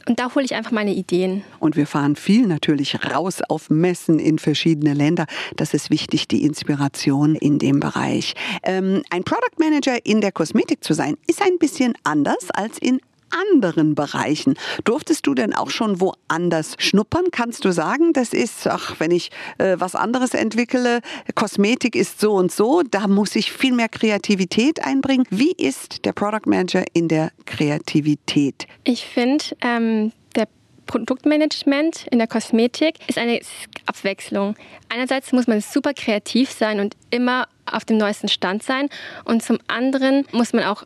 Und 0.07 0.19
da 0.19 0.33
hole 0.35 0.43
ich 0.43 0.53
einfach 0.53 0.71
meine 0.71 0.93
Ideen. 0.93 1.43
Und 1.59 1.77
wir 1.77 1.87
fahren 1.87 2.15
viel 2.15 2.45
natürlich 2.45 2.97
raus 3.11 3.41
auf 3.47 3.69
Messen 3.69 4.19
in 4.19 4.37
verschiedene 4.37 4.93
Länder. 4.93 5.25
Das 5.55 5.73
ist 5.73 5.89
wichtig, 5.89 6.27
die 6.27 6.43
Inspiration 6.43 7.35
in 7.35 7.57
dem 7.57 7.79
Bereich. 7.79 8.33
Ähm, 8.63 9.03
ein 9.09 9.23
Product 9.23 9.59
Manager 9.59 10.05
in 10.05 10.19
der 10.19 10.33
Kosmetik 10.33 10.83
zu 10.83 10.93
sein, 10.93 11.15
ist 11.27 11.41
ein 11.41 11.57
bisschen 11.57 11.93
anders 12.03 12.51
als 12.51 12.77
in 12.79 12.99
anderen 13.33 13.95
Bereichen. 13.95 14.55
Durftest 14.83 15.27
du 15.27 15.33
denn 15.33 15.53
auch 15.53 15.69
schon 15.69 15.99
woanders 15.99 16.75
schnuppern? 16.77 17.25
Kannst 17.31 17.65
du 17.65 17.71
sagen, 17.71 18.13
das 18.13 18.33
ist, 18.33 18.67
ach, 18.67 18.99
wenn 18.99 19.11
ich 19.11 19.31
äh, 19.57 19.75
was 19.79 19.95
anderes 19.95 20.33
entwickle, 20.33 21.01
Kosmetik 21.35 21.95
ist 21.95 22.19
so 22.19 22.33
und 22.33 22.51
so, 22.51 22.83
da 22.83 23.07
muss 23.07 23.35
ich 23.35 23.51
viel 23.51 23.73
mehr 23.73 23.89
Kreativität 23.89 24.83
einbringen. 24.83 25.25
Wie 25.29 25.51
ist 25.51 26.05
der 26.05 26.13
Product 26.13 26.45
Manager 26.45 26.83
in 26.93 27.07
der 27.07 27.31
Kreativität? 27.45 28.67
Ich 28.83 29.05
finde, 29.05 29.43
ähm, 29.61 30.11
der 30.35 30.47
Produktmanagement 30.85 32.07
in 32.11 32.19
der 32.19 32.27
Kosmetik 32.27 32.95
ist 33.07 33.17
eine 33.17 33.39
Abwechslung. 33.85 34.55
Einerseits 34.89 35.31
muss 35.31 35.47
man 35.47 35.61
super 35.61 35.93
kreativ 35.93 36.51
sein 36.51 36.79
und 36.79 36.95
immer 37.09 37.47
auf 37.65 37.85
dem 37.85 37.97
neuesten 37.97 38.27
Stand 38.27 38.63
sein 38.63 38.89
und 39.25 39.41
zum 39.41 39.59
anderen 39.67 40.25
muss 40.31 40.53
man 40.53 40.65
auch 40.65 40.83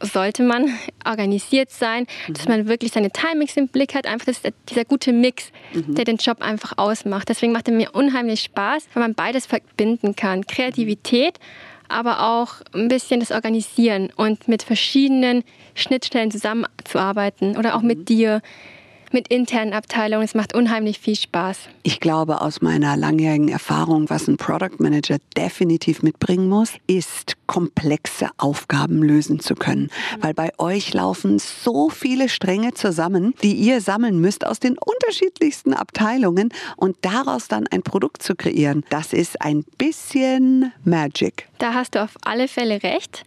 sollte 0.00 0.42
man 0.42 0.70
organisiert 1.04 1.70
sein, 1.70 2.06
mhm. 2.26 2.34
dass 2.34 2.48
man 2.48 2.68
wirklich 2.68 2.92
seine 2.92 3.10
Timings 3.10 3.56
im 3.56 3.68
Blick 3.68 3.94
hat. 3.94 4.06
Einfach 4.06 4.26
das, 4.26 4.40
dieser 4.68 4.84
gute 4.84 5.12
Mix, 5.12 5.52
mhm. 5.72 5.94
der 5.94 6.04
den 6.04 6.16
Job 6.16 6.42
einfach 6.42 6.78
ausmacht. 6.78 7.28
Deswegen 7.28 7.52
macht 7.52 7.68
er 7.68 7.74
mir 7.74 7.90
unheimlich 7.92 8.40
Spaß, 8.42 8.88
weil 8.94 9.02
man 9.02 9.14
beides 9.14 9.46
verbinden 9.46 10.16
kann. 10.16 10.46
Kreativität, 10.46 11.38
aber 11.88 12.22
auch 12.22 12.54
ein 12.72 12.88
bisschen 12.88 13.20
das 13.20 13.30
Organisieren 13.30 14.10
und 14.16 14.48
mit 14.48 14.62
verschiedenen 14.62 15.44
Schnittstellen 15.74 16.30
zusammenzuarbeiten 16.30 17.56
oder 17.56 17.74
auch 17.74 17.82
mhm. 17.82 17.88
mit 17.88 18.08
dir 18.08 18.42
mit 19.12 19.28
internen 19.28 19.72
Abteilungen. 19.72 20.24
Es 20.24 20.34
macht 20.34 20.54
unheimlich 20.54 20.98
viel 21.00 21.16
Spaß. 21.16 21.68
Ich 21.82 22.00
glaube, 22.00 22.40
aus 22.40 22.60
meiner 22.60 22.96
langjährigen 22.96 23.48
Erfahrung, 23.48 24.08
was 24.10 24.28
ein 24.28 24.36
Product 24.36 24.78
Manager 24.78 25.18
definitiv 25.36 26.02
mitbringen 26.02 26.48
muss, 26.48 26.74
ist 26.86 27.36
komplexe 27.46 28.28
Aufgaben 28.36 29.02
lösen 29.02 29.40
zu 29.40 29.54
können. 29.54 29.90
Weil 30.20 30.34
bei 30.34 30.50
euch 30.58 30.94
laufen 30.94 31.38
so 31.38 31.90
viele 31.90 32.28
Stränge 32.28 32.74
zusammen, 32.74 33.34
die 33.42 33.54
ihr 33.54 33.80
sammeln 33.80 34.20
müsst 34.20 34.46
aus 34.46 34.60
den 34.60 34.76
unterschiedlichsten 34.78 35.74
Abteilungen 35.74 36.50
und 36.76 36.96
daraus 37.02 37.48
dann 37.48 37.66
ein 37.66 37.82
Produkt 37.82 38.22
zu 38.22 38.34
kreieren. 38.34 38.84
Das 38.90 39.12
ist 39.12 39.40
ein 39.40 39.64
bisschen 39.78 40.72
Magic. 40.84 41.48
Da 41.58 41.74
hast 41.74 41.94
du 41.94 42.02
auf 42.02 42.16
alle 42.24 42.48
Fälle 42.48 42.82
recht. 42.82 43.24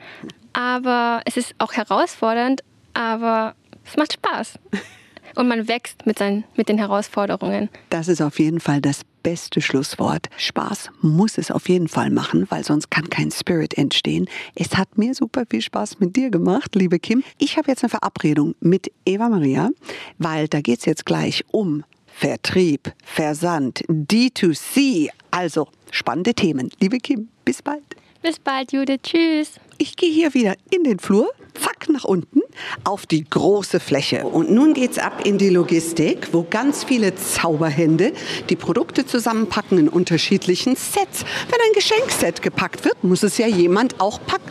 Aber 0.53 1.21
es 1.25 1.35
ist 1.35 1.55
auch 1.57 1.73
herausfordernd, 1.73 2.63
aber 2.93 3.55
es 3.85 3.97
macht 3.97 4.13
Spaß. 4.13 4.59
und 5.35 5.47
man 5.47 5.67
wächst 5.67 6.05
mit, 6.05 6.19
seinen, 6.19 6.43
mit 6.55 6.69
den 6.69 6.77
Herausforderungen. 6.77 7.69
Das 7.89 8.07
ist 8.07 8.21
auf 8.21 8.39
jeden 8.39 8.59
Fall 8.59 8.81
das 8.81 9.01
beste 9.23 9.61
Schlusswort. 9.61 10.29
Spaß 10.37 10.91
muss 11.01 11.37
es 11.37 11.49
auf 11.49 11.69
jeden 11.69 11.87
Fall 11.87 12.09
machen, 12.09 12.45
weil 12.49 12.63
sonst 12.63 12.91
kann 12.91 13.09
kein 13.09 13.31
Spirit 13.31 13.77
entstehen. 13.77 14.27
Es 14.53 14.77
hat 14.77 14.97
mir 14.97 15.15
super 15.15 15.43
viel 15.49 15.61
Spaß 15.61 15.99
mit 15.99 16.15
dir 16.15 16.29
gemacht, 16.29 16.75
liebe 16.75 16.99
Kim. 16.99 17.23
Ich 17.39 17.57
habe 17.57 17.71
jetzt 17.71 17.83
eine 17.83 17.89
Verabredung 17.89 18.55
mit 18.59 18.91
Eva 19.05 19.29
Maria, 19.29 19.69
weil 20.17 20.47
da 20.47 20.61
geht 20.61 20.79
es 20.79 20.85
jetzt 20.85 21.05
gleich 21.05 21.43
um 21.51 21.83
Vertrieb, 22.05 22.93
Versand, 23.03 23.83
D2C. 23.87 25.09
Also 25.31 25.67
spannende 25.89 26.35
Themen. 26.35 26.69
Liebe 26.79 26.99
Kim, 26.99 27.29
bis 27.43 27.61
bald. 27.61 27.83
Bis 28.21 28.39
bald, 28.39 28.71
Judith. 28.71 29.01
Tschüss. 29.03 29.59
Ich 29.79 29.95
gehe 29.95 30.11
hier 30.11 30.33
wieder 30.33 30.55
in 30.69 30.83
den 30.83 30.99
Flur, 30.99 31.29
zack 31.55 31.89
nach 31.89 32.03
unten 32.03 32.42
auf 32.83 33.05
die 33.05 33.23
große 33.23 33.79
Fläche. 33.79 34.25
Und 34.25 34.51
nun 34.51 34.73
geht's 34.73 34.97
ab 34.97 35.21
in 35.25 35.37
die 35.37 35.49
Logistik, 35.49 36.29
wo 36.31 36.45
ganz 36.49 36.83
viele 36.83 37.15
Zauberhände 37.15 38.13
die 38.49 38.55
Produkte 38.55 39.05
zusammenpacken 39.05 39.77
in 39.77 39.89
unterschiedlichen 39.89 40.75
Sets. 40.75 41.25
Wenn 41.49 41.59
ein 41.59 41.73
Geschenkset 41.73 42.41
gepackt 42.41 42.85
wird, 42.85 43.03
muss 43.03 43.23
es 43.23 43.37
ja 43.37 43.47
jemand 43.47 43.99
auch 43.99 44.19
pack 44.25 44.41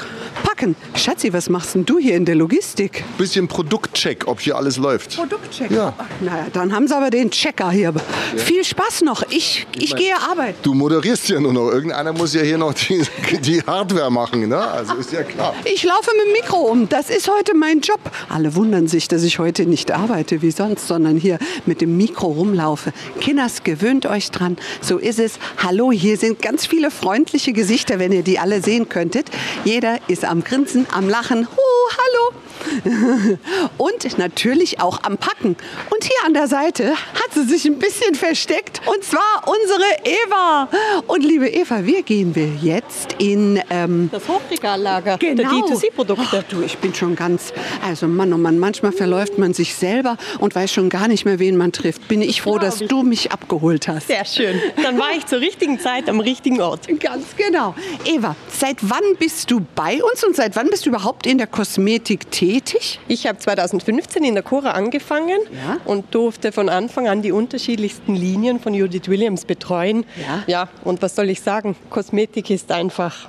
packen. 0.43 0.77
Schatzi, 0.95 1.33
was 1.33 1.49
machst 1.49 1.75
denn 1.75 1.85
du 1.85 1.99
hier 1.99 2.17
in 2.17 2.25
der 2.25 2.35
Logistik? 2.35 3.05
Bisschen 3.19 3.49
Produktcheck, 3.49 4.27
ob 4.27 4.41
hier 4.41 4.57
alles 4.57 4.77
läuft. 4.77 5.17
Produktcheck? 5.17 5.71
Ja. 5.71 5.95
Ach, 5.97 6.05
naja, 6.21 6.47
dann 6.53 6.75
haben 6.75 6.87
sie 6.87 6.97
aber 6.97 7.11
den 7.11 7.31
Checker 7.31 7.71
hier. 7.71 7.93
Ja. 7.95 8.39
Viel 8.39 8.65
Spaß 8.65 9.03
noch. 9.03 9.23
Ich, 9.31 9.67
ich, 9.77 9.85
ich 9.85 9.97
gehe 9.97 10.15
arbeiten. 10.17 10.59
Du 10.63 10.75
moderierst 10.75 11.29
ja 11.29 11.41
nur 11.41 11.53
noch. 11.53 11.71
Irgendeiner 11.71 12.13
muss 12.13 12.35
ja 12.35 12.43
hier 12.43 12.59
noch 12.59 12.75
die, 12.75 13.03
die 13.43 13.63
Hardware 13.63 14.11
machen. 14.11 14.49
Ne? 14.49 14.59
Also 14.59 14.95
ist 14.95 15.13
ja 15.13 15.23
klar. 15.23 15.55
Ich 15.65 15.83
laufe 15.83 16.11
mit 16.17 16.27
dem 16.27 16.33
Mikro 16.33 16.57
um. 16.59 16.89
Das 16.89 17.11
ist 17.11 17.29
heute 17.29 17.55
mein 17.55 17.81
Job. 17.81 17.92
Alle 18.29 18.55
wundern 18.55 18.89
sich, 18.89 19.09
dass 19.09 19.23
ich 19.23 19.39
heute 19.39 19.67
nicht 19.67 19.91
arbeite 19.91 20.43
wie 20.43 20.51
sonst, 20.51 20.87
sondern 20.89 21.17
hier 21.17 21.39
mit 21.67 21.81
dem 21.81 21.97
Mikro 21.97 22.29
rumlaufe. 22.29 22.93
Kinders, 23.21 23.63
gewöhnt 23.65 24.07
euch 24.07 24.31
dran. 24.31 24.57
So 24.81 24.99
ist 24.99 25.19
es. 25.19 25.39
Hallo, 25.59 25.93
hier 25.93 26.17
sind 26.17 26.41
ganz 26.41 26.67
viele 26.67 26.91
freundliche 26.91 27.53
Gesichter, 27.53 27.99
wenn 27.99 28.13
ihr 28.13 28.23
die 28.23 28.39
alle 28.39 28.63
sehen 28.63 28.89
könntet. 28.89 29.27
Jeder 29.65 29.99
ist 30.09 30.25
am 30.25 30.45
Grinsen, 30.45 30.87
am 30.93 31.09
Lachen. 31.09 31.47
Huh, 31.47 31.97
hallo. 31.97 32.43
und 33.79 34.19
natürlich 34.19 34.81
auch 34.81 35.03
am 35.03 35.19
Packen. 35.19 35.57
Und 35.91 36.05
hier 36.05 36.17
an 36.27 36.35
der 36.35 36.49
Seite 36.49 36.93
hat 36.93 37.35
sie 37.35 37.45
sich 37.45 37.65
ein 37.67 37.79
bisschen 37.79 38.15
versteckt. 38.15 38.81
Und 38.87 39.05
zwar 39.05 39.45
unsere 39.47 39.85
Eva. 40.05 40.69
Und 41.07 41.25
liebe 41.25 41.49
Eva, 41.49 41.85
wir 41.85 42.03
gehen 42.03 42.35
wir 42.35 42.49
jetzt 42.61 43.17
in 43.19 43.61
ähm, 43.71 44.11
das 44.13 44.29
Hochregallager 44.29 45.19
genau. 45.19 45.37
der 45.37 45.49
D2C-Produkte. 45.51 46.45
Du, 46.49 46.63
ich 46.63 46.79
bin 46.79 46.95
schon 46.95 47.17
ganz, 47.17 47.53
also 47.83 48.09
Mann, 48.09 48.33
oh 48.33 48.39
Mann, 48.39 48.59
manchmal 48.59 48.93
verläuft 48.93 49.39
man 49.39 49.55
sich 49.55 49.75
selber 49.75 50.17
und 50.39 50.55
weiß 50.55 50.73
schon 50.73 50.89
gar 50.89 51.09
nicht 51.09 51.25
mehr, 51.25 51.39
wen 51.39 51.57
man 51.57 51.73
trifft. 51.73 52.09
Bin 52.09 52.23
ich 52.23 52.43
froh, 52.43 52.59
dass 52.59 52.79
du 52.79 53.03
mich 53.03 53.33
abgeholt 53.33 53.89
hast. 53.89 54.09
Sehr 54.09 54.25
schön. 54.25 54.61
Dann 54.83 54.99
war 54.99 55.13
ich 55.17 55.27
zur 55.27 55.41
richtigen 55.41 55.79
Zeit 55.79 56.09
am 56.09 56.21
richtigen 56.21 56.61
Ort. 56.61 56.89
Ganz 57.01 57.37
genau. 57.37 57.75
Eva, 58.05 58.37
seit 58.49 58.79
wann 58.83 59.17
bist 59.19 59.51
du 59.51 59.61
bei 59.75 60.03
uns 60.03 60.25
und 60.25 60.37
seit 60.37 60.57
wann 60.57 60.69
bist 60.69 60.87
du 60.87 60.91
überhaupt 60.91 61.27
in 61.27 61.39
der 61.39 61.47
Kosmetik 61.47 62.31
tätig? 62.31 62.53
tätig? 62.53 63.01
Ich 63.09 63.27
habe 63.27 63.39
2015 63.39 64.25
in 64.25 64.35
der 64.35 64.43
Cora 64.43 64.73
angefangen 64.73 65.39
ja. 65.53 65.79
und 65.85 66.15
durfte 66.15 66.53
von 66.53 66.69
Anfang 66.69 67.09
an 67.09 67.23
die 67.23 67.33
unterschiedlichsten 67.33 68.15
Linien 68.15 68.61
von 68.61 68.75
Judith 68.75 69.09
Williams 69.09 69.45
betreuen. 69.45 70.05
Ja. 70.21 70.45
ja, 70.47 70.69
und 70.85 71.03
was 71.03 71.15
soll 71.15 71.31
ich 71.31 71.41
sagen? 71.41 71.77
Kosmetik 71.91 72.51
ist 72.51 72.71
einfach 72.73 73.29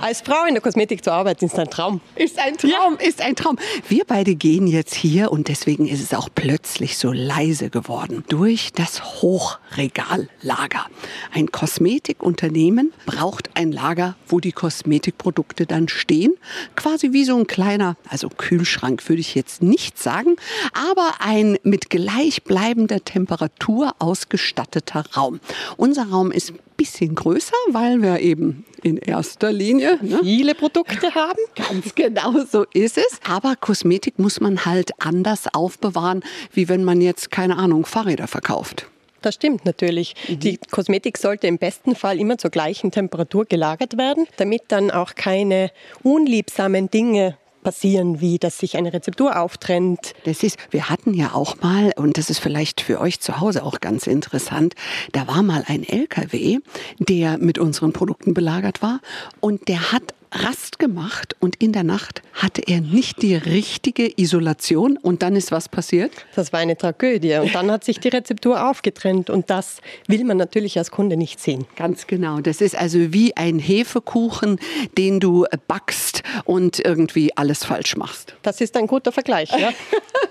als 0.00 0.20
Frau 0.20 0.44
in 0.46 0.54
der 0.54 0.62
Kosmetik 0.62 1.04
zu 1.04 1.12
arbeiten 1.12 1.44
ist 1.44 1.58
ein 1.58 1.70
Traum. 1.70 2.00
Ist 2.16 2.38
ein 2.38 2.56
Traum, 2.56 2.96
ja. 3.00 3.06
ist 3.06 3.20
ein 3.20 3.36
Traum. 3.36 3.58
Wir 3.88 4.04
beide 4.06 4.34
gehen 4.34 4.66
jetzt 4.66 4.94
hier 4.94 5.32
und 5.32 5.48
deswegen 5.48 5.86
ist 5.86 6.02
es 6.02 6.14
auch 6.14 6.28
plötzlich 6.34 6.96
so 6.98 7.12
leise 7.12 7.70
geworden 7.70 8.24
durch 8.28 8.72
das 8.72 9.22
Hochregallager. 9.22 10.86
Ein 11.32 11.50
Kosmetikunternehmen 11.50 12.92
braucht 13.06 13.50
ein 13.54 13.72
Lager, 13.72 14.16
wo 14.26 14.40
die 14.40 14.52
Kosmetikprodukte 14.52 15.66
dann 15.66 15.88
stehen. 15.88 16.34
Quasi 16.76 17.12
wie 17.12 17.24
so 17.24 17.36
ein 17.36 17.46
kleiner, 17.46 17.96
also 18.08 18.28
Kühlschrank 18.28 19.08
würde 19.08 19.20
ich 19.20 19.34
jetzt 19.34 19.62
nicht 19.62 19.98
sagen, 19.98 20.36
aber 20.72 21.14
ein 21.20 21.58
mit 21.62 21.90
gleichbleibender 21.90 23.04
Temperatur 23.04 23.94
ausgestatteter 23.98 25.04
Raum. 25.16 25.40
Unser 25.76 26.08
Raum 26.10 26.30
ist 26.30 26.52
bisschen 26.80 27.14
größer, 27.14 27.52
weil 27.72 28.00
wir 28.00 28.20
eben 28.20 28.64
in 28.82 28.96
erster 28.96 29.52
Linie 29.52 29.98
ne? 30.00 30.20
viele 30.22 30.54
Produkte 30.54 31.14
haben. 31.14 31.38
Ganz 31.54 31.94
genau 31.94 32.42
so 32.50 32.64
ist 32.72 32.96
es. 32.96 33.20
Aber 33.28 33.54
Kosmetik 33.54 34.18
muss 34.18 34.40
man 34.40 34.64
halt 34.64 34.92
anders 34.98 35.44
aufbewahren, 35.52 36.22
wie 36.54 36.70
wenn 36.70 36.82
man 36.82 37.02
jetzt, 37.02 37.30
keine 37.30 37.58
Ahnung, 37.58 37.84
Fahrräder 37.84 38.26
verkauft. 38.26 38.86
Das 39.20 39.34
stimmt 39.34 39.66
natürlich. 39.66 40.14
Mhm. 40.26 40.40
Die 40.40 40.58
Kosmetik 40.70 41.18
sollte 41.18 41.46
im 41.48 41.58
besten 41.58 41.94
Fall 41.94 42.18
immer 42.18 42.38
zur 42.38 42.50
gleichen 42.50 42.90
Temperatur 42.90 43.44
gelagert 43.44 43.98
werden, 43.98 44.26
damit 44.38 44.62
dann 44.68 44.90
auch 44.90 45.14
keine 45.14 45.70
unliebsamen 46.02 46.90
Dinge 46.90 47.36
passieren, 47.62 48.20
wie 48.20 48.38
dass 48.38 48.58
sich 48.58 48.76
eine 48.76 48.92
Rezeptur 48.92 49.38
auftrennt. 49.38 50.14
Das 50.24 50.42
ist, 50.42 50.58
wir 50.70 50.88
hatten 50.88 51.14
ja 51.14 51.32
auch 51.34 51.60
mal, 51.60 51.92
und 51.96 52.18
das 52.18 52.30
ist 52.30 52.38
vielleicht 52.38 52.80
für 52.80 53.00
euch 53.00 53.20
zu 53.20 53.40
Hause 53.40 53.64
auch 53.64 53.80
ganz 53.80 54.06
interessant, 54.06 54.74
da 55.12 55.26
war 55.26 55.42
mal 55.42 55.64
ein 55.66 55.84
LKW, 55.84 56.58
der 56.98 57.38
mit 57.38 57.58
unseren 57.58 57.92
Produkten 57.92 58.34
belagert 58.34 58.82
war 58.82 59.00
und 59.40 59.68
der 59.68 59.92
hat 59.92 60.02
Rast 60.32 60.78
gemacht 60.78 61.34
und 61.40 61.56
in 61.56 61.72
der 61.72 61.82
Nacht 61.82 62.22
hatte 62.32 62.62
er 62.66 62.80
nicht 62.80 63.22
die 63.22 63.34
richtige 63.34 64.12
Isolation 64.16 64.96
und 64.96 65.22
dann 65.22 65.34
ist 65.34 65.50
was 65.50 65.68
passiert? 65.68 66.12
Das 66.36 66.52
war 66.52 66.60
eine 66.60 66.76
Tragödie 66.76 67.34
und 67.36 67.54
dann 67.54 67.70
hat 67.70 67.84
sich 67.84 67.98
die 67.98 68.08
Rezeptur 68.08 68.68
aufgetrennt 68.68 69.28
und 69.28 69.50
das 69.50 69.80
will 70.06 70.24
man 70.24 70.36
natürlich 70.36 70.78
als 70.78 70.90
Kunde 70.90 71.16
nicht 71.16 71.40
sehen. 71.40 71.66
Ganz 71.76 72.06
genau. 72.06 72.40
Das 72.40 72.60
ist 72.60 72.76
also 72.76 73.12
wie 73.12 73.36
ein 73.36 73.58
Hefekuchen, 73.58 74.60
den 74.96 75.18
du 75.18 75.46
backst 75.66 76.22
und 76.44 76.78
irgendwie 76.78 77.36
alles 77.36 77.64
falsch 77.64 77.96
machst. 77.96 78.34
Das 78.42 78.60
ist 78.60 78.76
ein 78.76 78.86
guter 78.86 79.12
Vergleich, 79.12 79.50
ja. 79.50 79.70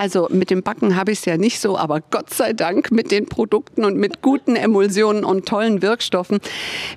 Also 0.00 0.28
mit 0.30 0.50
dem 0.50 0.62
Backen 0.62 0.96
habe 0.96 1.12
ich 1.12 1.18
es 1.20 1.24
ja 1.24 1.36
nicht 1.36 1.60
so, 1.60 1.78
aber 1.78 2.00
Gott 2.10 2.32
sei 2.32 2.52
Dank 2.52 2.90
mit 2.90 3.10
den 3.10 3.26
Produkten 3.26 3.84
und 3.84 3.96
mit 3.96 4.22
guten 4.22 4.56
Emulsionen 4.56 5.24
und 5.24 5.46
tollen 5.46 5.82
Wirkstoffen. 5.82 6.40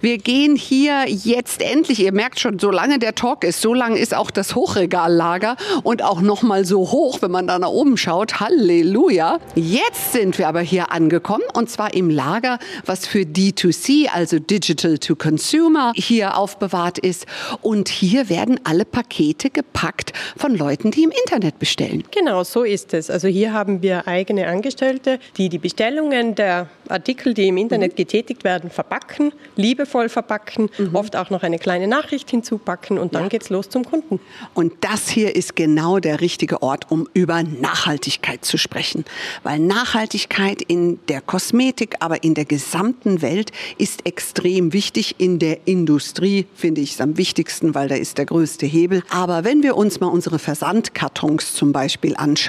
Wir 0.01 0.17
gehen 0.17 0.55
hier 0.55 1.05
jetzt 1.07 1.61
endlich, 1.61 1.99
ihr 1.99 2.13
merkt 2.13 2.39
schon, 2.39 2.59
solange 2.59 2.99
der 2.99 3.15
Talk 3.15 3.43
ist, 3.43 3.61
so 3.61 3.73
lang 3.73 3.95
ist 3.95 4.15
auch 4.15 4.31
das 4.31 4.55
Hochregallager 4.55 5.55
und 5.83 6.03
auch 6.03 6.21
noch 6.21 6.43
mal 6.43 6.65
so 6.65 6.91
hoch, 6.91 7.21
wenn 7.21 7.31
man 7.31 7.47
da 7.47 7.59
nach 7.59 7.69
oben 7.69 7.97
schaut. 7.97 8.39
Halleluja. 8.39 9.39
Jetzt 9.55 10.13
sind 10.13 10.37
wir 10.37 10.47
aber 10.47 10.61
hier 10.61 10.91
angekommen 10.91 11.43
und 11.53 11.69
zwar 11.69 11.93
im 11.93 12.09
Lager, 12.09 12.59
was 12.85 13.07
für 13.07 13.19
D2C, 13.19 14.07
also 14.07 14.39
Digital 14.39 14.97
to 14.97 15.15
Consumer, 15.15 15.91
hier 15.95 16.37
aufbewahrt 16.37 16.99
ist. 16.99 17.25
Und 17.61 17.89
hier 17.89 18.29
werden 18.29 18.59
alle 18.63 18.85
Pakete 18.85 19.49
gepackt 19.49 20.13
von 20.37 20.55
Leuten, 20.55 20.91
die 20.91 21.03
im 21.03 21.11
Internet 21.11 21.59
bestellen. 21.59 22.03
Genau, 22.11 22.43
so 22.43 22.63
ist 22.67 22.93
es. 22.93 23.09
Also 23.09 23.27
hier 23.27 23.53
haben 23.53 23.81
wir 23.81 24.07
eigene 24.07 24.47
Angestellte, 24.47 25.19
die 25.37 25.49
die 25.49 25.57
Bestellungen 25.57 26.35
der 26.35 26.67
Artikel, 26.89 27.33
die 27.33 27.47
im 27.47 27.57
Internet 27.57 27.93
mhm. 27.93 27.97
getätigt 27.97 28.43
werden, 28.43 28.69
verpacken, 28.69 29.31
liebevoll 29.55 30.09
verpacken, 30.09 30.69
mhm. 30.77 30.95
oft 30.95 31.15
auch 31.15 31.29
noch 31.29 31.43
eine 31.43 31.59
kleine 31.59 31.87
Nachricht 31.87 32.29
hinzupacken 32.29 32.97
und 32.97 33.15
dann 33.15 33.23
ja. 33.23 33.29
geht's 33.29 33.49
los 33.49 33.69
zum 33.69 33.85
Kunden. 33.85 34.19
Und 34.53 34.73
das 34.81 35.09
hier 35.09 35.35
ist 35.35 35.55
genau 35.55 35.99
der 35.99 36.21
richtige 36.21 36.61
Ort, 36.61 36.91
um 36.91 37.07
über 37.13 37.43
Nachhaltigkeit 37.43 38.43
zu 38.43 38.57
sprechen, 38.57 39.05
weil 39.43 39.59
Nachhaltigkeit 39.59 40.61
in 40.61 40.99
der 41.07 41.21
Kosmetik, 41.21 41.95
aber 41.99 42.23
in 42.23 42.33
der 42.33 42.45
gesamten 42.45 43.21
Welt 43.21 43.51
ist 43.77 44.05
extrem 44.05 44.73
wichtig. 44.73 45.15
In 45.19 45.39
der 45.39 45.67
Industrie 45.67 46.45
finde 46.55 46.81
ich 46.81 46.93
es 46.93 47.01
am 47.01 47.17
wichtigsten, 47.17 47.75
weil 47.75 47.87
da 47.87 47.95
ist 47.95 48.17
der 48.17 48.25
größte 48.25 48.65
Hebel. 48.65 49.03
Aber 49.09 49.43
wenn 49.43 49.63
wir 49.63 49.77
uns 49.77 49.99
mal 49.99 50.07
unsere 50.07 50.39
Versandkartons 50.39 51.53
zum 51.53 51.71
Beispiel 51.71 52.15
anschauen, 52.15 52.46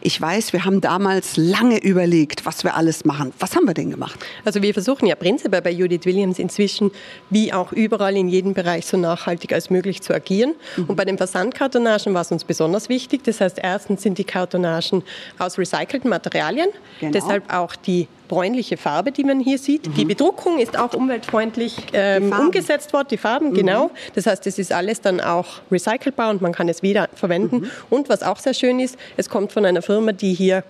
ich 0.00 0.20
weiß, 0.20 0.52
wir 0.52 0.64
haben 0.64 0.80
damals 0.80 1.36
lange 1.36 1.78
überlegt, 1.78 2.46
was 2.46 2.64
wir 2.64 2.74
alles 2.76 3.04
machen. 3.04 3.32
Was 3.38 3.56
haben 3.56 3.66
wir 3.66 3.74
denn 3.74 3.90
gemacht? 3.90 4.18
Also 4.44 4.62
wir 4.62 4.72
versuchen 4.72 5.06
ja 5.06 5.14
prinzipiell 5.14 5.62
bei 5.62 5.70
Judith 5.70 6.04
Williams 6.04 6.38
inzwischen, 6.38 6.90
wie 7.30 7.52
auch 7.52 7.72
überall 7.72 8.16
in 8.16 8.28
jedem 8.28 8.54
Bereich, 8.54 8.86
so 8.86 8.96
nachhaltig 8.96 9.52
als 9.52 9.70
möglich 9.70 10.02
zu 10.02 10.14
agieren. 10.14 10.54
Mhm. 10.76 10.84
Und 10.86 10.96
bei 10.96 11.04
den 11.04 11.16
Versandkartonagen 11.16 12.14
war 12.14 12.22
es 12.22 12.32
uns 12.32 12.44
besonders 12.44 12.88
wichtig. 12.88 13.24
Das 13.24 13.40
heißt, 13.40 13.58
erstens 13.62 14.02
sind 14.02 14.18
die 14.18 14.24
Kartonagen 14.24 15.02
aus 15.38 15.58
recycelten 15.58 16.10
Materialien, 16.10 16.68
genau. 17.00 17.12
deshalb 17.12 17.52
auch 17.52 17.76
die 17.76 18.08
bräunliche 18.30 18.76
Farbe, 18.76 19.10
die 19.10 19.24
man 19.24 19.40
hier 19.40 19.58
sieht. 19.58 19.88
Mhm. 19.88 19.94
Die 19.94 20.04
Bedruckung 20.04 20.60
ist 20.60 20.78
auch 20.78 20.94
umweltfreundlich 20.94 21.76
ähm, 21.92 22.32
umgesetzt 22.32 22.92
worden, 22.92 23.08
die 23.10 23.16
Farben, 23.16 23.50
mhm. 23.50 23.54
genau. 23.54 23.90
Das 24.14 24.26
heißt, 24.26 24.46
es 24.46 24.56
ist 24.58 24.72
alles 24.72 25.00
dann 25.00 25.20
auch 25.20 25.60
recycelbar 25.70 26.30
und 26.30 26.40
man 26.40 26.52
kann 26.52 26.68
es 26.68 26.80
wieder 26.80 27.08
verwenden. 27.14 27.62
Mhm. 27.62 27.70
Und 27.90 28.08
was 28.08 28.22
auch 28.22 28.38
sehr 28.38 28.54
schön 28.54 28.78
ist, 28.78 28.96
es 29.16 29.28
kommt 29.28 29.50
von 29.50 29.64
einer 29.66 29.82
Firma, 29.82 30.12
die 30.12 30.32
hier 30.32 30.62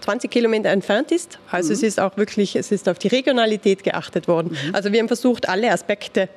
20 0.00 0.28
Kilometer 0.28 0.70
entfernt 0.70 1.12
ist. 1.12 1.38
Also 1.52 1.68
mhm. 1.68 1.74
es 1.74 1.82
ist 1.84 2.00
auch 2.00 2.16
wirklich, 2.16 2.56
es 2.56 2.72
ist 2.72 2.88
auf 2.88 2.98
die 2.98 3.08
Regionalität 3.08 3.84
geachtet 3.84 4.26
worden. 4.26 4.50
Mhm. 4.50 4.74
Also 4.74 4.92
wir 4.92 4.98
haben 4.98 5.08
versucht, 5.08 5.48
alle 5.48 5.70
Aspekte 5.70 6.28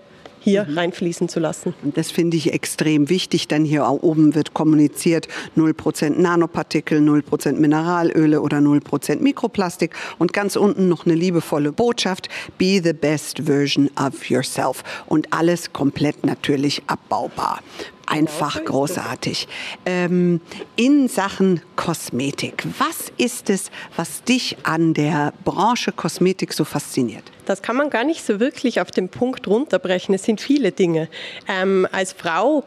hier 0.41 0.65
mhm. 0.65 0.77
reinfließen 0.77 1.29
zu 1.29 1.39
lassen. 1.39 1.73
Und 1.83 1.97
das 1.97 2.11
finde 2.11 2.35
ich 2.35 2.51
extrem 2.51 3.09
wichtig, 3.09 3.47
denn 3.47 3.63
hier 3.63 3.87
oben 3.87 4.35
wird 4.35 4.53
kommuniziert 4.53 5.27
0% 5.55 6.19
Nanopartikel, 6.19 6.99
0% 6.99 7.53
Mineralöle 7.53 8.41
oder 8.41 8.57
0% 8.57 9.21
Mikroplastik 9.21 9.95
und 10.17 10.33
ganz 10.33 10.55
unten 10.55 10.89
noch 10.89 11.05
eine 11.05 11.15
liebevolle 11.15 11.71
Botschaft, 11.71 12.27
be 12.57 12.81
the 12.83 12.93
best 12.93 13.43
version 13.45 13.89
of 13.95 14.29
yourself 14.29 14.83
und 15.05 15.31
alles 15.31 15.71
komplett 15.71 16.25
natürlich 16.25 16.81
abbaubar 16.87 17.59
einfach 18.05 18.63
großartig. 18.63 19.47
Ähm, 19.85 20.41
in 20.75 21.07
Sachen 21.07 21.61
Kosmetik, 21.75 22.63
was 22.77 23.11
ist 23.17 23.49
es, 23.49 23.71
was 23.95 24.23
dich 24.23 24.57
an 24.63 24.93
der 24.93 25.33
Branche 25.43 25.91
Kosmetik 25.91 26.53
so 26.53 26.63
fasziniert? 26.63 27.23
Das 27.51 27.61
kann 27.61 27.75
man 27.75 27.89
gar 27.89 28.05
nicht 28.05 28.23
so 28.23 28.39
wirklich 28.39 28.79
auf 28.79 28.91
den 28.91 29.09
Punkt 29.09 29.45
runterbrechen. 29.45 30.15
Es 30.15 30.23
sind 30.23 30.39
viele 30.39 30.71
Dinge. 30.71 31.09
Ähm, 31.49 31.85
als 31.91 32.13
Frau 32.13 32.63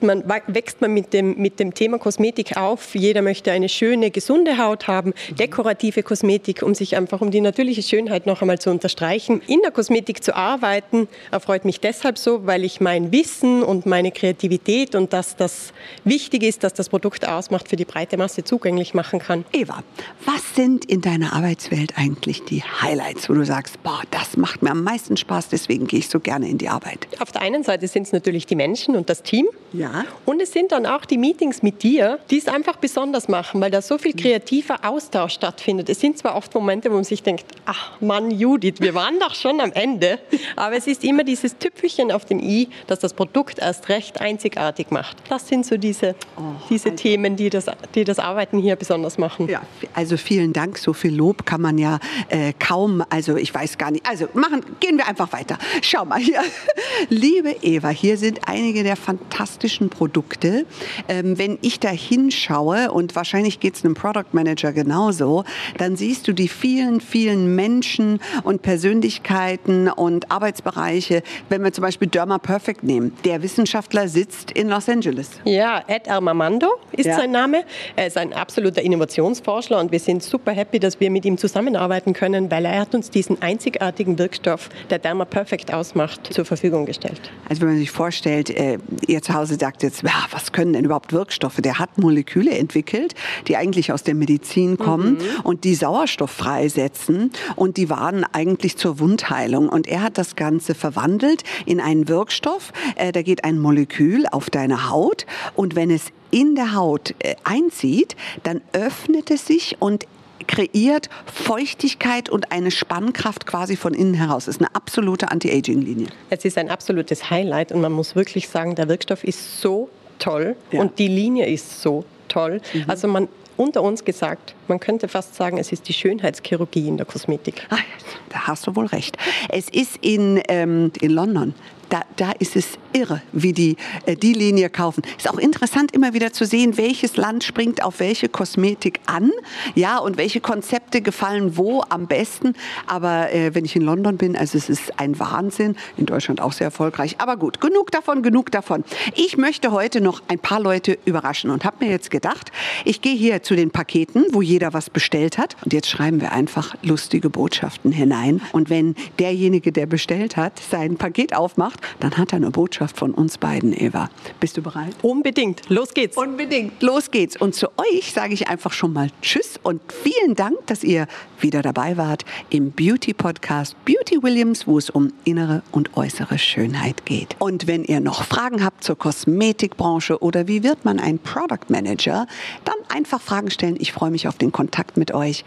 man, 0.00 0.22
wächst 0.46 0.80
man 0.80 0.94
mit 0.94 1.12
dem, 1.12 1.36
mit 1.38 1.58
dem 1.58 1.74
Thema 1.74 1.98
Kosmetik 1.98 2.56
auf. 2.56 2.94
Jeder 2.94 3.22
möchte 3.22 3.50
eine 3.50 3.68
schöne, 3.68 4.12
gesunde 4.12 4.58
Haut 4.58 4.86
haben, 4.86 5.12
dekorative 5.38 6.04
Kosmetik, 6.04 6.62
um 6.62 6.74
sich 6.74 6.96
einfach 6.96 7.20
um 7.20 7.32
die 7.32 7.40
natürliche 7.40 7.82
Schönheit 7.82 8.26
noch 8.26 8.40
einmal 8.40 8.60
zu 8.60 8.70
unterstreichen. 8.70 9.42
In 9.48 9.60
der 9.62 9.72
Kosmetik 9.72 10.22
zu 10.22 10.36
arbeiten 10.36 11.08
erfreut 11.32 11.64
mich 11.64 11.80
deshalb 11.80 12.16
so, 12.16 12.46
weil 12.46 12.64
ich 12.64 12.80
mein 12.80 13.10
Wissen 13.10 13.64
und 13.64 13.86
meine 13.86 14.12
Kreativität 14.12 14.77
und 14.94 15.12
dass 15.12 15.36
das 15.36 15.72
wichtig 16.04 16.42
ist, 16.42 16.64
dass 16.64 16.74
das 16.74 16.88
Produkt 16.88 17.26
ausmacht, 17.26 17.68
für 17.68 17.76
die 17.76 17.84
breite 17.84 18.16
Masse 18.16 18.44
zugänglich 18.44 18.94
machen 18.94 19.18
kann. 19.18 19.44
Eva, 19.52 19.82
was 20.24 20.54
sind 20.54 20.84
in 20.84 21.00
deiner 21.00 21.32
Arbeitswelt 21.32 21.94
eigentlich 21.96 22.44
die 22.44 22.62
Highlights, 22.62 23.28
wo 23.28 23.34
du 23.34 23.44
sagst, 23.44 23.82
boah, 23.82 24.02
das 24.10 24.36
macht 24.36 24.62
mir 24.62 24.70
am 24.70 24.82
meisten 24.82 25.16
Spaß, 25.16 25.48
deswegen 25.48 25.86
gehe 25.86 25.98
ich 26.00 26.08
so 26.08 26.20
gerne 26.20 26.48
in 26.48 26.58
die 26.58 26.68
Arbeit? 26.68 27.08
Auf 27.18 27.32
der 27.32 27.42
einen 27.42 27.64
Seite 27.64 27.88
sind 27.88 28.04
es 28.04 28.12
natürlich 28.12 28.46
die 28.46 28.56
Menschen 28.56 28.96
und 28.96 29.10
das 29.10 29.22
Team. 29.22 29.46
Ja. 29.72 30.04
Und 30.24 30.40
es 30.40 30.52
sind 30.52 30.72
dann 30.72 30.86
auch 30.86 31.04
die 31.04 31.18
Meetings 31.18 31.62
mit 31.62 31.82
dir, 31.82 32.18
die 32.30 32.38
es 32.38 32.48
einfach 32.48 32.76
besonders 32.76 33.28
machen, 33.28 33.60
weil 33.60 33.70
da 33.70 33.82
so 33.82 33.98
viel 33.98 34.14
kreativer 34.14 34.84
Austausch 34.84 35.34
stattfindet. 35.34 35.88
Es 35.88 36.00
sind 36.00 36.16
zwar 36.18 36.36
oft 36.36 36.54
Momente, 36.54 36.90
wo 36.90 36.94
man 36.94 37.04
sich 37.04 37.22
denkt, 37.22 37.44
ach 37.66 38.00
Mann, 38.00 38.30
Judith, 38.30 38.76
wir 38.78 38.94
waren 38.94 39.18
doch 39.18 39.34
schon 39.34 39.60
am 39.60 39.72
Ende. 39.72 40.18
Aber 40.56 40.76
es 40.76 40.86
ist 40.86 41.04
immer 41.04 41.24
dieses 41.24 41.58
Tüpfelchen 41.58 42.12
auf 42.12 42.24
dem 42.24 42.38
i, 42.38 42.68
dass 42.86 43.00
das 43.00 43.14
Produkt 43.14 43.58
erst 43.58 43.88
recht 43.88 44.20
einzigartig 44.20 44.67
macht. 44.90 45.16
Das 45.28 45.48
sind 45.48 45.66
so 45.66 45.76
diese, 45.76 46.14
oh, 46.36 46.42
diese 46.70 46.90
also. 46.90 47.02
Themen, 47.02 47.36
die 47.36 47.50
das, 47.50 47.66
die 47.94 48.04
das 48.04 48.18
Arbeiten 48.18 48.58
hier 48.58 48.76
besonders 48.76 49.18
machen. 49.18 49.48
Ja, 49.48 49.62
also 49.94 50.16
vielen 50.16 50.52
Dank. 50.52 50.78
So 50.78 50.92
viel 50.92 51.14
Lob 51.14 51.46
kann 51.46 51.60
man 51.60 51.78
ja 51.78 51.98
äh, 52.28 52.52
kaum, 52.58 53.02
also 53.10 53.36
ich 53.36 53.54
weiß 53.54 53.78
gar 53.78 53.90
nicht. 53.90 54.06
Also 54.08 54.28
machen, 54.34 54.64
gehen 54.80 54.96
wir 54.96 55.06
einfach 55.06 55.32
weiter. 55.32 55.58
Schau 55.82 56.04
mal 56.04 56.18
hier. 56.20 56.40
Liebe 57.08 57.56
Eva, 57.62 57.88
hier 57.88 58.16
sind 58.16 58.40
einige 58.46 58.82
der 58.82 58.96
fantastischen 58.96 59.90
Produkte. 59.90 60.66
Ähm, 61.08 61.38
wenn 61.38 61.58
ich 61.62 61.80
da 61.80 61.90
hinschaue, 61.90 62.92
und 62.92 63.16
wahrscheinlich 63.16 63.60
geht 63.60 63.76
es 63.76 63.84
einem 63.84 63.94
Product 63.94 64.32
Manager 64.32 64.72
genauso, 64.72 65.44
dann 65.76 65.96
siehst 65.96 66.28
du 66.28 66.32
die 66.32 66.48
vielen, 66.48 67.00
vielen 67.00 67.54
Menschen 67.54 68.20
und 68.42 68.62
Persönlichkeiten 68.62 69.88
und 69.88 70.30
Arbeitsbereiche. 70.30 71.22
Wenn 71.48 71.62
wir 71.62 71.72
zum 71.72 71.82
Beispiel 71.82 72.08
Derma 72.08 72.38
Perfect 72.38 72.82
nehmen. 72.82 73.12
Der 73.24 73.42
Wissenschaftler 73.42 74.08
sitzt 74.08 74.50
in 74.58 74.68
Los 74.68 74.88
Angeles. 74.88 75.30
Ja, 75.44 75.82
Ed 75.86 76.10
Armamando 76.10 76.66
ist 76.90 77.06
ja. 77.06 77.16
sein 77.16 77.30
Name. 77.30 77.62
Er 77.94 78.08
ist 78.08 78.16
ein 78.16 78.32
absoluter 78.32 78.82
Innovationsforscher 78.82 79.78
und 79.78 79.92
wir 79.92 80.00
sind 80.00 80.22
super 80.22 80.50
happy, 80.50 80.80
dass 80.80 80.98
wir 80.98 81.10
mit 81.10 81.24
ihm 81.24 81.38
zusammenarbeiten 81.38 82.12
können, 82.12 82.50
weil 82.50 82.64
er 82.64 82.80
hat 82.80 82.92
uns 82.92 83.08
diesen 83.10 83.40
einzigartigen 83.40 84.18
Wirkstoff, 84.18 84.68
der 84.90 84.98
Derma 84.98 85.24
Perfect 85.24 85.72
ausmacht, 85.72 86.32
zur 86.32 86.44
Verfügung 86.44 86.86
gestellt. 86.86 87.20
Also 87.48 87.62
wenn 87.62 87.68
man 87.68 87.78
sich 87.78 87.92
vorstellt, 87.92 88.50
äh, 88.50 88.78
ihr 89.06 89.22
zu 89.22 89.32
Hause 89.32 89.56
sagt 89.60 89.84
jetzt, 89.84 90.02
ja, 90.02 90.10
was 90.32 90.50
können 90.50 90.72
denn 90.72 90.84
überhaupt 90.84 91.12
Wirkstoffe? 91.12 91.60
Der 91.60 91.78
hat 91.78 91.96
Moleküle 91.96 92.50
entwickelt, 92.50 93.14
die 93.46 93.56
eigentlich 93.56 93.92
aus 93.92 94.02
der 94.02 94.16
Medizin 94.16 94.76
kommen 94.76 95.18
mhm. 95.18 95.40
und 95.44 95.62
die 95.62 95.76
Sauerstoff 95.76 96.32
freisetzen 96.32 97.30
und 97.54 97.76
die 97.76 97.90
waren 97.90 98.24
eigentlich 98.32 98.76
zur 98.76 98.98
Wundheilung. 98.98 99.68
Und 99.68 99.86
er 99.86 100.02
hat 100.02 100.18
das 100.18 100.34
Ganze 100.34 100.74
verwandelt 100.74 101.44
in 101.64 101.80
einen 101.80 102.08
Wirkstoff. 102.08 102.72
Äh, 102.96 103.12
da 103.12 103.22
geht 103.22 103.44
ein 103.44 103.60
Molekül 103.60 104.26
auf 104.26 104.47
deine 104.50 104.90
Haut 104.90 105.26
und 105.54 105.76
wenn 105.76 105.90
es 105.90 106.06
in 106.30 106.54
der 106.54 106.74
Haut 106.74 107.14
äh, 107.20 107.36
einzieht, 107.44 108.16
dann 108.42 108.60
öffnet 108.72 109.30
es 109.30 109.46
sich 109.46 109.76
und 109.80 110.06
kreiert 110.46 111.08
Feuchtigkeit 111.26 112.28
und 112.28 112.52
eine 112.52 112.70
Spannkraft 112.70 113.46
quasi 113.46 113.76
von 113.76 113.94
innen 113.94 114.14
heraus. 114.14 114.46
Das 114.46 114.56
ist 114.56 114.60
eine 114.60 114.74
absolute 114.74 115.30
Anti-Aging-Linie. 115.30 116.08
Es 116.30 116.44
ist 116.44 116.58
ein 116.58 116.70
absolutes 116.70 117.30
Highlight 117.30 117.72
und 117.72 117.80
man 117.80 117.92
muss 117.92 118.16
wirklich 118.16 118.48
sagen, 118.48 118.74
der 118.74 118.88
Wirkstoff 118.88 119.24
ist 119.24 119.60
so 119.60 119.90
toll 120.18 120.56
ja. 120.72 120.80
und 120.80 120.98
die 120.98 121.08
Linie 121.08 121.46
ist 121.46 121.82
so 121.82 122.04
toll. 122.28 122.60
Mhm. 122.72 122.84
Also 122.86 123.08
man 123.08 123.28
unter 123.56 123.82
uns 123.82 124.04
gesagt, 124.04 124.54
man 124.68 124.78
könnte 124.78 125.08
fast 125.08 125.34
sagen, 125.34 125.58
es 125.58 125.72
ist 125.72 125.88
die 125.88 125.92
Schönheitschirurgie 125.92 126.86
in 126.86 126.96
der 126.96 127.06
Kosmetik. 127.06 127.66
Ach, 127.70 127.82
da 128.28 128.46
hast 128.46 128.66
du 128.68 128.76
wohl 128.76 128.86
recht. 128.86 129.18
Es 129.48 129.68
ist 129.68 129.96
in, 130.00 130.40
ähm, 130.48 130.92
in 131.00 131.10
London 131.10 131.54
da, 131.88 132.02
da 132.16 132.32
ist 132.32 132.56
es 132.56 132.78
irre, 132.92 133.22
wie 133.32 133.52
die 133.52 133.76
äh, 134.06 134.16
die 134.16 134.32
Linie 134.32 134.70
kaufen. 134.70 135.02
Ist 135.16 135.28
auch 135.28 135.38
interessant 135.38 135.92
immer 135.92 136.14
wieder 136.14 136.32
zu 136.32 136.44
sehen, 136.44 136.76
welches 136.76 137.16
Land 137.16 137.44
springt 137.44 137.82
auf 137.82 138.00
welche 138.00 138.28
Kosmetik 138.28 139.00
an, 139.06 139.30
ja, 139.74 139.98
und 139.98 140.16
welche 140.16 140.40
Konzepte 140.40 141.00
gefallen 141.00 141.56
wo 141.56 141.82
am 141.88 142.06
besten. 142.06 142.54
Aber 142.86 143.32
äh, 143.32 143.54
wenn 143.54 143.64
ich 143.64 143.76
in 143.76 143.82
London 143.82 144.16
bin, 144.16 144.36
also 144.36 144.58
es 144.58 144.68
ist 144.68 144.98
ein 144.98 145.18
Wahnsinn. 145.18 145.76
In 145.96 146.06
Deutschland 146.06 146.40
auch 146.40 146.52
sehr 146.52 146.66
erfolgreich. 146.66 147.16
Aber 147.18 147.36
gut, 147.36 147.60
genug 147.60 147.90
davon, 147.90 148.22
genug 148.22 148.50
davon. 148.50 148.84
Ich 149.14 149.36
möchte 149.36 149.72
heute 149.72 150.00
noch 150.00 150.22
ein 150.28 150.38
paar 150.38 150.60
Leute 150.60 150.98
überraschen 151.04 151.50
und 151.50 151.64
habe 151.64 151.84
mir 151.84 151.90
jetzt 151.90 152.10
gedacht, 152.10 152.52
ich 152.84 153.00
gehe 153.00 153.14
hier 153.14 153.42
zu 153.42 153.56
den 153.56 153.70
Paketen, 153.70 154.26
wo 154.32 154.42
jeder 154.42 154.72
was 154.72 154.90
bestellt 154.90 155.38
hat. 155.38 155.56
Und 155.64 155.72
jetzt 155.72 155.88
schreiben 155.88 156.20
wir 156.20 156.32
einfach 156.32 156.74
lustige 156.82 157.30
Botschaften 157.30 157.92
hinein. 157.92 158.40
Und 158.52 158.70
wenn 158.70 158.94
derjenige, 159.18 159.72
der 159.72 159.86
bestellt 159.86 160.36
hat, 160.36 160.60
sein 160.70 160.96
Paket 160.96 161.34
aufmacht, 161.34 161.77
dann 162.00 162.16
hat 162.16 162.32
er 162.32 162.36
eine 162.36 162.50
Botschaft 162.50 162.96
von 162.96 163.12
uns 163.12 163.38
beiden, 163.38 163.72
Eva. 163.72 164.10
Bist 164.40 164.56
du 164.56 164.62
bereit? 164.62 164.94
Unbedingt. 165.02 165.68
Los 165.68 165.94
geht's. 165.94 166.16
Unbedingt. 166.16 166.82
Los 166.82 167.10
geht's. 167.10 167.36
Und 167.36 167.54
zu 167.54 167.68
euch 167.78 168.12
sage 168.12 168.34
ich 168.34 168.48
einfach 168.48 168.72
schon 168.72 168.92
mal 168.92 169.10
Tschüss 169.22 169.58
und 169.62 169.80
vielen 169.92 170.34
Dank, 170.34 170.66
dass 170.66 170.84
ihr 170.84 171.06
wieder 171.40 171.62
dabei 171.62 171.96
wart 171.96 172.24
im 172.50 172.72
Beauty 172.72 173.14
Podcast 173.14 173.76
Beauty 173.84 174.22
Williams, 174.22 174.66
wo 174.66 174.78
es 174.78 174.90
um 174.90 175.12
innere 175.24 175.62
und 175.72 175.96
äußere 175.96 176.38
Schönheit 176.38 177.06
geht. 177.06 177.36
Und 177.38 177.66
wenn 177.66 177.84
ihr 177.84 178.00
noch 178.00 178.24
Fragen 178.24 178.64
habt 178.64 178.84
zur 178.84 178.96
Kosmetikbranche 178.98 180.22
oder 180.22 180.48
wie 180.48 180.62
wird 180.62 180.84
man 180.84 181.00
ein 181.00 181.18
Product 181.18 181.68
Manager, 181.68 182.26
dann 182.64 182.76
einfach 182.88 183.20
Fragen 183.20 183.50
stellen. 183.50 183.76
Ich 183.78 183.92
freue 183.92 184.10
mich 184.10 184.28
auf 184.28 184.38
den 184.38 184.52
Kontakt 184.52 184.96
mit 184.96 185.12
euch. 185.12 185.44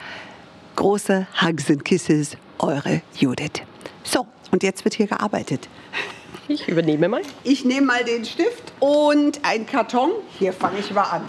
Große 0.76 1.28
Hugs 1.42 1.70
and 1.70 1.84
Kisses, 1.84 2.38
eure 2.60 3.02
Judith. 3.18 3.62
So, 4.04 4.28
und 4.52 4.64
jetzt 4.64 4.84
wird 4.86 4.96
hier 4.96 5.08
gearbeitet. 5.08 5.68
Ich 6.48 6.68
übernehme 6.68 7.08
mal. 7.08 7.22
Ich 7.44 7.66
nehme 7.66 7.88
mal 7.88 8.04
den 8.04 8.26
Stift 8.26 8.74
und 8.80 9.40
einen 9.44 9.66
Karton. 9.66 10.12
Hier 10.38 10.54
fange 10.54 10.80
ich 10.80 10.92
mal 10.94 11.04
an. 11.04 11.22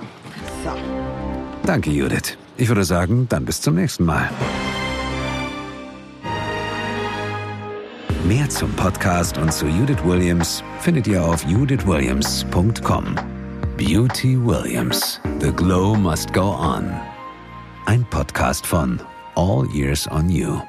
So. 0.64 0.70
Danke, 1.64 1.90
Judith. 1.90 2.36
Ich 2.56 2.68
würde 2.68 2.84
sagen, 2.84 3.26
dann 3.28 3.44
bis 3.44 3.60
zum 3.60 3.74
nächsten 3.74 4.04
Mal. 4.04 4.30
Mehr 8.24 8.48
zum 8.48 8.72
Podcast 8.74 9.36
und 9.36 9.52
zu 9.52 9.66
Judith 9.66 10.02
Williams 10.04 10.62
findet 10.80 11.06
ihr 11.06 11.22
auf 11.22 11.44
judithwilliams.com. 11.44 13.16
Beauty 13.76 14.38
Williams. 14.44 15.20
The 15.40 15.50
Glow 15.52 15.94
Must 15.94 16.32
Go 16.32 16.54
On. 16.54 16.92
Ein 17.86 18.04
Podcast 18.10 18.64
von 18.66 19.00
All 19.34 19.66
Years 19.72 20.08
on 20.10 20.28
You. 20.28 20.60